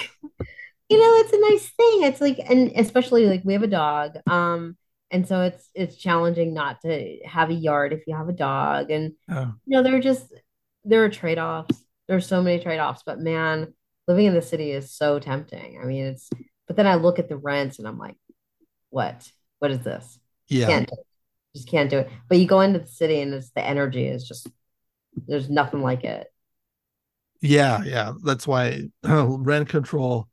it's 0.88 1.32
a 1.32 1.50
nice 1.50 1.68
thing. 1.68 2.02
It's 2.04 2.20
like, 2.20 2.38
and 2.48 2.72
especially 2.76 3.26
like 3.26 3.42
we 3.44 3.52
have 3.52 3.64
a 3.64 3.66
dog. 3.66 4.16
Um, 4.26 4.76
and 5.10 5.26
so 5.26 5.42
it's 5.42 5.68
it's 5.74 5.96
challenging 5.96 6.52
not 6.54 6.80
to 6.82 7.18
have 7.24 7.50
a 7.50 7.54
yard 7.54 7.92
if 7.92 8.06
you 8.06 8.16
have 8.16 8.28
a 8.28 8.32
dog. 8.32 8.90
And 8.90 9.12
oh. 9.30 9.52
you 9.64 9.76
know, 9.76 9.82
there 9.82 9.96
are 9.96 10.00
just 10.00 10.32
there 10.84 11.04
are 11.04 11.08
trade-offs. 11.08 11.82
There's 12.08 12.26
so 12.26 12.42
many 12.42 12.62
trade-offs, 12.62 13.02
but 13.04 13.20
man, 13.20 13.74
living 14.06 14.26
in 14.26 14.34
the 14.34 14.42
city 14.42 14.70
is 14.70 14.92
so 14.92 15.18
tempting. 15.18 15.78
I 15.80 15.84
mean, 15.84 16.06
it's 16.06 16.30
but 16.66 16.76
then 16.76 16.86
I 16.86 16.96
look 16.96 17.18
at 17.18 17.28
the 17.28 17.36
rents 17.36 17.78
and 17.78 17.86
I'm 17.86 17.98
like, 17.98 18.16
what? 18.90 19.30
What 19.58 19.70
is 19.70 19.80
this? 19.80 20.18
Yeah. 20.48 20.66
Can't 20.66 20.90
just 21.54 21.68
can't 21.68 21.90
do 21.90 21.98
it. 21.98 22.10
But 22.28 22.38
you 22.38 22.46
go 22.46 22.60
into 22.60 22.80
the 22.80 22.86
city 22.86 23.20
and 23.20 23.32
it's 23.34 23.50
the 23.50 23.64
energy 23.64 24.06
is 24.06 24.26
just 24.26 24.48
there's 25.26 25.48
nothing 25.48 25.82
like 25.82 26.04
it. 26.04 26.26
Yeah, 27.40 27.82
yeah. 27.84 28.12
That's 28.24 28.46
why 28.46 28.88
rent 29.02 29.68
control. 29.68 30.28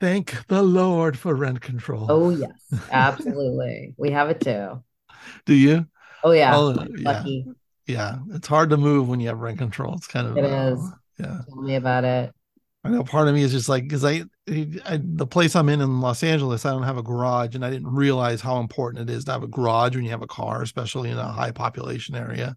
Thank 0.00 0.46
the 0.46 0.62
Lord 0.62 1.18
for 1.18 1.34
rent 1.34 1.60
control. 1.60 2.06
Oh 2.08 2.30
yes, 2.30 2.50
absolutely. 2.90 3.94
we 3.98 4.10
have 4.10 4.30
it 4.30 4.40
too. 4.40 4.82
Do 5.46 5.54
you? 5.54 5.86
Oh 6.24 6.32
yeah. 6.32 6.56
Oh, 6.56 6.68
Lucky. 6.68 7.44
Yeah. 7.86 8.18
yeah. 8.26 8.34
It's 8.34 8.48
hard 8.48 8.70
to 8.70 8.78
move 8.78 9.08
when 9.08 9.20
you 9.20 9.28
have 9.28 9.38
rent 9.38 9.58
control. 9.58 9.94
It's 9.94 10.06
kind 10.06 10.26
of 10.26 10.38
It 10.38 10.44
uh, 10.44 10.72
is. 10.72 10.92
Yeah. 11.18 11.40
Tell 11.46 11.62
me 11.62 11.74
about 11.74 12.04
it. 12.04 12.34
I 12.82 12.88
know 12.88 13.04
part 13.04 13.28
of 13.28 13.34
me 13.34 13.42
is 13.42 13.52
just 13.52 13.68
like 13.68 13.82
because 13.82 14.06
I, 14.06 14.22
I, 14.48 15.00
the 15.02 15.26
place 15.26 15.54
I'm 15.54 15.68
in 15.68 15.82
in 15.82 16.00
Los 16.00 16.22
Angeles, 16.22 16.64
I 16.64 16.70
don't 16.70 16.84
have 16.84 16.96
a 16.96 17.02
garage, 17.02 17.54
and 17.54 17.62
I 17.62 17.68
didn't 17.68 17.94
realize 17.94 18.40
how 18.40 18.58
important 18.58 19.10
it 19.10 19.12
is 19.12 19.24
to 19.26 19.32
have 19.32 19.42
a 19.42 19.48
garage 19.48 19.94
when 19.94 20.04
you 20.04 20.10
have 20.12 20.22
a 20.22 20.26
car, 20.26 20.62
especially 20.62 21.10
in 21.10 21.18
a 21.18 21.30
high 21.30 21.50
population 21.50 22.14
area. 22.14 22.56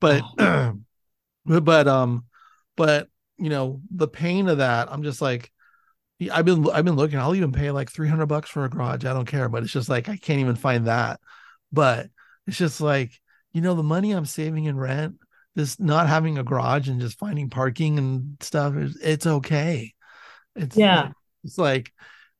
But, 0.00 0.22
oh. 0.38 0.78
but 1.44 1.88
um, 1.88 2.24
but 2.74 3.08
you 3.36 3.50
know, 3.50 3.82
the 3.90 4.08
pain 4.08 4.48
of 4.48 4.58
that, 4.58 4.90
I'm 4.90 5.02
just 5.02 5.20
like, 5.20 5.52
I've 6.28 6.44
been 6.44 6.68
I've 6.70 6.84
been 6.84 6.96
looking. 6.96 7.18
I'll 7.18 7.34
even 7.34 7.52
pay 7.52 7.70
like 7.70 7.90
300 7.90 8.26
bucks 8.26 8.50
for 8.50 8.64
a 8.64 8.70
garage. 8.70 9.04
I 9.04 9.14
don't 9.14 9.26
care, 9.26 9.48
but 9.48 9.62
it's 9.62 9.72
just 9.72 9.88
like 9.88 10.08
I 10.08 10.16
can't 10.16 10.40
even 10.40 10.56
find 10.56 10.86
that. 10.86 11.20
But 11.72 12.08
it's 12.46 12.58
just 12.58 12.80
like 12.80 13.12
you 13.52 13.60
know 13.60 13.74
the 13.74 13.82
money 13.82 14.12
I'm 14.12 14.26
saving 14.26 14.64
in 14.64 14.76
rent, 14.76 15.16
this 15.54 15.80
not 15.80 16.08
having 16.08 16.36
a 16.36 16.44
garage 16.44 16.88
and 16.88 17.00
just 17.00 17.18
finding 17.18 17.48
parking 17.48 17.98
and 17.98 18.36
stuff. 18.40 18.74
It's 18.76 19.26
okay. 19.26 19.94
It's 20.56 20.76
yeah. 20.76 21.12
It's 21.44 21.58
like 21.58 21.92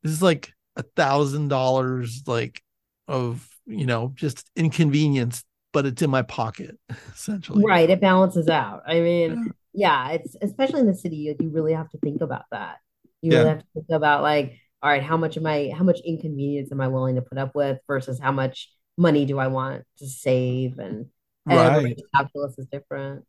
this 0.03 0.13
is 0.13 0.23
like 0.23 0.53
a 0.77 0.83
thousand 0.83 1.49
dollars 1.49 2.25
like 2.27 2.63
of 3.09 3.49
you 3.67 3.87
know 3.87 4.13
just 4.15 4.51
inconvenience, 4.57 5.43
but 5.73 5.87
it's 5.87 6.03
in 6.03 6.11
my 6.11 6.23
pocket 6.23 6.79
essentially. 7.15 7.65
Right. 7.65 7.89
It 7.89 8.01
balances 8.01 8.49
out. 8.49 8.83
I 8.87 9.01
mean 9.01 9.53
yeah, 9.73 10.11
it's 10.11 10.37
especially 10.43 10.81
in 10.81 10.87
the 10.87 10.95
city, 10.95 11.17
you 11.17 11.51
really 11.51 11.73
have 11.73 11.89
to 11.91 11.99
think 11.99 12.23
about 12.23 12.45
that. 12.51 12.79
You 13.23 13.33
yeah. 13.33 13.39
really 13.39 13.49
have 13.51 13.59
to 13.59 13.67
think 13.75 13.87
about 13.91 14.23
like, 14.23 14.59
all 14.83 14.91
right, 14.91 15.03
how 15.03 15.17
much 15.17 15.37
am 15.37 15.47
I, 15.47 15.73
how 15.77 15.85
much 15.85 16.01
inconvenience 16.05 16.73
am 16.73 16.81
I 16.81 16.89
willing 16.89 17.17
to 17.17 17.23
put 17.23 17.39
up 17.39 17.55
with 17.55 17.79
versus 17.87 18.19
how 18.19 18.33
much 18.33 18.71
money 18.97 19.25
do 19.27 19.39
I 19.39 19.49
want 19.49 19.85
to 19.99 20.07
save? 20.07 20.79
And, 20.79 21.07
and 21.49 21.85
right. 21.85 21.99
calculus 22.15 22.59
is 22.59 22.67
different. 22.67 23.25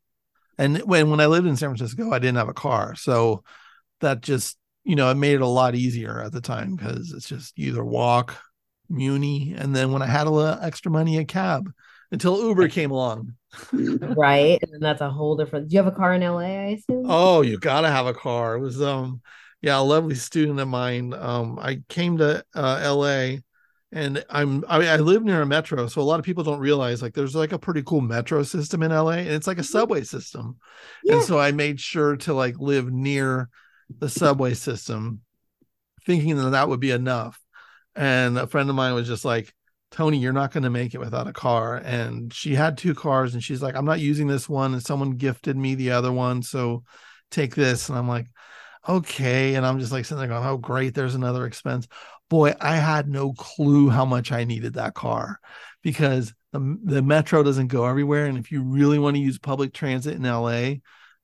And 0.58 0.80
when 0.80 1.10
when 1.10 1.20
I 1.20 1.26
lived 1.26 1.48
in 1.48 1.56
San 1.56 1.70
Francisco, 1.70 2.12
I 2.12 2.20
didn't 2.20 2.38
have 2.38 2.50
a 2.50 2.54
car, 2.54 2.94
so 2.96 3.44
that 4.02 4.22
just 4.22 4.58
you 4.84 4.96
know 4.96 5.10
it 5.10 5.16
made 5.16 5.36
it 5.36 5.42
a 5.42 5.48
lot 5.48 5.76
easier 5.76 6.22
at 6.22 6.34
the 6.34 6.42
time 6.42 6.76
because 6.76 7.14
it's 7.14 7.28
just 7.28 7.58
either 7.58 7.84
walk, 7.84 8.38
Muni, 8.90 9.56
and 9.58 9.76
then 9.76 9.92
when 9.92 10.02
I 10.02 10.08
had 10.08 10.28
a 10.28 10.30
little 10.30 10.60
extra 10.62 10.92
money, 10.92 11.18
a 11.18 11.26
cab 11.26 11.72
until 12.12 12.46
Uber 12.48 12.68
came 12.68 12.92
along. 12.92 13.34
right. 13.74 14.60
And 14.62 14.82
that's 14.82 15.02
a 15.02 15.10
whole 15.10 15.36
different. 15.36 15.70
Do 15.70 15.74
you 15.74 15.84
have 15.84 15.92
a 15.92 15.96
car 15.96 16.14
in 16.14 16.22
LA, 16.22 16.40
I 16.40 16.78
assume? 16.78 17.06
Oh, 17.08 17.42
you 17.42 17.58
gotta 17.58 17.90
have 17.90 18.06
a 18.06 18.14
car. 18.14 18.56
It 18.56 18.60
was 18.60 18.82
um 18.82 19.22
yeah, 19.62 19.80
a 19.80 19.82
lovely 19.82 20.16
student 20.16 20.60
of 20.60 20.68
mine. 20.68 21.14
Um, 21.14 21.60
I 21.60 21.82
came 21.88 22.18
to 22.18 22.44
uh, 22.56 22.94
LA 22.96 23.38
and 23.92 24.24
I'm 24.30 24.64
I, 24.68 24.88
I 24.88 24.96
live 24.98 25.24
near 25.24 25.42
a 25.42 25.46
metro, 25.46 25.88
so 25.88 26.02
a 26.02 26.04
lot 26.04 26.20
of 26.20 26.26
people 26.26 26.44
don't 26.44 26.60
realize 26.60 27.02
like 27.02 27.14
there's 27.14 27.36
like 27.36 27.52
a 27.52 27.60
pretty 27.60 27.84
cool 27.84 28.02
metro 28.02 28.44
system 28.44 28.84
in 28.84 28.92
LA, 28.92 29.12
and 29.12 29.30
it's 29.30 29.48
like 29.48 29.58
a 29.58 29.62
mm-hmm. 29.62 29.78
subway 29.78 30.04
system. 30.04 30.58
Yeah. 31.04 31.16
And 31.16 31.24
so 31.24 31.40
I 31.40 31.52
made 31.52 31.80
sure 31.80 32.16
to 32.18 32.34
like 32.34 32.58
live 32.58 32.92
near 32.92 33.50
the 34.00 34.10
subway 34.10 34.54
system, 34.54 35.22
thinking 36.06 36.38
that 36.38 36.52
that 36.52 36.70
would 36.70 36.80
be 36.80 36.92
enough. 36.92 37.40
And 37.96 38.38
a 38.38 38.48
friend 38.48 38.70
of 38.70 38.76
mine 38.76 38.94
was 38.94 39.08
just 39.08 39.26
like, 39.26 39.54
Tony, 39.92 40.18
you're 40.18 40.32
not 40.32 40.54
going 40.54 40.64
to 40.64 40.70
make 40.70 40.94
it 40.94 41.00
without 41.00 41.28
a 41.28 41.34
car. 41.34 41.76
And 41.76 42.34
she 42.34 42.56
had 42.56 42.78
two 42.78 42.96
cars 42.96 43.34
and 43.34 43.44
she's 43.44 43.62
like, 43.62 43.76
I'm 43.76 43.86
not 43.86 44.00
using 44.00 44.28
this 44.28 44.48
one. 44.48 44.72
And 44.72 44.82
someone 44.82 45.12
gifted 45.12 45.58
me 45.58 45.76
the 45.76 45.92
other 45.92 46.12
one. 46.12 46.42
So 46.42 46.84
take 47.30 47.56
this. 47.56 47.90
And 47.90 47.98
I'm 47.98 48.08
like, 48.08 48.28
okay. 48.88 49.56
And 49.56 49.66
I'm 49.66 49.80
just 49.80 49.92
like 49.92 50.06
sitting 50.06 50.20
there 50.20 50.28
going, 50.28 50.48
oh, 50.48 50.58
great. 50.58 50.94
There's 50.94 51.16
another 51.16 51.46
expense. 51.46 51.88
Boy, 52.30 52.54
I 52.62 52.76
had 52.76 53.10
no 53.10 53.34
clue 53.34 53.90
how 53.90 54.06
much 54.06 54.32
I 54.32 54.44
needed 54.44 54.74
that 54.74 54.94
car 54.94 55.40
because 55.82 56.34
the, 56.52 56.78
the 56.84 57.02
metro 57.02 57.44
doesn't 57.44 57.68
go 57.68 57.86
everywhere. 57.86 58.26
And 58.26 58.38
if 58.38 58.52
you 58.52 58.64
really 58.64 59.00
want 59.00 59.16
to 59.16 59.22
use 59.22 59.38
public 59.38 59.74
transit 59.74 60.16
in 60.16 60.24
LA, 60.24 60.76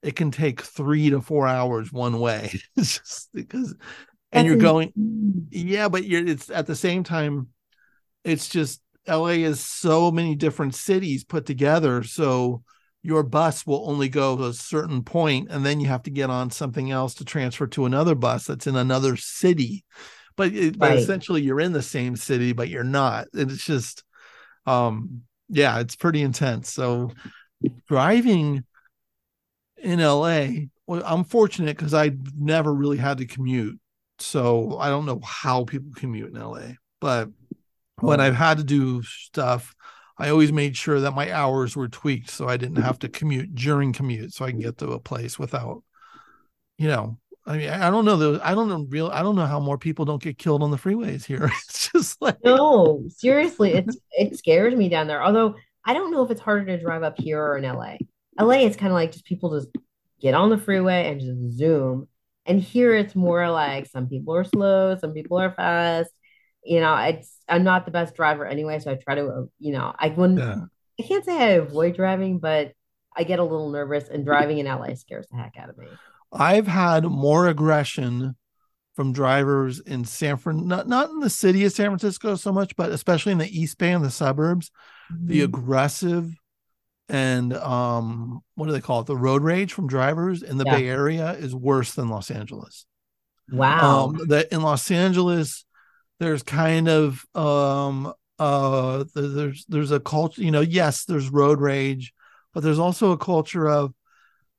it 0.01 0.15
can 0.15 0.31
take 0.31 0.61
three 0.61 1.09
to 1.09 1.21
four 1.21 1.47
hours 1.47 1.91
one 1.91 2.19
way. 2.19 2.59
it's 2.75 2.99
just 2.99 3.29
because, 3.33 3.75
and 4.31 4.45
That's 4.45 4.47
you're 4.47 4.57
going, 4.57 4.91
yeah, 5.49 5.89
but 5.89 6.05
you're, 6.05 6.25
it's 6.25 6.49
at 6.49 6.67
the 6.67 6.75
same 6.75 7.03
time, 7.03 7.47
it's 8.23 8.49
just 8.49 8.81
LA 9.07 9.27
is 9.27 9.59
so 9.59 10.11
many 10.11 10.35
different 10.35 10.75
cities 10.75 11.23
put 11.23 11.45
together. 11.45 12.03
So 12.03 12.63
your 13.07 13.23
bus 13.23 13.65
will 13.65 13.89
only 13.89 14.09
go 14.09 14.35
to 14.35 14.47
a 14.47 14.53
certain 14.53 15.01
point, 15.01 15.47
and 15.49 15.65
then 15.65 15.79
you 15.79 15.87
have 15.87 16.03
to 16.03 16.11
get 16.11 16.29
on 16.29 16.51
something 16.51 16.91
else 16.91 17.13
to 17.13 17.23
transfer 17.23 17.65
to 17.65 17.85
another 17.85 18.15
bus 18.15 18.45
that's 18.45 18.67
in 18.67 18.75
another 18.75 19.15
city. 19.15 19.85
But, 20.35 20.51
it, 20.51 20.65
right. 20.71 20.77
but 20.77 20.97
essentially, 20.97 21.41
you're 21.41 21.61
in 21.61 21.71
the 21.71 21.81
same 21.81 22.17
city, 22.17 22.51
but 22.51 22.67
you're 22.67 22.83
not. 22.83 23.27
And 23.33 23.49
it's 23.49 23.63
just, 23.63 24.03
um, 24.65 25.21
yeah, 25.47 25.79
it's 25.79 25.95
pretty 25.95 26.21
intense. 26.21 26.69
So 26.69 27.11
driving 27.87 28.65
in 29.77 29.99
LA, 30.01 30.47
well, 30.85 31.01
I'm 31.05 31.23
fortunate 31.23 31.77
because 31.77 31.93
I 31.93 32.11
never 32.37 32.73
really 32.73 32.97
had 32.97 33.19
to 33.19 33.25
commute. 33.25 33.79
So 34.19 34.77
I 34.79 34.89
don't 34.89 35.05
know 35.05 35.21
how 35.23 35.63
people 35.63 35.91
commute 35.95 36.35
in 36.35 36.41
LA, 36.41 36.71
but 36.99 37.29
when 38.01 38.19
I've 38.19 38.35
had 38.35 38.57
to 38.57 38.65
do 38.65 39.01
stuff, 39.03 39.73
I 40.17 40.29
always 40.29 40.51
made 40.51 40.75
sure 40.75 40.99
that 40.99 41.11
my 41.11 41.31
hours 41.31 41.75
were 41.75 41.87
tweaked 41.87 42.29
so 42.29 42.47
I 42.47 42.57
didn't 42.57 42.81
have 42.81 42.99
to 42.99 43.09
commute 43.09 43.53
during 43.53 43.93
commute 43.93 44.33
so 44.33 44.45
I 44.45 44.51
can 44.51 44.59
get 44.59 44.77
to 44.79 44.91
a 44.91 44.99
place 44.99 45.37
without, 45.37 45.83
you 46.77 46.87
know, 46.87 47.19
I 47.47 47.57
mean, 47.57 47.69
I 47.69 47.89
don't 47.89 48.03
know 48.03 48.17
though. 48.17 48.41
I 48.43 48.53
don't 48.53 48.67
know 48.67 48.85
real. 48.89 49.07
I 49.07 49.23
don't 49.23 49.37
know 49.37 49.45
how 49.45 49.59
more 49.59 49.77
people 49.77 50.03
don't 50.03 50.21
get 50.21 50.37
killed 50.37 50.61
on 50.63 50.71
the 50.71 50.77
freeways 50.77 51.23
here. 51.23 51.49
It's 51.63 51.89
just 51.91 52.21
like 52.21 52.37
no, 52.43 53.05
seriously, 53.07 53.73
it's 53.73 53.97
it 54.11 54.37
scares 54.37 54.75
me 54.75 54.89
down 54.89 55.07
there. 55.07 55.23
Although 55.23 55.55
I 55.85 55.93
don't 55.93 56.11
know 56.11 56.23
if 56.25 56.31
it's 56.31 56.41
harder 56.41 56.65
to 56.65 56.77
drive 56.77 57.03
up 57.03 57.17
here 57.17 57.41
or 57.41 57.57
in 57.57 57.63
LA. 57.63 57.95
LA, 58.39 58.65
it's 58.65 58.75
kind 58.75 58.91
of 58.91 58.95
like 58.95 59.13
just 59.13 59.23
people 59.23 59.57
just 59.57 59.69
get 60.19 60.33
on 60.33 60.49
the 60.49 60.57
freeway 60.57 61.09
and 61.09 61.21
just 61.21 61.57
zoom. 61.57 62.09
And 62.45 62.61
here 62.61 62.93
it's 62.93 63.15
more 63.15 63.49
like 63.49 63.85
some 63.87 64.07
people 64.09 64.35
are 64.35 64.43
slow, 64.43 64.97
some 64.97 65.13
people 65.13 65.39
are 65.39 65.51
fast. 65.51 66.11
You 66.67 66.81
know, 66.81 66.95
it's 66.97 67.37
I'm 67.47 67.63
not 67.63 67.85
the 67.85 67.91
best 67.91 68.15
driver 68.15 68.45
anyway, 68.45 68.79
so 68.79 68.91
I 68.91 68.95
try 68.95 69.15
to, 69.15 69.49
you 69.59 69.71
know, 69.71 69.93
I 69.97 70.09
wouldn't. 70.09 70.39
Yeah. 70.39 70.61
I 70.99 71.03
can't 71.03 71.25
say 71.25 71.37
I 71.37 71.49
avoid 71.51 71.95
driving, 71.95 72.39
but 72.39 72.73
I 73.15 73.23
get 73.23 73.39
a 73.39 73.43
little 73.43 73.69
nervous, 73.69 74.09
and 74.09 74.25
driving 74.25 74.57
in 74.57 74.65
LA 74.65 74.95
scares 74.95 75.27
the 75.31 75.37
heck 75.37 75.55
out 75.57 75.69
of 75.69 75.77
me. 75.77 75.87
I've 76.31 76.67
had 76.67 77.03
more 77.05 77.47
aggression 77.47 78.35
from 78.95 79.13
drivers 79.13 79.79
in 79.79 80.05
San 80.05 80.37
Fran, 80.37 80.67
not 80.67 80.87
not 80.87 81.09
in 81.09 81.19
the 81.19 81.29
city 81.29 81.63
of 81.65 81.71
San 81.71 81.87
Francisco 81.87 82.35
so 82.35 82.51
much, 82.51 82.75
but 82.75 82.91
especially 82.91 83.31
in 83.31 83.37
the 83.37 83.59
East 83.59 83.77
Bay 83.77 83.91
and 83.91 84.03
the 84.03 84.11
suburbs, 84.11 84.71
mm-hmm. 85.11 85.27
the 85.27 85.41
aggressive 85.41 86.33
and 87.09 87.53
um 87.53 88.41
what 88.55 88.65
do 88.65 88.73
they 88.73 88.81
call 88.81 88.99
it 88.99 89.05
the 89.05 89.15
road 89.15 89.43
rage 89.43 89.73
from 89.73 89.87
drivers 89.87 90.43
in 90.43 90.57
the 90.57 90.65
yeah. 90.65 90.75
bay 90.75 90.87
area 90.87 91.31
is 91.33 91.55
worse 91.55 91.93
than 91.93 92.09
los 92.09 92.29
angeles 92.29 92.85
wow 93.51 94.07
um 94.07 94.27
that 94.27 94.51
in 94.51 94.61
los 94.61 94.91
angeles 94.91 95.65
there's 96.19 96.43
kind 96.43 96.87
of 96.87 97.25
um 97.35 98.13
uh 98.39 99.03
there's 99.15 99.65
there's 99.67 99.91
a 99.91 99.99
culture 99.99 100.41
you 100.41 100.51
know 100.51 100.61
yes 100.61 101.05
there's 101.05 101.29
road 101.29 101.59
rage 101.59 102.13
but 102.53 102.61
there's 102.61 102.79
also 102.79 103.11
a 103.11 103.17
culture 103.17 103.67
of 103.67 103.93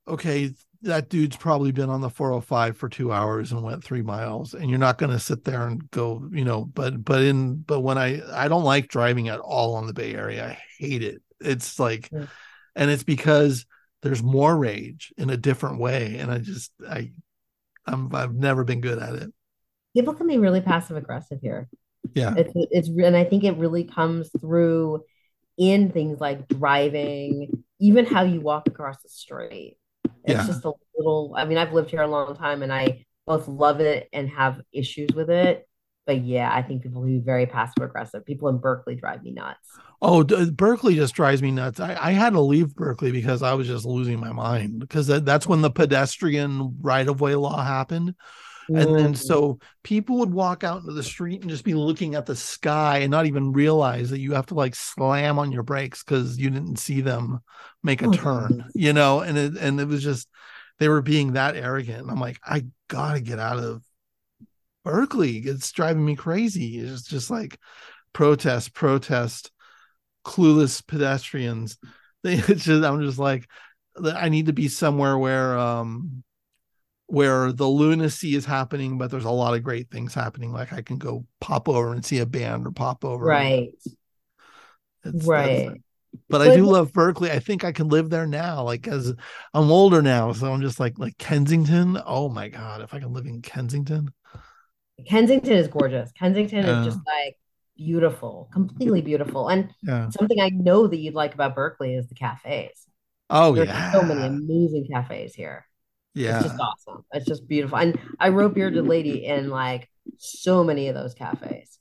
okay 0.06 0.52
that 0.82 1.08
dude's 1.08 1.36
probably 1.36 1.72
been 1.72 1.90
on 1.90 2.00
the 2.00 2.10
405 2.10 2.76
for 2.76 2.88
two 2.88 3.12
hours 3.12 3.50
and 3.50 3.62
went 3.62 3.82
three 3.82 4.02
miles 4.02 4.54
and 4.54 4.70
you're 4.70 4.78
not 4.78 4.98
going 4.98 5.10
to 5.10 5.18
sit 5.18 5.44
there 5.44 5.66
and 5.66 5.90
go 5.90 6.28
you 6.32 6.44
know 6.44 6.64
but 6.64 7.04
but 7.04 7.22
in 7.22 7.56
but 7.56 7.80
when 7.80 7.98
i 7.98 8.20
i 8.32 8.48
don't 8.48 8.64
like 8.64 8.88
driving 8.88 9.28
at 9.28 9.40
all 9.40 9.74
on 9.74 9.86
the 9.86 9.94
bay 9.94 10.14
area 10.14 10.46
i 10.46 10.58
hate 10.78 11.02
it 11.02 11.22
it's 11.40 11.78
like, 11.78 12.08
yeah. 12.12 12.26
and 12.74 12.90
it's 12.90 13.04
because 13.04 13.66
there's 14.02 14.22
more 14.22 14.56
rage 14.56 15.12
in 15.16 15.30
a 15.30 15.36
different 15.36 15.78
way, 15.78 16.18
and 16.18 16.30
I 16.30 16.38
just 16.38 16.72
I 16.88 17.12
I'm 17.86 18.14
I've 18.14 18.34
never 18.34 18.64
been 18.64 18.80
good 18.80 18.98
at 18.98 19.14
it. 19.14 19.32
People 19.94 20.14
can 20.14 20.26
be 20.26 20.38
really 20.38 20.60
passive 20.60 20.96
aggressive 20.96 21.40
here. 21.40 21.68
Yeah, 22.14 22.34
it's 22.36 22.52
it's 22.54 22.88
and 22.88 23.16
I 23.16 23.24
think 23.24 23.44
it 23.44 23.56
really 23.56 23.84
comes 23.84 24.30
through 24.40 25.04
in 25.56 25.90
things 25.90 26.20
like 26.20 26.46
driving, 26.48 27.64
even 27.80 28.06
how 28.06 28.22
you 28.22 28.40
walk 28.40 28.68
across 28.68 29.02
the 29.02 29.08
street. 29.08 29.76
It's 30.24 30.40
yeah. 30.40 30.46
just 30.46 30.64
a 30.64 30.72
little. 30.96 31.34
I 31.36 31.44
mean, 31.44 31.58
I've 31.58 31.72
lived 31.72 31.90
here 31.90 32.02
a 32.02 32.06
long 32.06 32.36
time, 32.36 32.62
and 32.62 32.72
I 32.72 33.04
both 33.26 33.48
love 33.48 33.80
it 33.80 34.08
and 34.12 34.28
have 34.30 34.60
issues 34.72 35.10
with 35.14 35.28
it 35.30 35.68
but 36.08 36.24
yeah, 36.24 36.50
I 36.50 36.62
think 36.62 36.82
people 36.82 37.02
who 37.02 37.20
very 37.20 37.44
passive 37.44 37.84
aggressive. 37.84 38.24
People 38.24 38.48
in 38.48 38.56
Berkeley 38.56 38.94
drive 38.94 39.22
me 39.22 39.30
nuts. 39.30 39.68
Oh, 40.00 40.24
Berkeley 40.24 40.94
just 40.94 41.14
drives 41.14 41.42
me 41.42 41.50
nuts. 41.50 41.80
I, 41.80 41.98
I 42.00 42.12
had 42.12 42.32
to 42.32 42.40
leave 42.40 42.74
Berkeley 42.74 43.12
because 43.12 43.42
I 43.42 43.52
was 43.52 43.66
just 43.66 43.84
losing 43.84 44.18
my 44.18 44.32
mind 44.32 44.80
because 44.80 45.06
that, 45.08 45.26
that's 45.26 45.46
when 45.46 45.60
the 45.60 45.70
pedestrian 45.70 46.78
right 46.80 47.06
of 47.06 47.20
way 47.20 47.34
law 47.34 47.62
happened. 47.62 48.14
And 48.68 48.94
then 48.94 49.12
mm-hmm. 49.12 49.14
so 49.14 49.58
people 49.82 50.18
would 50.18 50.32
walk 50.32 50.62
out 50.62 50.80
into 50.80 50.92
the 50.92 51.02
street 51.02 51.40
and 51.40 51.50
just 51.50 51.64
be 51.64 51.74
looking 51.74 52.14
at 52.14 52.26
the 52.26 52.36
sky 52.36 52.98
and 52.98 53.10
not 53.10 53.26
even 53.26 53.52
realize 53.52 54.10
that 54.10 54.20
you 54.20 54.34
have 54.34 54.46
to 54.46 54.54
like 54.54 54.74
slam 54.74 55.38
on 55.38 55.52
your 55.52 55.62
brakes 55.62 56.04
because 56.04 56.38
you 56.38 56.50
didn't 56.50 56.76
see 56.76 57.00
them 57.00 57.40
make 57.82 58.02
a 58.02 58.08
oh, 58.08 58.12
turn, 58.12 58.66
you 58.74 58.92
know, 58.92 59.20
and 59.20 59.38
it 59.38 59.56
and 59.56 59.80
it 59.80 59.86
was 59.86 60.02
just 60.02 60.28
they 60.78 60.88
were 60.88 61.02
being 61.02 61.32
that 61.32 61.56
arrogant. 61.56 62.02
And 62.02 62.10
I'm 62.10 62.20
like, 62.20 62.38
I 62.44 62.66
gotta 62.88 63.20
get 63.20 63.38
out 63.38 63.58
of 63.58 63.82
Berkeley. 64.84 65.38
It's 65.38 65.72
driving 65.72 66.04
me 66.04 66.14
crazy. 66.14 66.78
It's 66.78 67.02
just 67.02 67.30
like 67.30 67.58
protest, 68.12 68.74
protest, 68.74 69.50
clueless 70.24 70.86
pedestrians. 70.86 71.78
It's 72.24 72.64
just 72.64 72.84
I'm 72.84 73.00
just 73.00 73.18
like 73.18 73.48
I 74.04 74.28
need 74.28 74.46
to 74.46 74.52
be 74.52 74.66
somewhere 74.66 75.16
where 75.16 75.56
um 75.56 76.24
where 77.08 77.52
the 77.52 77.66
lunacy 77.66 78.34
is 78.34 78.44
happening, 78.44 78.98
but 78.98 79.10
there's 79.10 79.24
a 79.24 79.30
lot 79.30 79.54
of 79.54 79.62
great 79.62 79.90
things 79.90 80.14
happening. 80.14 80.52
Like 80.52 80.72
I 80.72 80.82
can 80.82 80.98
go 80.98 81.24
pop 81.40 81.68
over 81.68 81.92
and 81.92 82.04
see 82.04 82.18
a 82.18 82.26
band 82.26 82.66
or 82.66 82.70
pop 82.70 83.04
over. 83.04 83.24
Right. 83.24 83.72
It's, 85.04 85.26
right. 85.26 85.70
But, 86.28 86.38
but 86.38 86.48
I 86.48 86.54
do 86.54 86.66
love 86.66 86.92
Berkeley. 86.92 87.30
I 87.30 87.38
think 87.38 87.64
I 87.64 87.72
can 87.72 87.88
live 87.88 88.10
there 88.10 88.26
now. 88.26 88.62
Like 88.62 88.86
as 88.86 89.14
I'm 89.54 89.70
older 89.70 90.02
now, 90.02 90.32
so 90.32 90.52
I'm 90.52 90.60
just 90.60 90.78
like 90.78 90.98
like 90.98 91.16
Kensington. 91.16 91.98
Oh 92.06 92.28
my 92.28 92.48
god, 92.48 92.82
if 92.82 92.92
I 92.92 93.00
can 93.00 93.14
live 93.14 93.26
in 93.26 93.40
Kensington. 93.40 94.12
Kensington 95.06 95.52
is 95.52 95.68
gorgeous. 95.68 96.12
Kensington 96.12 96.64
is 96.64 96.86
just 96.86 97.00
like 97.06 97.36
beautiful, 97.76 98.50
completely 98.52 99.00
beautiful. 99.00 99.48
And 99.48 99.70
yeah. 99.82 100.10
something 100.10 100.40
I 100.40 100.50
know 100.50 100.88
that 100.88 100.96
you'd 100.96 101.14
like 101.14 101.32
about 101.34 101.54
Berkeley 101.54 101.94
is 101.94 102.06
the 102.08 102.14
cafes. 102.14 102.84
Oh 103.30 103.54
There's 103.54 103.68
yeah, 103.68 103.92
so 103.92 104.02
many 104.02 104.26
amazing 104.26 104.88
cafes 104.92 105.34
here. 105.34 105.67
Yeah, 106.18 106.38
it's 106.38 106.48
just 106.48 106.60
awesome. 106.60 107.04
It's 107.12 107.26
just 107.26 107.46
beautiful. 107.46 107.78
And 107.78 107.98
I 108.18 108.30
wrote 108.30 108.54
Bearded 108.54 108.86
Lady 108.86 109.24
in 109.24 109.50
like 109.50 109.88
so 110.16 110.64
many 110.64 110.88
of 110.88 110.96
those 110.96 111.14
cafes, 111.14 111.78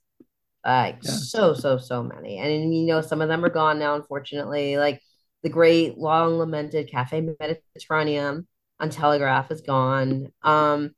like 0.63 0.99
yeah. 1.01 1.11
so 1.11 1.55
so 1.55 1.79
so 1.79 2.03
many. 2.03 2.37
And 2.37 2.75
you 2.75 2.85
know, 2.85 3.01
some 3.01 3.21
of 3.21 3.29
them 3.29 3.43
are 3.43 3.49
gone 3.49 3.79
now, 3.79 3.95
unfortunately. 3.95 4.77
Like 4.77 5.01
the 5.41 5.49
great 5.49 5.97
long 5.97 6.37
lamented 6.37 6.91
Cafe 6.91 7.27
Mediterraneum 7.39 8.47
on 8.79 8.89
Telegraph 8.91 9.49
is 9.49 9.61
gone. 9.61 10.31
Um, 10.43 10.91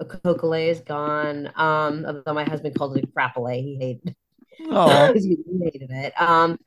Au 0.00 0.06
Coquelet 0.06 0.70
is 0.70 0.80
gone. 0.80 1.52
Um, 1.54 2.06
although 2.06 2.32
my 2.32 2.44
husband 2.44 2.76
called 2.76 2.96
it 2.96 3.04
a 3.04 3.06
crapolay, 3.08 3.62
he 3.62 3.76
hated 3.76 4.16
oh. 4.70 5.12
he 5.14 5.36
hated 5.62 5.90
it. 5.90 6.18
Um, 6.18 6.58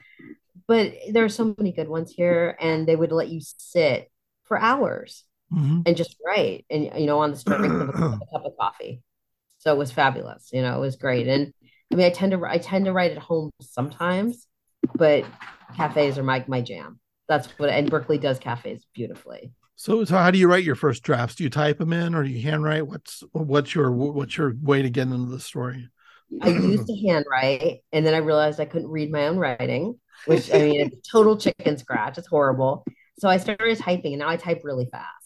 but 0.68 0.94
there 1.12 1.26
are 1.26 1.30
so 1.30 1.56
many 1.58 1.72
good 1.72 1.90
ones 1.90 2.12
here, 2.12 2.56
and 2.60 2.88
they 2.88 2.96
would 2.96 3.12
let 3.12 3.30
you 3.30 3.42
sit 3.42 4.12
for 4.44 4.60
hours 4.60 5.24
mm-hmm. 5.54 5.82
and 5.86 5.98
just 5.98 6.16
write, 6.26 6.66
and 6.70 6.86
you 6.96 7.06
know, 7.06 7.20
on 7.20 7.32
the 7.32 7.38
strength 7.38 7.66
of 7.66 7.90
a, 7.90 7.92
a 7.92 8.20
cup 8.32 8.46
of 8.46 8.54
coffee. 8.60 9.02
So 9.60 9.74
it 9.74 9.78
was 9.78 9.92
fabulous. 9.92 10.50
You 10.54 10.62
know, 10.62 10.78
it 10.78 10.80
was 10.80 10.96
great. 10.96 11.28
And 11.28 11.54
I 11.92 11.96
mean, 11.96 12.06
I 12.06 12.12
tend 12.12 12.32
to 12.32 12.42
I 12.46 12.58
tend 12.58 12.86
to 12.86 12.94
write 12.94 13.12
at 13.12 13.18
home 13.18 13.52
sometimes, 13.62 14.48
but 14.96 15.26
cafes 15.76 16.18
are 16.18 16.24
my 16.24 16.44
my 16.48 16.62
jam. 16.62 17.00
That's 17.28 17.48
what 17.60 17.70
and 17.70 17.90
Berkeley 17.90 18.18
does 18.18 18.40
cafes 18.40 18.86
beautifully. 18.94 19.52
So, 19.76 20.04
so 20.04 20.18
how 20.18 20.30
do 20.30 20.38
you 20.38 20.50
write 20.50 20.66
your 20.66 20.76
first 20.76 21.04
drafts? 21.04 21.36
Do 21.36 21.46
you 21.46 21.50
type 21.50 21.78
them 21.78 21.94
in, 21.94 22.14
or 22.14 22.24
do 22.24 22.30
you 22.30 22.42
handwrite? 22.42 22.86
What's 22.86 23.24
what's 23.32 23.74
your 23.74 23.92
what's 23.92 24.38
your 24.38 24.54
way 24.62 24.82
to 24.82 24.90
get 24.90 25.08
into 25.08 25.32
the 25.32 25.40
story? 25.40 25.90
I 26.42 26.50
used 26.50 26.86
to 26.88 27.08
handwrite, 27.08 27.80
and 27.92 28.06
then 28.06 28.14
I 28.14 28.18
realized 28.18 28.60
I 28.60 28.66
couldn't 28.66 28.90
read 28.90 29.12
my 29.12 29.28
own 29.28 29.38
writing, 29.38 30.00
which 30.26 30.54
I 30.54 30.60
mean, 30.60 30.82
it's 30.82 31.10
total 31.10 31.38
chicken 31.38 31.78
scratch. 31.78 32.18
It's 32.18 32.28
horrible. 32.28 32.86
So 33.20 33.30
I 33.30 33.38
started 33.38 33.78
typing, 33.80 34.14
and 34.14 34.20
now 34.20 34.30
I 34.30 34.36
type 34.36 34.62
really 34.64 34.88
fast. 34.92 35.19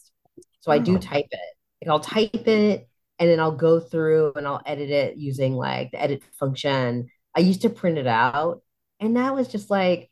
So 0.63 0.71
I 0.71 0.77
do 0.77 0.95
oh. 0.95 0.97
type 0.97 1.27
it. 1.29 1.39
Like 1.81 1.91
I'll 1.91 1.99
type 1.99 2.47
it, 2.47 2.87
and 3.19 3.29
then 3.29 3.41
I'll 3.41 3.51
go 3.51 3.81
through 3.81 4.31
and 4.37 4.47
I'll 4.47 4.61
edit 4.65 4.89
it 4.89 5.17
using 5.17 5.55
like 5.55 5.91
the 5.91 6.01
edit 6.01 6.23
function. 6.39 7.09
I 7.35 7.41
used 7.41 7.63
to 7.63 7.69
print 7.69 7.97
it 7.97 8.07
out, 8.07 8.61
and 9.01 9.17
that 9.17 9.35
was 9.35 9.49
just 9.49 9.69
like 9.69 10.09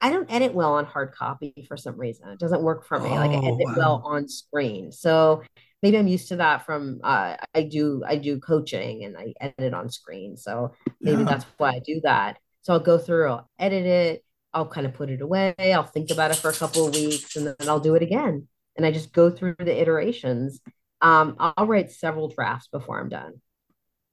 I 0.00 0.08
don't 0.08 0.32
edit 0.32 0.54
well 0.54 0.72
on 0.74 0.86
hard 0.86 1.12
copy 1.12 1.66
for 1.68 1.76
some 1.76 2.00
reason. 2.00 2.30
It 2.30 2.38
doesn't 2.38 2.62
work 2.62 2.86
for 2.86 2.98
me. 2.98 3.10
Oh, 3.10 3.16
like 3.16 3.32
I 3.32 3.36
edit 3.36 3.66
wow. 3.66 3.74
well 3.76 4.02
on 4.06 4.26
screen. 4.26 4.90
So 4.90 5.42
maybe 5.82 5.98
I'm 5.98 6.08
used 6.08 6.28
to 6.28 6.36
that 6.36 6.64
from 6.64 7.00
uh, 7.04 7.36
I 7.54 7.64
do 7.64 8.02
I 8.06 8.16
do 8.16 8.40
coaching 8.40 9.04
and 9.04 9.18
I 9.18 9.34
edit 9.38 9.74
on 9.74 9.90
screen. 9.90 10.38
So 10.38 10.72
maybe 11.02 11.18
yeah. 11.24 11.28
that's 11.28 11.44
why 11.58 11.72
I 11.72 11.80
do 11.84 12.00
that. 12.04 12.38
So 12.62 12.72
I'll 12.72 12.80
go 12.80 12.96
through, 12.96 13.28
I'll 13.28 13.50
edit 13.58 13.84
it, 13.84 14.24
I'll 14.54 14.66
kind 14.66 14.86
of 14.86 14.94
put 14.94 15.10
it 15.10 15.20
away, 15.20 15.54
I'll 15.58 15.82
think 15.82 16.10
about 16.10 16.30
it 16.30 16.38
for 16.38 16.48
a 16.48 16.54
couple 16.54 16.88
of 16.88 16.94
weeks, 16.94 17.36
and 17.36 17.46
then 17.46 17.68
I'll 17.68 17.80
do 17.80 17.94
it 17.94 18.02
again. 18.02 18.48
And 18.76 18.84
I 18.84 18.90
just 18.90 19.12
go 19.12 19.30
through 19.30 19.56
the 19.58 19.80
iterations. 19.80 20.60
Um, 21.00 21.36
I'll 21.38 21.66
write 21.66 21.92
several 21.92 22.28
drafts 22.28 22.68
before 22.68 23.00
I'm 23.00 23.08
done. 23.08 23.40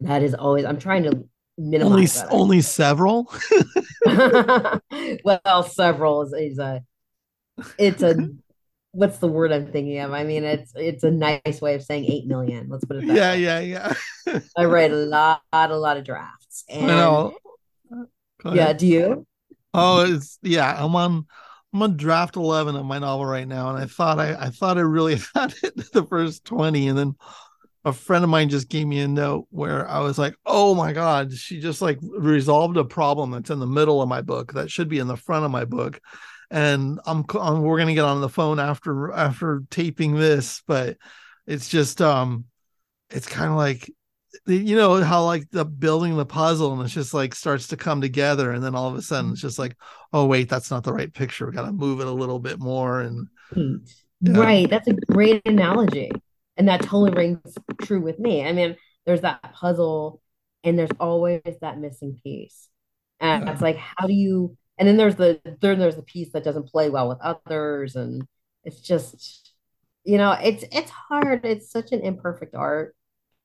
That 0.01 0.23
is 0.23 0.33
always 0.33 0.65
I'm 0.65 0.79
trying 0.79 1.03
to 1.03 1.27
minimize 1.57 2.21
only, 2.23 2.33
only 2.33 2.61
several 2.61 3.31
well 5.23 5.63
several 5.63 6.23
is, 6.23 6.33
is 6.33 6.59
a 6.59 6.83
it's 7.77 8.01
a 8.01 8.15
what's 8.91 9.17
the 9.19 9.27
word 9.27 9.51
i'm 9.51 9.71
thinking 9.71 9.99
of 9.99 10.11
i 10.11 10.23
mean 10.23 10.43
it's 10.43 10.73
it's 10.75 11.03
a 11.03 11.11
nice 11.11 11.61
way 11.61 11.75
of 11.75 11.83
saying 11.83 12.05
8 12.05 12.25
million 12.27 12.67
let's 12.69 12.85
put 12.85 12.97
it 12.97 13.07
that 13.07 13.15
yeah 13.15 13.31
way. 13.33 13.65
yeah 13.65 13.93
yeah 14.25 14.39
i 14.57 14.65
write 14.65 14.91
a 14.91 14.95
lot 14.95 15.41
a 15.53 15.67
lot 15.69 15.97
of 15.97 16.03
drafts 16.03 16.63
and 16.69 17.31
yeah 18.53 18.73
do 18.73 18.87
you 18.87 19.27
oh 19.73 20.13
it's 20.13 20.39
yeah 20.41 20.83
i'm 20.83 20.95
on 20.95 21.25
I'm 21.73 21.81
on 21.81 21.97
draft 21.97 22.35
11 22.35 22.75
of 22.75 22.85
my 22.85 22.99
novel 22.99 23.25
right 23.25 23.47
now, 23.47 23.69
and 23.69 23.81
I 23.81 23.85
thought 23.85 24.19
I, 24.19 24.35
I 24.35 24.49
thought 24.49 24.77
I 24.77 24.81
really 24.81 25.17
had 25.35 25.53
it 25.63 25.91
the 25.93 26.05
first 26.05 26.45
20, 26.45 26.87
and 26.89 26.97
then 26.97 27.15
a 27.83 27.93
friend 27.93 28.23
of 28.23 28.29
mine 28.29 28.49
just 28.49 28.69
gave 28.69 28.85
me 28.85 28.99
a 28.99 29.07
note 29.07 29.47
where 29.49 29.87
I 29.87 29.99
was 29.99 30.17
like, 30.17 30.35
"Oh 30.45 30.75
my 30.75 30.93
god, 30.93 31.33
she 31.33 31.59
just 31.59 31.81
like 31.81 31.99
resolved 32.01 32.77
a 32.77 32.83
problem 32.85 33.31
that's 33.31 33.49
in 33.49 33.59
the 33.59 33.67
middle 33.67 34.01
of 34.01 34.09
my 34.09 34.21
book 34.21 34.53
that 34.53 34.69
should 34.69 34.89
be 34.89 34.99
in 34.99 35.07
the 35.07 35.17
front 35.17 35.45
of 35.45 35.51
my 35.51 35.65
book." 35.65 35.99
And 36.51 36.99
I'm, 37.05 37.25
I'm 37.39 37.61
we're 37.61 37.79
gonna 37.79 37.93
get 37.93 38.05
on 38.05 38.21
the 38.21 38.29
phone 38.29 38.59
after 38.59 39.11
after 39.13 39.63
taping 39.71 40.15
this, 40.15 40.61
but 40.67 40.97
it's 41.47 41.69
just 41.69 42.01
um, 42.01 42.45
it's 43.09 43.27
kind 43.27 43.49
of 43.49 43.57
like 43.57 43.89
you 44.45 44.75
know 44.75 45.01
how 45.03 45.25
like 45.25 45.49
the 45.51 45.65
building 45.65 46.15
the 46.15 46.25
puzzle 46.25 46.73
and 46.73 46.81
it's 46.81 46.93
just 46.93 47.13
like 47.13 47.35
starts 47.35 47.67
to 47.67 47.77
come 47.77 47.99
together 47.99 48.51
and 48.51 48.63
then 48.63 48.75
all 48.75 48.87
of 48.87 48.95
a 48.95 49.01
sudden 49.01 49.31
it's 49.31 49.41
just 49.41 49.59
like 49.59 49.75
oh 50.13 50.25
wait 50.25 50.47
that's 50.47 50.71
not 50.71 50.83
the 50.83 50.93
right 50.93 51.13
picture 51.13 51.45
we 51.45 51.51
got 51.51 51.65
to 51.65 51.71
move 51.71 51.99
it 51.99 52.07
a 52.07 52.11
little 52.11 52.39
bit 52.39 52.59
more 52.59 53.01
and 53.01 53.27
hmm. 53.53 53.75
Yeah. 54.21 54.39
Right. 54.39 54.69
That's 54.69 54.87
a 54.87 54.93
great 54.93 55.41
analogy. 55.45 56.11
And 56.57 56.67
that 56.67 56.81
totally 56.81 57.11
rings 57.11 57.57
true 57.81 58.01
with 58.01 58.19
me. 58.19 58.45
I 58.45 58.53
mean, 58.53 58.75
there's 59.05 59.21
that 59.21 59.41
puzzle 59.53 60.21
and 60.63 60.77
there's 60.77 60.91
always 60.99 61.41
that 61.61 61.79
missing 61.79 62.19
piece. 62.23 62.69
And 63.19 63.45
yeah. 63.45 63.53
it's 63.53 63.61
like, 63.61 63.77
how 63.77 64.07
do 64.07 64.13
you 64.13 64.57
and 64.77 64.87
then 64.87 64.97
there's 64.97 65.15
the 65.15 65.39
then 65.61 65.79
there's 65.79 65.95
the 65.95 66.03
piece 66.03 66.31
that 66.33 66.43
doesn't 66.43 66.69
play 66.69 66.89
well 66.89 67.09
with 67.09 67.19
others. 67.21 67.95
And 67.95 68.27
it's 68.63 68.81
just, 68.81 69.53
you 70.03 70.17
know, 70.17 70.31
it's 70.33 70.63
it's 70.71 70.91
hard. 70.91 71.43
It's 71.43 71.71
such 71.71 71.91
an 71.91 72.01
imperfect 72.01 72.53
art 72.53 72.95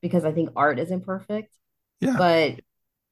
because 0.07 0.25
I 0.25 0.31
think 0.31 0.49
art 0.55 0.79
is 0.79 0.91
imperfect. 0.91 1.53
Yeah. 1.99 2.15
But 2.17 2.59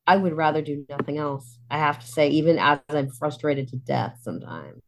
I 0.07 0.17
would 0.17 0.33
rather 0.33 0.61
do 0.61 0.85
nothing 0.89 1.17
else. 1.17 1.57
I 1.69 1.77
have 1.77 1.99
to 1.99 2.07
say, 2.07 2.29
even 2.29 2.59
as 2.59 2.79
I'm 2.89 3.09
frustrated 3.09 3.69
to 3.69 3.77
death 3.77 4.19
sometimes, 4.21 4.81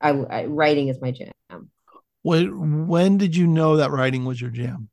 I, 0.00 0.10
I 0.10 0.44
writing 0.46 0.88
is 0.88 1.00
my 1.00 1.10
jam. 1.10 1.32
When 2.22 2.88
when 2.88 3.18
did 3.18 3.36
you 3.36 3.46
know 3.46 3.76
that 3.76 3.90
writing 3.90 4.24
was 4.24 4.40
your 4.40 4.50
jam? 4.50 4.88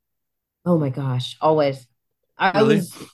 Oh 0.66 0.78
my 0.78 0.89
gosh, 0.89 1.38
always. 1.39 1.88
I, 2.38 2.51
really? 2.59 2.76
I 2.76 2.78
was 2.80 3.07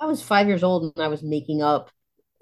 I 0.00 0.06
was 0.06 0.22
five 0.22 0.46
years 0.46 0.62
old 0.62 0.92
and 0.94 1.04
I 1.04 1.08
was 1.08 1.22
making 1.22 1.62
up 1.62 1.90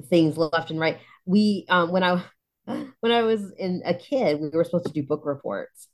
things 0.09 0.37
left 0.37 0.71
and 0.71 0.81
right. 0.81 0.99
We 1.27 1.67
um 1.69 1.93
when 1.93 2.03
I 2.03 2.23
when 2.65 3.13
I 3.13 3.23
was 3.23 3.53
in 3.53 3.83
a 3.85 3.95
kid, 3.95 4.41
we 4.41 4.49
were 4.49 4.65
supposed 4.65 4.87
to 4.87 4.93
do 4.93 5.05
book 5.05 5.23
reports. 5.25 5.89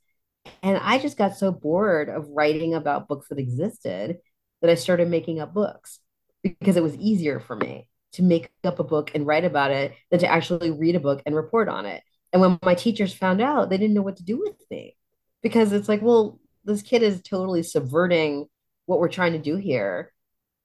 And 0.63 0.77
I 0.77 0.97
just 0.97 1.17
got 1.17 1.37
so 1.37 1.51
bored 1.51 2.09
of 2.09 2.29
writing 2.29 2.73
about 2.73 3.07
books 3.07 3.27
that 3.29 3.37
existed 3.37 4.17
that 4.61 4.69
I 4.69 4.75
started 4.75 5.09
making 5.09 5.39
up 5.39 5.53
books 5.53 5.99
because 6.43 6.77
it 6.77 6.83
was 6.83 6.95
easier 6.95 7.39
for 7.39 7.55
me 7.55 7.89
to 8.13 8.23
make 8.23 8.49
up 8.63 8.79
a 8.79 8.83
book 8.83 9.11
and 9.13 9.27
write 9.27 9.45
about 9.45 9.71
it 9.71 9.93
than 10.09 10.19
to 10.19 10.27
actually 10.27 10.71
read 10.71 10.95
a 10.95 10.99
book 10.99 11.21
and 11.25 11.35
report 11.35 11.69
on 11.69 11.85
it. 11.85 12.03
And 12.33 12.41
when 12.41 12.59
my 12.63 12.75
teachers 12.75 13.13
found 13.13 13.41
out, 13.41 13.69
they 13.69 13.77
didn't 13.77 13.93
know 13.93 14.01
what 14.01 14.17
to 14.17 14.23
do 14.23 14.39
with 14.39 14.55
me 14.69 14.95
because 15.41 15.71
it's 15.71 15.87
like, 15.87 16.01
well, 16.01 16.39
this 16.65 16.81
kid 16.81 17.03
is 17.03 17.21
totally 17.21 17.63
subverting 17.63 18.47
what 18.85 18.99
we're 18.99 19.09
trying 19.09 19.33
to 19.33 19.39
do 19.39 19.55
here, 19.55 20.13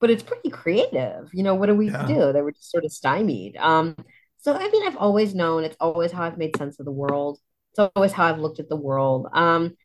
but 0.01 0.11
it's 0.11 0.23
pretty 0.23 0.51
creative. 0.51 1.31
You 1.33 1.43
know, 1.43 1.55
what 1.55 1.67
do 1.67 1.75
we 1.75 1.91
yeah. 1.91 2.07
do? 2.07 2.33
They 2.33 2.43
were 2.43 2.53
just 2.53 2.71
sort 2.71 2.85
of 2.85 2.93
stymied. 2.93 3.57
Um, 3.57 3.97
so 4.39 4.55
I 4.55 4.69
mean, 4.71 4.87
I've 4.87 4.97
always 4.97 5.35
known 5.35 5.65
it's 5.65 5.77
always 5.79 6.11
how 6.11 6.25
I've 6.25 6.39
made 6.39 6.57
sense 6.57 6.81
of 6.81 6.85
the 6.85 6.93
world. 6.93 7.39
It's 7.73 7.91
always 7.95 8.13
how 8.13 8.27
I've 8.27 8.41
looked 8.41 8.61
at 8.61 8.69
the 8.69 8.77
world. 8.77 9.29
Um, 9.33 9.77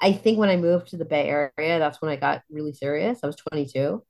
I 0.00 0.12
think 0.12 0.38
when 0.38 0.48
I 0.48 0.56
moved 0.56 0.88
to 0.88 0.96
the 0.96 1.04
Bay 1.04 1.28
Area, 1.28 1.78
that's 1.78 2.00
when 2.00 2.10
I 2.10 2.16
got 2.16 2.42
really 2.50 2.72
serious. 2.72 3.20
I 3.22 3.26
was 3.26 3.36
22. 3.36 4.02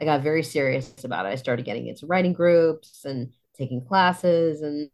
I 0.00 0.04
got 0.04 0.22
very 0.22 0.42
serious 0.42 1.04
about 1.04 1.26
it. 1.26 1.30
I 1.30 1.34
started 1.34 1.64
getting 1.64 1.86
into 1.88 2.06
writing 2.06 2.32
groups 2.32 3.04
and 3.04 3.32
taking 3.56 3.84
classes, 3.84 4.62
and 4.62 4.90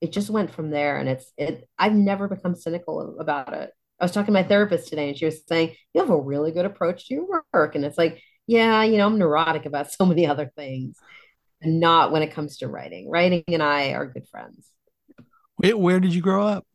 it 0.00 0.12
just 0.12 0.30
went 0.30 0.52
from 0.52 0.70
there. 0.70 0.98
And 0.98 1.08
it's 1.08 1.32
it. 1.36 1.68
I've 1.78 1.94
never 1.94 2.28
become 2.28 2.54
cynical 2.54 3.18
about 3.20 3.52
it. 3.52 3.70
I 4.00 4.04
was 4.04 4.12
talking 4.12 4.26
to 4.26 4.32
my 4.32 4.42
therapist 4.42 4.88
today, 4.88 5.08
and 5.08 5.18
she 5.18 5.26
was 5.26 5.40
saying 5.46 5.74
you 5.92 6.00
have 6.00 6.10
a 6.10 6.20
really 6.20 6.50
good 6.50 6.66
approach 6.66 7.06
to 7.08 7.14
your 7.14 7.42
work, 7.52 7.74
and 7.74 7.84
it's 7.84 7.98
like, 7.98 8.20
yeah, 8.46 8.82
you 8.82 8.98
know, 8.98 9.06
I'm 9.06 9.18
neurotic 9.18 9.66
about 9.66 9.92
so 9.92 10.04
many 10.04 10.26
other 10.26 10.50
things, 10.56 10.96
and 11.62 11.78
not 11.78 12.10
when 12.10 12.22
it 12.22 12.32
comes 12.32 12.58
to 12.58 12.68
writing. 12.68 13.08
Writing 13.08 13.44
and 13.48 13.62
I 13.62 13.92
are 13.92 14.06
good 14.06 14.28
friends. 14.28 14.68
Wait, 15.58 15.78
where 15.78 16.00
did 16.00 16.12
you 16.12 16.20
grow 16.20 16.46
up? 16.46 16.66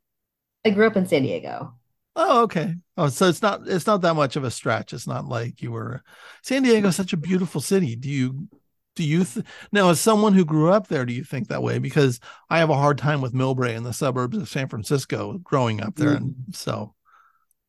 I 0.65 0.69
grew 0.69 0.87
up 0.87 0.97
in 0.97 1.05
San 1.05 1.23
Diego. 1.23 1.78
Oh, 2.21 2.43
okay. 2.43 2.75
Oh, 2.97 3.07
so 3.07 3.29
it's 3.29 3.41
not 3.41 3.61
it's 3.65 3.87
not 3.87 4.01
that 4.01 4.13
much 4.13 4.35
of 4.35 4.43
a 4.43 4.51
stretch. 4.51 4.91
It's 4.91 5.07
not 5.07 5.25
like 5.25 5.61
you 5.61 5.71
were 5.71 6.03
San 6.43 6.63
Diego 6.63 6.89
is 6.89 6.95
such 6.97 7.13
a 7.13 7.17
beautiful 7.17 7.61
city. 7.61 7.95
Do 7.95 8.09
you 8.09 8.49
do 8.97 9.05
you 9.05 9.23
th- 9.23 9.45
now 9.71 9.89
as 9.89 10.01
someone 10.01 10.33
who 10.33 10.43
grew 10.43 10.69
up 10.69 10.89
there, 10.89 11.05
do 11.05 11.13
you 11.13 11.23
think 11.23 11.47
that 11.47 11.63
way? 11.63 11.79
Because 11.79 12.19
I 12.49 12.59
have 12.59 12.69
a 12.69 12.75
hard 12.75 12.97
time 12.97 13.21
with 13.21 13.33
Millbrae 13.33 13.73
in 13.73 13.83
the 13.83 13.93
suburbs 13.93 14.37
of 14.37 14.49
San 14.49 14.67
Francisco 14.67 15.37
growing 15.37 15.81
up 15.81 15.95
there. 15.95 16.09
Mm-hmm. 16.09 16.23
And 16.47 16.55
so 16.55 16.93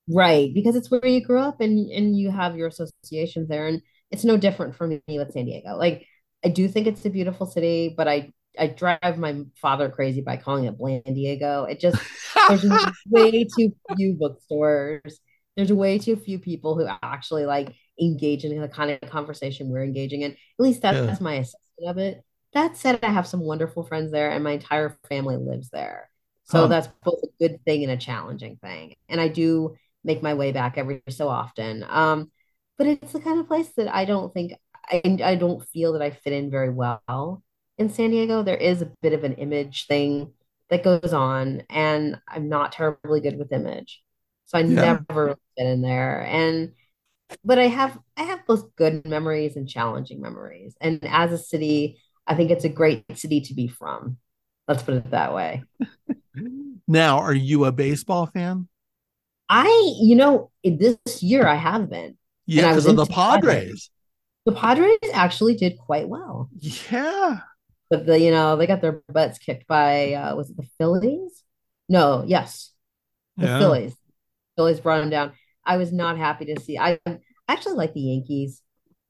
Right, 0.08 0.52
because 0.52 0.74
it's 0.74 0.90
where 0.90 1.06
you 1.06 1.24
grew 1.24 1.38
up 1.38 1.60
and 1.60 1.88
and 1.92 2.18
you 2.18 2.32
have 2.32 2.56
your 2.56 2.66
associations 2.66 3.48
there. 3.48 3.68
And 3.68 3.82
it's 4.10 4.24
no 4.24 4.36
different 4.36 4.74
for 4.74 4.88
me 4.88 5.00
with 5.06 5.30
San 5.30 5.44
Diego. 5.44 5.76
Like 5.76 6.08
I 6.44 6.48
do 6.48 6.66
think 6.68 6.88
it's 6.88 7.04
a 7.04 7.10
beautiful 7.10 7.46
city, 7.46 7.94
but 7.96 8.08
I 8.08 8.32
I 8.60 8.66
drive 8.66 9.18
my 9.18 9.42
father 9.56 9.88
crazy 9.88 10.20
by 10.20 10.36
calling 10.36 10.64
it 10.64 10.76
Bland 10.76 11.02
Diego. 11.06 11.64
It 11.64 11.80
just 11.80 12.00
there's 12.48 12.64
way 13.08 13.44
too 13.44 13.74
few 13.96 14.14
bookstores. 14.14 15.18
There's 15.56 15.72
way 15.72 15.98
too 15.98 16.16
few 16.16 16.38
people 16.38 16.76
who 16.78 16.86
actually 17.02 17.46
like 17.46 17.74
engage 18.00 18.44
in 18.44 18.60
the 18.60 18.68
kind 18.68 18.90
of 18.90 19.10
conversation 19.10 19.70
we're 19.70 19.84
engaging 19.84 20.22
in. 20.22 20.32
At 20.32 20.36
least 20.58 20.82
that's, 20.82 20.96
yeah. 20.96 21.02
that's 21.02 21.20
my 21.20 21.34
assessment 21.34 21.88
of 21.88 21.98
it. 21.98 22.22
That 22.52 22.76
said, 22.76 22.98
I 23.02 23.10
have 23.10 23.26
some 23.26 23.40
wonderful 23.40 23.84
friends 23.84 24.10
there, 24.10 24.30
and 24.30 24.42
my 24.42 24.52
entire 24.52 24.98
family 25.08 25.36
lives 25.36 25.70
there. 25.70 26.10
So 26.44 26.62
huh. 26.62 26.66
that's 26.66 26.88
both 27.04 27.20
a 27.22 27.28
good 27.38 27.64
thing 27.64 27.84
and 27.84 27.92
a 27.92 27.96
challenging 27.96 28.56
thing. 28.56 28.96
And 29.08 29.20
I 29.20 29.28
do 29.28 29.76
make 30.02 30.22
my 30.22 30.34
way 30.34 30.50
back 30.50 30.76
every 30.76 31.02
so 31.08 31.28
often. 31.28 31.84
Um, 31.88 32.30
but 32.76 32.88
it's 32.88 33.12
the 33.12 33.20
kind 33.20 33.38
of 33.38 33.46
place 33.46 33.70
that 33.76 33.94
I 33.94 34.04
don't 34.04 34.32
think 34.34 34.52
I, 34.90 35.18
I 35.22 35.34
don't 35.36 35.66
feel 35.68 35.92
that 35.92 36.02
I 36.02 36.10
fit 36.10 36.32
in 36.32 36.50
very 36.50 36.70
well 36.70 37.42
in 37.80 37.88
San 37.88 38.10
Diego, 38.10 38.42
there 38.42 38.58
is 38.58 38.82
a 38.82 38.92
bit 39.00 39.14
of 39.14 39.24
an 39.24 39.32
image 39.34 39.86
thing 39.86 40.32
that 40.68 40.84
goes 40.84 41.14
on, 41.14 41.62
and 41.70 42.20
I'm 42.28 42.48
not 42.50 42.72
terribly 42.72 43.20
good 43.20 43.38
with 43.38 43.52
image. 43.52 44.02
So 44.44 44.58
I 44.58 44.60
yeah. 44.60 44.98
never 45.08 45.36
fit 45.56 45.66
in 45.66 45.80
there. 45.80 46.20
And 46.20 46.72
but 47.42 47.58
I 47.58 47.68
have 47.68 47.98
I 48.18 48.24
have 48.24 48.46
both 48.46 48.76
good 48.76 49.06
memories 49.06 49.56
and 49.56 49.66
challenging 49.66 50.20
memories. 50.20 50.76
And 50.80 51.02
as 51.06 51.32
a 51.32 51.38
city, 51.38 51.98
I 52.26 52.34
think 52.34 52.50
it's 52.50 52.64
a 52.64 52.68
great 52.68 53.04
city 53.14 53.40
to 53.42 53.54
be 53.54 53.66
from. 53.66 54.18
Let's 54.68 54.82
put 54.82 54.94
it 54.94 55.10
that 55.10 55.34
way. 55.34 55.64
now, 56.86 57.18
are 57.18 57.34
you 57.34 57.64
a 57.64 57.72
baseball 57.72 58.26
fan? 58.26 58.68
I, 59.48 59.94
you 60.00 60.16
know, 60.16 60.50
this 60.62 61.22
year 61.22 61.46
I 61.46 61.56
have 61.56 61.88
been. 61.88 62.18
Yeah, 62.44 62.68
because 62.68 62.86
of 62.86 62.96
the 62.96 63.06
Padres. 63.06 63.54
Padres. 63.54 63.90
The 64.44 64.52
Padres 64.52 64.98
actually 65.14 65.54
did 65.54 65.78
quite 65.78 66.08
well. 66.08 66.50
Yeah 66.60 67.40
but 67.90 68.06
the 68.06 68.18
you 68.18 68.30
know 68.30 68.56
they 68.56 68.66
got 68.66 68.80
their 68.80 69.02
butts 69.12 69.38
kicked 69.38 69.66
by 69.66 70.14
uh, 70.14 70.34
was 70.36 70.50
it 70.50 70.56
the 70.56 70.68
Phillies? 70.78 71.42
No, 71.88 72.24
yes, 72.26 72.72
the 73.36 73.46
yeah. 73.46 73.58
Phillies. 73.58 73.96
Phillies 74.56 74.80
brought 74.80 75.00
them 75.00 75.10
down. 75.10 75.32
I 75.64 75.76
was 75.76 75.92
not 75.92 76.16
happy 76.16 76.46
to 76.46 76.60
see. 76.60 76.78
I 76.78 76.98
actually 77.48 77.74
like 77.74 77.94
the 77.94 78.00
Yankees. 78.00 78.62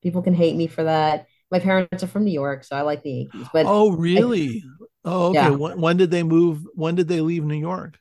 People 0.03 0.23
can 0.23 0.35
hate 0.35 0.57
me 0.57 0.67
for 0.67 0.85
that. 0.85 1.27
My 1.51 1.59
parents 1.59 2.03
are 2.03 2.07
from 2.07 2.25
New 2.25 2.33
York, 2.33 2.65
so 2.65 2.77
I 2.77 2.83
like 2.83 3.03
the 3.03 3.11
Yankees. 3.11 3.47
But 3.53 3.67
oh, 3.67 3.93
really? 3.93 4.63
I, 4.65 4.89
oh, 5.05 5.27
okay. 5.27 5.35
Yeah. 5.35 5.51
When, 5.51 5.81
when, 5.81 5.97
did 5.97 6.11
they 6.11 6.23
move? 6.23 6.67
When 6.75 6.95
did 6.95 7.09
they 7.09 7.21
leave 7.21 7.45
New 7.45 7.57
York? 7.57 7.99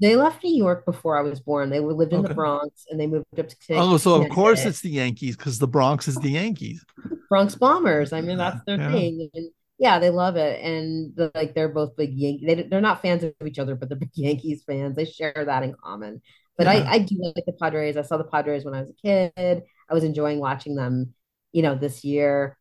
They 0.00 0.16
left 0.16 0.42
New 0.42 0.54
York 0.54 0.86
before 0.86 1.18
I 1.18 1.22
was 1.22 1.40
born. 1.40 1.68
They 1.70 1.78
lived 1.78 2.12
in 2.12 2.20
okay. 2.20 2.28
the 2.28 2.34
Bronx, 2.34 2.86
and 2.90 2.98
they 2.98 3.06
moved 3.06 3.26
up 3.38 3.48
to. 3.48 3.74
Oh, 3.74 3.96
so 3.96 4.20
of 4.20 4.28
course 4.30 4.64
it's 4.64 4.80
the 4.80 4.90
Yankees 4.90 5.36
because 5.36 5.58
the 5.58 5.68
Bronx 5.68 6.08
is 6.08 6.16
the 6.16 6.30
Yankees. 6.30 6.84
Bronx 7.28 7.54
Bombers. 7.54 8.12
I 8.12 8.20
mean, 8.22 8.38
that's 8.38 8.64
their 8.66 8.78
yeah. 8.78 8.92
thing. 8.92 9.30
And 9.34 9.50
yeah, 9.80 9.98
they 9.98 10.10
love 10.10 10.36
it, 10.36 10.62
and 10.62 11.16
the, 11.16 11.32
like 11.34 11.54
they're 11.54 11.70
both 11.70 11.96
big 11.96 12.12
Yankee. 12.12 12.44
They, 12.44 12.62
they're 12.64 12.82
not 12.82 13.00
fans 13.00 13.24
of 13.24 13.32
each 13.46 13.58
other, 13.58 13.74
but 13.74 13.88
they're 13.88 13.98
big 13.98 14.10
Yankees 14.14 14.62
fans. 14.66 14.94
They 14.94 15.06
share 15.06 15.32
that 15.34 15.62
in 15.62 15.74
common. 15.82 16.20
But 16.58 16.66
yeah. 16.66 16.84
I, 16.86 16.92
I 16.92 16.98
do 16.98 17.16
like 17.34 17.46
the 17.46 17.54
Padres. 17.54 17.96
I 17.96 18.02
saw 18.02 18.18
the 18.18 18.24
Padres 18.24 18.66
when 18.66 18.74
I 18.74 18.82
was 18.82 18.90
a 18.90 18.92
kid. 18.92 19.62
I 19.88 19.94
was 19.94 20.04
enjoying 20.04 20.38
watching 20.38 20.74
them. 20.74 21.14
You 21.52 21.62
know, 21.62 21.74
this 21.74 22.04
year 22.04 22.58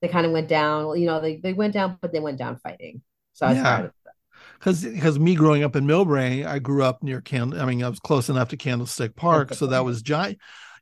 they 0.00 0.08
kind 0.08 0.24
of 0.24 0.32
went 0.32 0.48
down. 0.48 0.98
You 0.98 1.06
know, 1.06 1.20
they 1.20 1.36
they 1.36 1.52
went 1.52 1.74
down, 1.74 1.98
but 2.00 2.14
they 2.14 2.20
went 2.20 2.38
down 2.38 2.58
fighting. 2.62 3.02
So 3.34 3.44
I 3.44 3.50
was 3.50 3.58
yeah. 3.58 3.88
Because 4.58 4.84
because 4.84 5.18
me 5.18 5.34
growing 5.34 5.62
up 5.62 5.76
in 5.76 5.84
Millbrae, 5.84 6.46
I 6.46 6.60
grew 6.60 6.82
up 6.82 7.02
near 7.02 7.20
Candle. 7.20 7.60
I 7.60 7.66
mean, 7.66 7.84
I 7.84 7.90
was 7.90 8.00
close 8.00 8.30
enough 8.30 8.48
to 8.48 8.56
Candlestick 8.56 9.16
Park, 9.16 9.52
so 9.52 9.66
that 9.66 9.84
was 9.84 10.00
giant. 10.00 10.38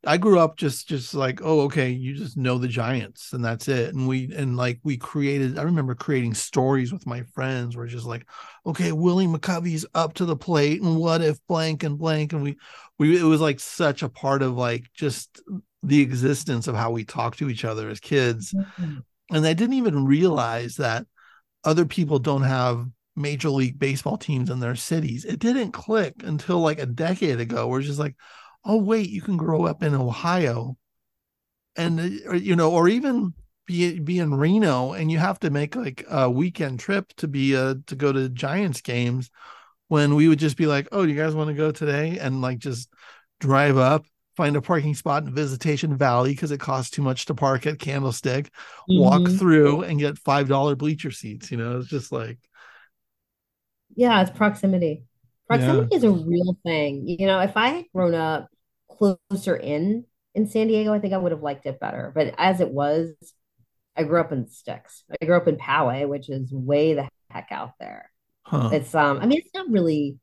I 0.06 0.16
grew 0.16 0.38
up 0.38 0.56
just 0.56 0.88
just 0.88 1.14
like, 1.14 1.40
oh, 1.42 1.62
okay, 1.62 1.90
you 1.90 2.14
just 2.14 2.36
know 2.36 2.58
the 2.58 2.68
Giants 2.68 3.32
and 3.32 3.44
that's 3.44 3.68
it. 3.68 3.94
And 3.94 4.06
we 4.06 4.32
and 4.34 4.56
like 4.56 4.78
we 4.84 4.96
created, 4.96 5.58
I 5.58 5.62
remember 5.62 5.94
creating 5.94 6.34
stories 6.34 6.92
with 6.92 7.06
my 7.06 7.22
friends 7.34 7.76
where 7.76 7.86
just 7.86 8.06
like, 8.06 8.26
okay, 8.64 8.92
Willie 8.92 9.26
McCovey's 9.26 9.84
up 9.94 10.14
to 10.14 10.24
the 10.24 10.36
plate, 10.36 10.80
and 10.80 10.96
what 10.96 11.22
if 11.22 11.38
blank 11.48 11.82
and 11.82 11.98
blank, 11.98 12.32
and 12.32 12.42
we 12.42 12.56
we 12.98 13.18
it 13.18 13.24
was 13.24 13.40
like 13.40 13.60
such 13.60 14.02
a 14.02 14.08
part 14.08 14.42
of 14.42 14.56
like 14.56 14.84
just 14.94 15.42
the 15.82 16.00
existence 16.00 16.68
of 16.68 16.74
how 16.74 16.90
we 16.90 17.04
talk 17.04 17.36
to 17.36 17.50
each 17.50 17.64
other 17.64 17.88
as 17.88 18.00
kids. 18.00 18.52
Mm-hmm. 18.52 18.98
And 19.32 19.46
I 19.46 19.52
didn't 19.52 19.74
even 19.74 20.06
realize 20.06 20.76
that 20.76 21.06
other 21.64 21.84
people 21.84 22.18
don't 22.18 22.42
have 22.42 22.86
major 23.16 23.50
league 23.50 23.78
baseball 23.78 24.18
teams 24.18 24.50
in 24.50 24.60
their 24.60 24.76
cities. 24.76 25.24
It 25.24 25.38
didn't 25.38 25.72
click 25.72 26.14
until 26.22 26.60
like 26.60 26.78
a 26.78 26.86
decade 26.86 27.40
ago. 27.40 27.66
We're 27.66 27.82
just 27.82 27.98
like, 27.98 28.14
oh 28.66 28.76
wait 28.76 29.08
you 29.08 29.22
can 29.22 29.36
grow 29.36 29.64
up 29.64 29.82
in 29.82 29.94
ohio 29.94 30.76
and 31.76 32.00
uh, 32.28 32.32
you 32.32 32.56
know 32.56 32.70
or 32.72 32.88
even 32.88 33.32
be 33.66 33.98
be 33.98 34.18
in 34.18 34.34
reno 34.34 34.92
and 34.92 35.10
you 35.10 35.18
have 35.18 35.38
to 35.38 35.50
make 35.50 35.74
like 35.74 36.04
a 36.10 36.30
weekend 36.30 36.78
trip 36.78 37.12
to 37.16 37.26
be 37.26 37.56
uh 37.56 37.74
to 37.86 37.96
go 37.96 38.12
to 38.12 38.28
giants 38.28 38.80
games 38.80 39.30
when 39.88 40.14
we 40.14 40.28
would 40.28 40.38
just 40.38 40.56
be 40.56 40.66
like 40.66 40.88
oh 40.92 41.02
you 41.02 41.14
guys 41.14 41.34
want 41.34 41.48
to 41.48 41.54
go 41.54 41.70
today 41.70 42.18
and 42.18 42.40
like 42.42 42.58
just 42.58 42.88
drive 43.40 43.76
up 43.76 44.04
find 44.36 44.54
a 44.54 44.62
parking 44.62 44.94
spot 44.94 45.24
in 45.24 45.34
visitation 45.34 45.96
valley 45.96 46.30
because 46.30 46.50
it 46.50 46.60
costs 46.60 46.90
too 46.90 47.02
much 47.02 47.24
to 47.24 47.34
park 47.34 47.66
at 47.66 47.78
candlestick 47.78 48.46
mm-hmm. 48.46 49.00
walk 49.00 49.28
through 49.28 49.82
and 49.82 49.98
get 49.98 50.18
five 50.18 50.48
dollar 50.48 50.76
bleacher 50.76 51.10
seats 51.10 51.50
you 51.50 51.56
know 51.56 51.78
it's 51.78 51.88
just 51.88 52.12
like 52.12 52.38
yeah 53.96 54.20
it's 54.20 54.30
proximity 54.30 55.02
Proximity 55.46 55.88
yeah. 55.92 55.96
is 55.96 56.04
a 56.04 56.10
real 56.10 56.56
thing. 56.64 57.06
You 57.06 57.26
know, 57.26 57.40
if 57.40 57.56
I 57.56 57.68
had 57.68 57.84
grown 57.94 58.14
up 58.14 58.48
closer 58.98 59.56
in 59.56 60.04
in 60.34 60.46
San 60.46 60.68
Diego, 60.68 60.92
I 60.92 60.98
think 60.98 61.14
I 61.14 61.18
would 61.18 61.32
have 61.32 61.42
liked 61.42 61.64
it 61.66 61.80
better. 61.80 62.12
But 62.14 62.34
as 62.36 62.60
it 62.60 62.70
was, 62.70 63.14
I 63.96 64.02
grew 64.02 64.20
up 64.20 64.32
in 64.32 64.48
sticks. 64.48 65.02
I 65.20 65.24
grew 65.24 65.36
up 65.36 65.48
in 65.48 65.56
Poway, 65.56 66.06
which 66.06 66.28
is 66.28 66.52
way 66.52 66.94
the 66.94 67.08
heck 67.30 67.48
out 67.50 67.72
there. 67.80 68.10
Huh. 68.42 68.70
It's 68.72 68.94
um, 68.94 69.18
I 69.18 69.26
mean, 69.26 69.38
it's 69.38 69.54
not 69.54 69.70
really 69.70 70.18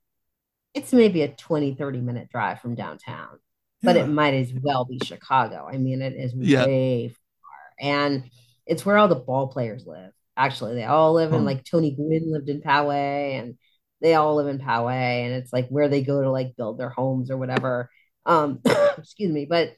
it's 0.73 0.93
maybe 0.93 1.21
a 1.21 1.27
20, 1.27 1.75
30 1.75 2.01
minute 2.01 2.29
drive 2.29 2.59
from 2.59 2.75
downtown, 2.75 3.27
yeah. 3.31 3.37
but 3.83 3.95
it 3.95 4.07
might 4.07 4.33
as 4.33 4.51
well 4.53 4.85
be 4.85 4.99
Chicago. 5.03 5.67
I 5.71 5.77
mean, 5.77 6.01
it 6.01 6.13
is 6.13 6.33
yeah. 6.35 6.65
way 6.65 7.09
far. 7.09 7.87
And 7.87 8.29
it's 8.65 8.85
where 8.85 8.97
all 8.97 9.07
the 9.07 9.15
ball 9.15 9.47
players 9.47 9.85
live. 9.85 10.11
Actually, 10.35 10.73
they 10.75 10.85
all 10.85 11.13
live 11.13 11.31
in 11.31 11.45
like 11.45 11.63
Tony 11.63 11.91
Gwynn 11.91 12.31
lived 12.31 12.49
in 12.49 12.61
Poway 12.61 13.39
and 13.39 13.55
they 14.01 14.15
all 14.15 14.35
live 14.35 14.47
in 14.47 14.57
Poway 14.57 15.25
and 15.25 15.33
it's 15.33 15.53
like 15.53 15.67
where 15.69 15.87
they 15.87 16.01
go 16.01 16.23
to 16.23 16.31
like 16.31 16.55
build 16.55 16.79
their 16.79 16.89
homes 16.89 17.29
or 17.29 17.37
whatever. 17.37 17.91
Um, 18.25 18.61
excuse 18.97 19.31
me, 19.31 19.45
but 19.45 19.75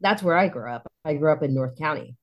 that's 0.00 0.22
where 0.22 0.36
I 0.36 0.48
grew 0.48 0.70
up. 0.70 0.86
I 1.04 1.14
grew 1.14 1.32
up 1.32 1.42
in 1.42 1.54
North 1.54 1.76
County. 1.78 2.16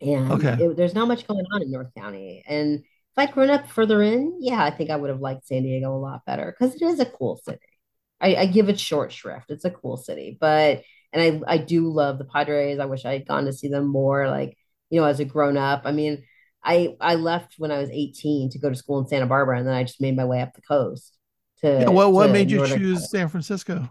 And 0.00 0.32
okay. 0.32 0.56
it, 0.64 0.76
there's 0.76 0.94
not 0.94 1.08
much 1.08 1.26
going 1.26 1.44
on 1.52 1.62
in 1.62 1.70
North 1.70 1.92
County. 1.96 2.44
And 2.46 2.80
if 2.80 2.84
I'd 3.16 3.32
grown 3.32 3.50
up 3.50 3.68
further 3.68 4.02
in, 4.02 4.38
yeah, 4.40 4.62
I 4.62 4.70
think 4.70 4.90
I 4.90 4.96
would 4.96 5.10
have 5.10 5.20
liked 5.20 5.46
San 5.46 5.62
Diego 5.62 5.94
a 5.94 5.98
lot 5.98 6.24
better 6.24 6.54
because 6.56 6.74
it 6.74 6.82
is 6.82 7.00
a 7.00 7.06
cool 7.06 7.36
city. 7.36 7.58
I, 8.20 8.36
I, 8.36 8.46
give 8.46 8.68
it 8.68 8.80
short 8.80 9.12
shrift. 9.12 9.50
It's 9.50 9.64
a 9.64 9.70
cool 9.70 9.96
city, 9.96 10.36
but 10.40 10.82
and 11.12 11.42
I 11.46 11.54
I 11.54 11.58
do 11.58 11.88
love 11.88 12.18
the 12.18 12.24
Padres. 12.24 12.80
I 12.80 12.86
wish 12.86 13.04
I 13.04 13.12
had 13.12 13.28
gone 13.28 13.44
to 13.44 13.52
see 13.52 13.68
them 13.68 13.86
more, 13.86 14.28
like 14.28 14.56
you 14.90 15.00
know, 15.00 15.06
as 15.06 15.20
a 15.20 15.24
grown 15.24 15.56
up. 15.56 15.82
I 15.84 15.92
mean, 15.92 16.24
I 16.62 16.96
I 17.00 17.14
left 17.14 17.54
when 17.58 17.70
I 17.70 17.78
was 17.78 17.90
18 17.90 18.50
to 18.50 18.58
go 18.58 18.70
to 18.70 18.76
school 18.76 18.98
in 18.98 19.06
Santa 19.06 19.26
Barbara, 19.26 19.58
and 19.58 19.66
then 19.66 19.74
I 19.74 19.84
just 19.84 20.00
made 20.00 20.16
my 20.16 20.24
way 20.24 20.40
up 20.40 20.54
the 20.54 20.62
coast. 20.62 21.16
To 21.60 21.68
yeah, 21.68 21.88
what 21.88 22.12
what 22.12 22.30
made 22.30 22.50
you 22.50 22.66
choose 22.66 23.10
San 23.10 23.28
Francisco? 23.28 23.88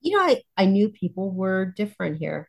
You 0.00 0.16
know, 0.16 0.22
I 0.22 0.42
I 0.56 0.66
knew 0.66 0.90
people 0.90 1.30
were 1.30 1.66
different 1.76 2.18
here. 2.18 2.48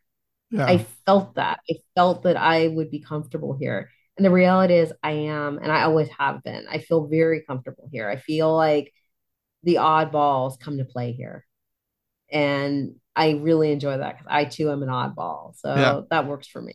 Yeah. 0.50 0.66
I 0.66 0.86
felt 1.06 1.36
that. 1.36 1.60
I 1.70 1.74
felt 1.94 2.24
that 2.24 2.36
I 2.36 2.68
would 2.68 2.90
be 2.90 3.00
comfortable 3.00 3.56
here. 3.58 3.90
And 4.16 4.24
the 4.24 4.30
reality 4.30 4.74
is, 4.74 4.92
I 5.02 5.12
am, 5.12 5.58
and 5.58 5.72
I 5.72 5.82
always 5.82 6.08
have 6.18 6.42
been. 6.42 6.66
I 6.68 6.78
feel 6.78 7.06
very 7.06 7.42
comfortable 7.42 7.88
here. 7.90 8.08
I 8.08 8.16
feel 8.16 8.54
like 8.54 8.92
the 9.62 9.76
oddballs 9.76 10.58
come 10.58 10.78
to 10.78 10.84
play 10.84 11.12
here. 11.12 11.46
And 12.30 12.96
I 13.16 13.32
really 13.32 13.72
enjoy 13.72 13.98
that 13.98 14.18
because 14.18 14.26
I 14.28 14.44
too 14.44 14.70
am 14.70 14.82
an 14.82 14.88
oddball. 14.88 15.56
So 15.56 15.74
yeah. 15.74 16.00
that 16.10 16.26
works 16.26 16.48
for 16.48 16.60
me. 16.60 16.74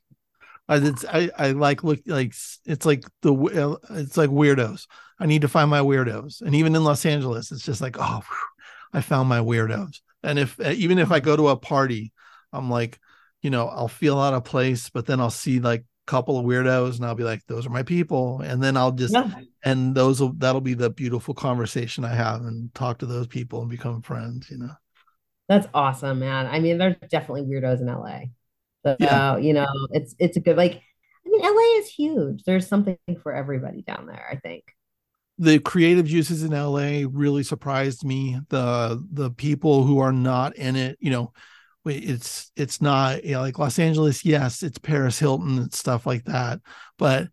I, 0.68 0.78
it's, 0.78 1.06
I, 1.06 1.30
I 1.38 1.52
like 1.52 1.84
look 1.84 2.00
like 2.08 2.34
it's 2.66 2.86
like 2.86 3.04
the 3.22 3.78
it's 3.92 4.18
like 4.18 4.30
weirdos. 4.30 4.88
I 5.20 5.28
need 5.28 5.42
to 5.42 5.48
find 5.48 5.70
my 5.70 5.80
weirdos, 5.80 6.42
and 6.42 6.56
even 6.56 6.76
in 6.76 6.84
Los 6.84 7.06
Angeles, 7.06 7.52
it's 7.52 7.64
just 7.64 7.82
like 7.82 7.98
oh, 8.00 8.22
I 8.92 9.02
found 9.02 9.30
my 9.30 9.40
weirdos. 9.40 10.00
And 10.26 10.40
if 10.40 10.60
eh, 10.60 10.74
even 10.74 10.98
if 10.98 11.12
I 11.12 11.20
go 11.20 11.36
to 11.36 11.50
a 11.50 11.58
party, 11.58 12.12
I'm 12.52 12.70
like, 12.70 13.00
you 13.42 13.50
know, 13.50 13.68
I'll 13.68 13.88
feel 13.88 14.20
out 14.20 14.34
of 14.34 14.44
place, 14.44 14.90
but 14.90 15.06
then 15.06 15.20
I'll 15.20 15.30
see 15.30 15.60
like 15.60 15.82
a 15.82 16.12
couple 16.12 16.40
of 16.40 16.46
weirdos 16.46 16.96
and 16.96 17.06
I'll 17.06 17.16
be 17.16 17.24
like, 17.24 17.46
those 17.46 17.66
are 17.68 17.70
my 17.70 17.84
people. 17.84 18.42
And 18.42 18.62
then 18.62 18.76
I'll 18.76 18.92
just, 18.92 19.14
yeah. 19.14 19.30
and 19.64 19.94
those 19.94 20.20
will, 20.20 20.34
that'll 20.34 20.62
be 20.62 20.74
the 20.74 20.90
beautiful 20.90 21.34
conversation 21.34 22.04
I 22.04 22.16
have 22.16 22.42
and 22.42 22.74
talk 22.74 23.00
to 23.00 23.06
those 23.06 23.28
people 23.28 23.62
and 23.62 23.70
become 23.70 24.02
friends, 24.02 24.50
you 24.50 24.58
know? 24.58 24.72
That's 25.48 25.68
awesome, 25.74 26.20
man. 26.20 26.48
I 26.48 26.60
mean, 26.60 26.80
there's 26.80 26.96
definitely 27.10 27.44
weirdos 27.44 27.82
in 27.82 27.88
LA. 27.88 28.22
So, 28.84 28.96
yeah. 29.00 29.38
you 29.38 29.54
know, 29.54 29.68
it's, 29.92 30.16
it's 30.18 30.38
a 30.38 30.40
good, 30.40 30.58
like, 30.58 30.82
I 31.26 31.30
mean, 31.30 31.42
LA 31.42 31.80
is 31.80 31.90
huge. 31.90 32.44
There's 32.46 32.68
something 32.68 32.98
for 33.22 33.32
everybody 33.34 33.84
down 33.84 34.08
there, 34.08 34.26
I 34.32 34.38
think. 34.38 34.64
The 35.38 35.60
creative 35.60 36.06
juices 36.06 36.44
in 36.44 36.52
LA 36.52 37.08
really 37.12 37.44
surprised 37.44 38.06
me. 38.06 38.40
The, 38.50 39.04
the 39.12 39.32
people 39.32 39.84
who 39.84 40.00
are 40.00 40.14
not 40.14 40.56
in 40.56 40.76
it, 40.76 40.98
you 41.02 41.12
know, 41.12 41.34
it's 41.86 42.52
it's 42.56 42.82
not 42.82 43.24
you 43.24 43.34
know, 43.34 43.42
like 43.42 43.60
Los 43.60 43.78
Angeles. 43.78 44.26
Yes, 44.26 44.64
it's 44.64 44.78
Paris 44.78 45.20
Hilton 45.20 45.58
and 45.58 45.74
stuff 45.74 46.06
like 46.06 46.26
that, 46.26 46.60
but 46.98 47.28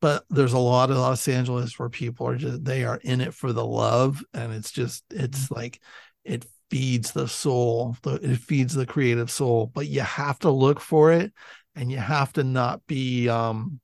but 0.00 0.24
there's 0.28 0.52
a 0.52 0.58
lot 0.58 0.90
of 0.90 0.98
Los 0.98 1.26
Angeles 1.28 1.78
where 1.78 1.88
people 1.88 2.28
are 2.28 2.36
just 2.36 2.64
they 2.64 2.84
are 2.84 3.00
in 3.02 3.20
it 3.20 3.32
for 3.32 3.52
the 3.52 3.64
love, 3.64 4.22
and 4.34 4.52
it's 4.52 4.70
just 4.70 5.04
it's 5.10 5.44
mm-hmm. 5.44 5.54
like 5.54 5.80
it 6.24 6.44
feeds 6.70 7.12
the 7.12 7.28
soul, 7.28 7.96
it 8.04 8.36
feeds 8.36 8.74
the 8.74 8.86
creative 8.86 9.30
soul. 9.30 9.70
But 9.72 9.88
you 9.88 10.02
have 10.02 10.38
to 10.40 10.50
look 10.50 10.80
for 10.80 11.12
it, 11.12 11.32
and 11.74 11.90
you 11.90 11.98
have 11.98 12.32
to 12.34 12.44
not 12.44 12.86
be 12.86 13.28
um 13.28 13.80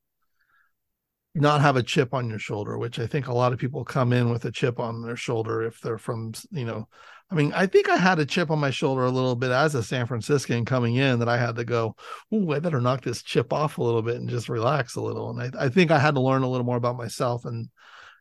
not 1.41 1.61
have 1.61 1.76
a 1.76 1.82
chip 1.82 2.14
on 2.14 2.28
your 2.28 2.38
shoulder, 2.38 2.78
which 2.78 2.99
I 2.99 3.07
think 3.07 3.28
a 3.28 3.34
lot 3.34 3.53
of 3.53 3.59
people 3.59 3.84
come 3.84 4.12
in 4.12 4.30
with 4.30 4.45
a 4.45 4.53
chip 4.53 4.78
on 4.80 5.03
their 5.03 5.16
shoulder 5.16 5.62
if 5.62 5.80
they're 5.80 5.99
from 5.99 6.32
you 6.51 6.64
know 6.64 6.88
I 7.30 7.36
mean, 7.36 7.53
I 7.53 7.66
think 7.66 7.88
I 7.88 7.97
had 7.97 8.18
a 8.18 8.26
chip 8.26 8.51
on 8.51 8.59
my 8.59 8.70
shoulder 8.70 9.05
a 9.05 9.11
little 9.11 9.36
bit 9.36 9.53
as 9.53 9.76
a 9.76 9.84
San 9.84 10.07
Franciscan 10.07 10.64
coming 10.64 10.97
in 10.97 11.20
that 11.20 11.28
I 11.28 11.38
had 11.38 11.55
to 11.57 11.64
go, 11.64 11.95
Ooh, 12.34 12.53
I 12.53 12.59
better 12.59 12.80
knock 12.80 13.03
this 13.03 13.22
chip 13.22 13.53
off 13.53 13.78
a 13.78 13.82
little 13.82 14.03
bit 14.03 14.16
and 14.16 14.28
just 14.28 14.49
relax 14.49 14.97
a 14.97 15.01
little. 15.01 15.30
And 15.30 15.57
I, 15.57 15.66
I 15.66 15.68
think 15.68 15.93
I 15.93 16.01
had 16.01 16.14
to 16.16 16.20
learn 16.20 16.43
a 16.43 16.49
little 16.49 16.66
more 16.66 16.76
about 16.76 16.97
myself 16.97 17.45
and 17.45 17.68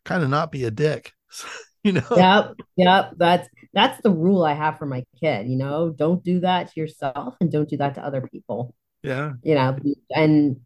kind 0.05 0.23
of 0.23 0.29
not 0.29 0.51
be 0.51 0.65
a 0.65 0.71
dick. 0.71 1.11
you 1.83 1.93
know? 1.93 2.05
Yep. 2.15 2.55
Yep. 2.75 3.13
That's 3.17 3.49
that's 3.73 4.01
the 4.03 4.11
rule 4.11 4.43
I 4.43 4.53
have 4.53 4.77
for 4.77 4.85
my 4.85 5.03
kid. 5.19 5.47
You 5.47 5.57
know, 5.57 5.89
don't 5.89 6.23
do 6.23 6.41
that 6.41 6.71
to 6.71 6.79
yourself 6.79 7.35
and 7.41 7.51
don't 7.51 7.69
do 7.69 7.77
that 7.77 7.95
to 7.95 8.05
other 8.05 8.21
people. 8.21 8.75
Yeah. 9.01 9.33
You 9.41 9.55
know, 9.55 9.79
and 10.11 10.57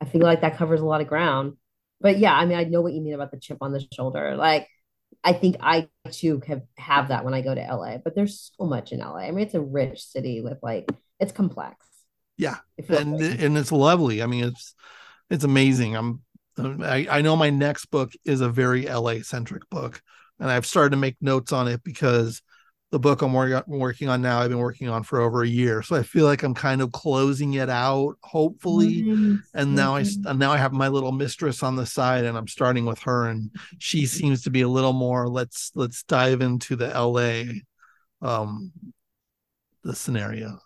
I 0.00 0.06
feel 0.06 0.22
like 0.22 0.40
that 0.40 0.56
covers 0.56 0.80
a 0.80 0.86
lot 0.86 1.00
of 1.00 1.06
ground. 1.06 1.56
But 2.00 2.18
yeah, 2.18 2.34
I 2.34 2.44
mean, 2.46 2.58
I 2.58 2.64
know 2.64 2.82
what 2.82 2.92
you 2.92 3.00
mean 3.00 3.14
about 3.14 3.30
the 3.30 3.40
chip 3.40 3.58
on 3.60 3.72
the 3.72 3.86
shoulder. 3.92 4.36
Like 4.36 4.68
I 5.24 5.32
think 5.32 5.56
I 5.60 5.88
too 6.10 6.40
have 6.46 6.62
have 6.76 7.08
that 7.08 7.24
when 7.24 7.34
I 7.34 7.40
go 7.40 7.54
to 7.54 7.60
LA, 7.60 7.98
but 7.98 8.14
there's 8.14 8.52
so 8.58 8.66
much 8.66 8.92
in 8.92 9.00
LA. 9.00 9.18
I 9.18 9.30
mean, 9.30 9.44
it's 9.44 9.54
a 9.54 9.60
rich 9.60 10.04
city 10.04 10.40
with 10.40 10.58
like 10.62 10.90
it's 11.18 11.32
complex. 11.32 11.76
Yeah, 12.36 12.56
and 12.88 13.18
like. 13.18 13.40
and 13.40 13.56
it's 13.56 13.72
lovely. 13.72 14.22
I 14.22 14.26
mean, 14.26 14.44
it's 14.44 14.74
it's 15.30 15.44
amazing. 15.44 15.96
I'm 15.96 16.22
I, 16.58 17.06
I 17.10 17.22
know 17.22 17.36
my 17.36 17.50
next 17.50 17.86
book 17.86 18.12
is 18.24 18.40
a 18.40 18.48
very 18.48 18.88
LA 18.88 19.22
centric 19.22 19.68
book, 19.70 20.00
and 20.38 20.50
I've 20.50 20.66
started 20.66 20.90
to 20.90 20.96
make 20.96 21.16
notes 21.20 21.52
on 21.52 21.68
it 21.68 21.82
because 21.82 22.42
the 22.96 23.00
book 23.00 23.20
I'm 23.20 23.34
working 23.34 24.08
on 24.08 24.22
now, 24.22 24.40
I've 24.40 24.48
been 24.48 24.58
working 24.58 24.88
on 24.88 25.02
for 25.02 25.20
over 25.20 25.42
a 25.42 25.46
year. 25.46 25.82
So 25.82 25.96
I 25.96 26.02
feel 26.02 26.24
like 26.24 26.42
I'm 26.42 26.54
kind 26.54 26.80
of 26.80 26.92
closing 26.92 27.52
it 27.52 27.68
out, 27.68 28.14
hopefully. 28.22 29.02
Mm-hmm. 29.02 29.36
And 29.52 29.74
now 29.74 29.96
I 29.96 30.04
and 30.24 30.38
now 30.38 30.50
I 30.50 30.56
have 30.56 30.72
my 30.72 30.88
little 30.88 31.12
mistress 31.12 31.62
on 31.62 31.76
the 31.76 31.84
side, 31.84 32.24
and 32.24 32.38
I'm 32.38 32.48
starting 32.48 32.86
with 32.86 32.98
her, 33.00 33.26
and 33.26 33.50
she 33.76 34.06
seems 34.06 34.44
to 34.44 34.50
be 34.50 34.62
a 34.62 34.68
little 34.68 34.94
more. 34.94 35.28
Let's 35.28 35.72
let's 35.74 36.04
dive 36.04 36.40
into 36.40 36.74
the 36.74 36.88
LA, 36.88 37.60
um, 38.26 38.72
the 39.84 39.94
scenario. 39.94 40.58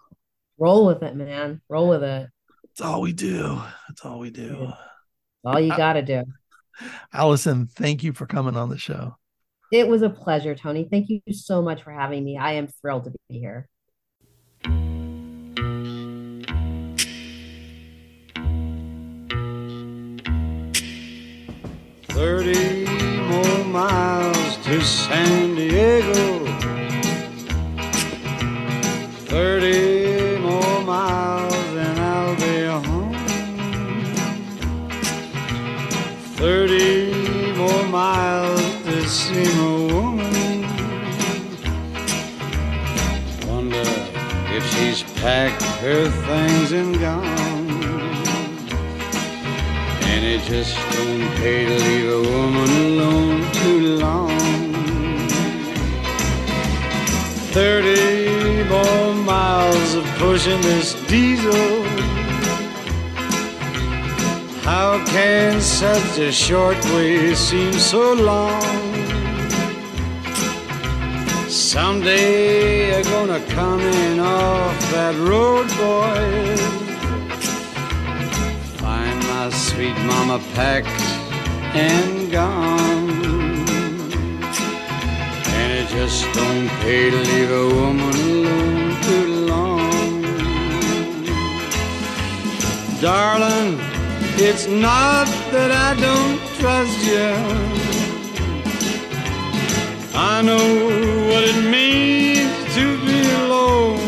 Roll 0.57 0.87
with 0.87 1.03
it, 1.03 1.16
man. 1.16 1.61
Roll 1.68 1.89
with 1.89 2.05
it. 2.05 2.28
It's 2.70 2.81
all 2.81 3.01
we 3.01 3.12
do. 3.12 3.61
It's 3.89 4.05
all 4.05 4.20
we 4.20 4.31
do. 4.31 4.72
all 5.45 5.59
you 5.59 5.76
got 5.76 5.95
to 5.95 6.03
do. 6.03 6.22
Allison, 7.12 7.66
thank 7.66 8.05
you 8.05 8.12
for 8.12 8.26
coming 8.26 8.57
on 8.57 8.68
the 8.68 8.78
show. 8.78 9.16
It 9.71 9.87
was 9.87 10.03
a 10.03 10.11
pleasure, 10.11 10.57
Tony. 10.57 10.89
Thank 10.91 11.09
you 11.09 11.21
so 11.31 11.62
much 11.62 11.85
for 11.85 11.93
having 11.93 12.25
me. 12.25 12.37
I 12.37 12.55
am 12.55 12.66
thrilled 12.66 13.05
to 13.05 13.12
be 13.29 13.39
here. 13.39 13.68
Thirty 22.09 22.85
more 23.29 23.64
miles 23.64 24.57
to 24.64 24.83
San 24.83 25.55
Diego. 25.55 26.50
Packed 45.21 45.62
her 45.83 46.09
things 46.09 46.73
and 46.73 46.99
gone. 46.99 47.25
And 50.12 50.25
it 50.25 50.43
just 50.45 50.75
don't 50.95 51.29
pay 51.37 51.66
to 51.66 51.77
leave 51.85 52.11
a 52.11 52.23
woman 52.31 52.71
alone 52.87 53.53
too 53.53 53.97
long. 53.97 54.31
Thirty 57.53 58.64
more 58.64 59.14
miles 59.14 59.95
of 59.95 60.05
pushing 60.16 60.61
this 60.62 60.95
diesel. 61.07 61.85
How 64.62 65.05
can 65.07 65.61
such 65.61 66.18
a 66.18 66.33
short 66.33 66.83
way 66.95 67.35
seem 67.35 67.75
so 67.75 68.14
long? 68.14 68.89
Someday 71.51 72.93
you're 72.93 73.03
gonna 73.03 73.45
come 73.47 73.81
in 73.81 74.21
off 74.21 74.81
that 74.93 75.17
road, 75.17 75.67
boy. 75.71 76.57
Find 78.77 79.19
my 79.25 79.51
sweet 79.51 79.97
mama 80.07 80.39
packed 80.55 80.87
and 81.75 82.31
gone. 82.31 83.11
And 85.59 85.73
it 85.73 85.89
just 85.89 86.23
don't 86.35 86.69
pay 86.83 87.11
to 87.11 87.17
leave 87.17 87.51
a 87.51 87.69
woman 87.75 88.15
alone 88.15 89.03
too 89.03 89.47
long. 89.47 90.23
Darling, 93.01 93.81
it's 94.39 94.69
not 94.69 95.27
that 95.51 95.73
I 95.73 96.01
don't 96.01 96.39
trust 96.61 97.05
you. 97.05 97.80
I 100.23 100.43
know 100.43 100.68
what 101.31 101.45
it 101.45 101.61
means 101.71 102.53
to 102.75 102.85
be 103.07 103.21
alone. 103.43 103.99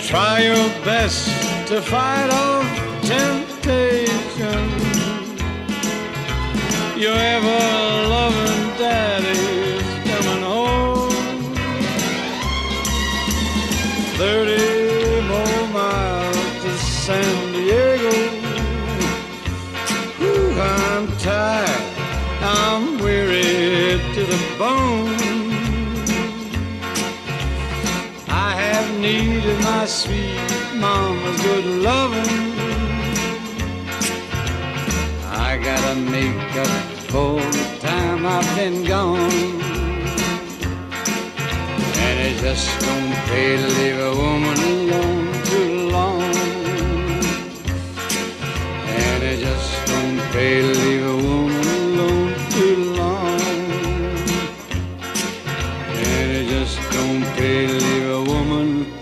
Try 0.00 0.42
your 0.42 0.68
best 0.84 1.26
to 1.66 1.82
fight 1.82 2.30
off 2.30 2.64
temptation. 3.02 4.62
Your 6.96 7.18
ever 7.34 7.62
loving 8.14 8.62
daddy's 8.78 9.88
coming 10.08 10.44
home. 10.44 11.10
Thirty 14.20 15.20
more 15.32 15.62
miles 15.72 16.62
to 16.62 16.72
San 16.78 17.52
Diego. 17.54 18.14
Ooh, 20.22 20.60
I'm 20.60 21.08
tired. 21.18 21.69
I'm 22.42 22.98
weary 22.98 24.00
to 24.14 24.24
the 24.24 24.40
bone. 24.58 25.14
I 28.28 28.54
have 28.54 28.98
needed 28.98 29.60
my 29.60 29.84
sweet 29.84 30.40
mama's 30.74 31.38
good 31.42 31.66
loving. 31.66 32.50
I 35.26 35.58
gotta 35.62 36.00
make 36.00 36.56
up 36.56 36.66
for 37.10 37.40
the 37.40 37.78
time 37.80 38.24
I've 38.24 38.56
been 38.56 38.84
gone. 38.84 39.60
And 42.06 42.20
it 42.20 42.40
just 42.40 42.80
don't 42.80 43.14
pay 43.28 43.56
to 43.58 43.68
leave 43.68 43.98
a 44.00 44.16
woman 44.16 44.58
alone 44.58 45.44
too 45.44 45.90
long. 45.90 46.22
And 49.02 49.22
it 49.22 49.40
just 49.40 49.86
don't 49.86 50.20
pay 50.32 50.62
to 50.62 50.78
leave 50.78 51.06
a 51.06 51.19
don't 57.10 57.36
pay 57.36 57.66
to 57.66 57.72
leave 57.72 58.08
a 58.08 58.22
woman 58.22 58.92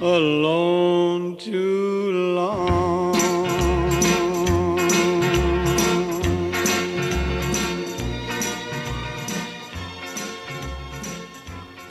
alone 0.00 1.36
too 1.36 2.34
long. 2.34 3.14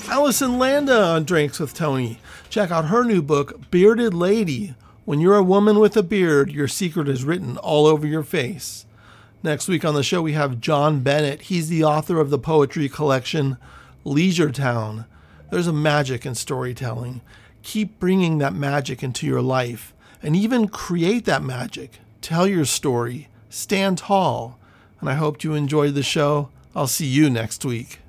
Allison 0.09 0.57
Landa 0.57 1.03
on 1.03 1.25
Drinks 1.25 1.59
with 1.59 1.75
Tony. 1.75 2.17
Check 2.49 2.71
out 2.71 2.85
her 2.85 3.03
new 3.03 3.21
book, 3.21 3.69
Bearded 3.69 4.15
Lady. 4.15 4.73
When 5.05 5.19
you're 5.19 5.35
a 5.35 5.43
woman 5.43 5.77
with 5.77 5.95
a 5.95 6.01
beard, 6.01 6.51
your 6.51 6.67
secret 6.67 7.07
is 7.07 7.23
written 7.23 7.57
all 7.57 7.85
over 7.85 8.07
your 8.07 8.23
face. 8.23 8.87
Next 9.43 9.67
week 9.67 9.85
on 9.85 9.93
the 9.93 10.03
show, 10.03 10.23
we 10.23 10.33
have 10.33 10.59
John 10.59 11.01
Bennett. 11.01 11.43
He's 11.43 11.69
the 11.69 11.83
author 11.83 12.19
of 12.19 12.31
the 12.31 12.39
poetry 12.39 12.89
collection 12.89 13.57
Leisure 14.03 14.51
Town. 14.51 15.05
There's 15.51 15.67
a 15.67 15.73
magic 15.73 16.25
in 16.25 16.33
storytelling. 16.33 17.19
Keep 17.61 17.99
bringing 17.99 18.37
that 18.37 18.53
magic 18.53 19.03
into 19.03 19.27
your 19.27 19.41
life 19.41 19.93
and 20.23 20.35
even 20.35 20.69
create 20.69 21.25
that 21.25 21.43
magic. 21.43 21.99
Tell 22.21 22.47
your 22.47 22.63
story. 22.65 23.27
Stand 23.49 23.97
tall. 23.97 24.57
And 25.01 25.09
I 25.09 25.15
hope 25.15 25.43
you 25.43 25.53
enjoyed 25.53 25.93
the 25.93 26.03
show. 26.03 26.49
I'll 26.73 26.87
see 26.87 27.05
you 27.05 27.29
next 27.29 27.65
week. 27.65 28.00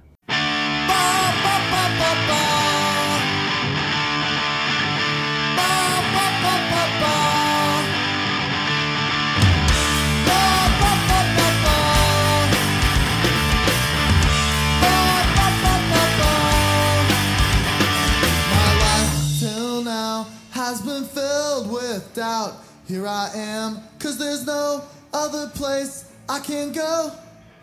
Here 22.92 23.06
I 23.06 23.30
am, 23.34 23.80
cause 23.98 24.18
there's 24.18 24.44
no 24.44 24.82
other 25.14 25.48
place 25.54 26.12
I 26.28 26.40
can 26.40 26.72
go. 26.72 27.10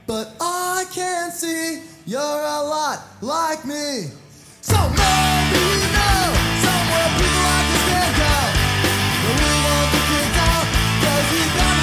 But 0.08 0.34
I 0.42 0.86
can 0.92 1.30
see 1.30 1.84
you're 2.08 2.20
a 2.20 2.64
lot 2.66 3.04
like 3.22 3.64
me. 3.64 4.10
So 4.62 4.74
maybe 4.74 5.62
you 5.62 5.90
know 5.94 6.34
somewhere 6.66 7.10
people 7.14 7.46
I 7.46 7.62
can 7.70 7.80
stand 7.86 8.18
out. 8.26 8.54
But 9.22 9.36
we 9.38 9.54
won't 9.70 9.92
get 10.10 10.34
out, 10.50 10.66
cause 10.98 11.26
we 11.30 11.42
got 11.54 11.79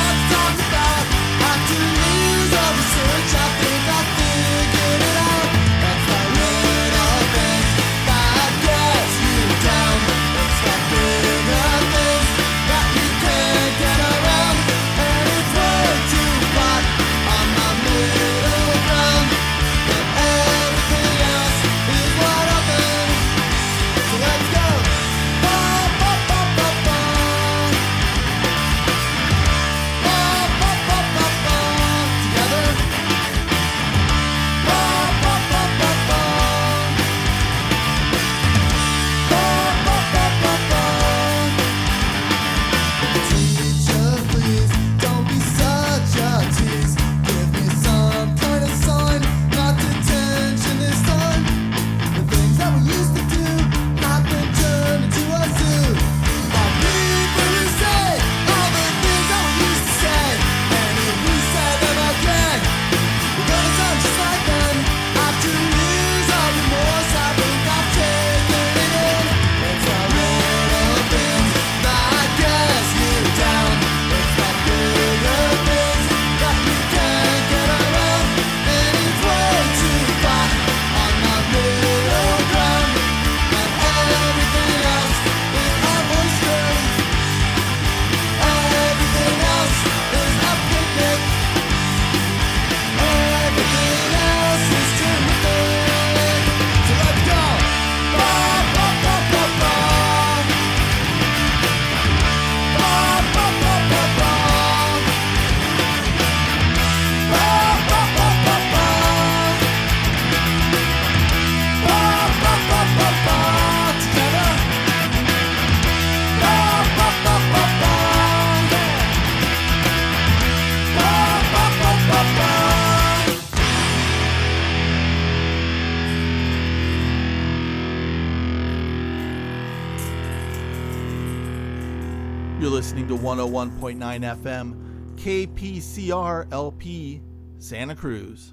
101.9 133.95 134.37
FM, 134.43 135.17
KPCR 135.17 136.53
LP, 136.53 137.23
Santa 137.59 137.95
Cruz. 137.95 138.53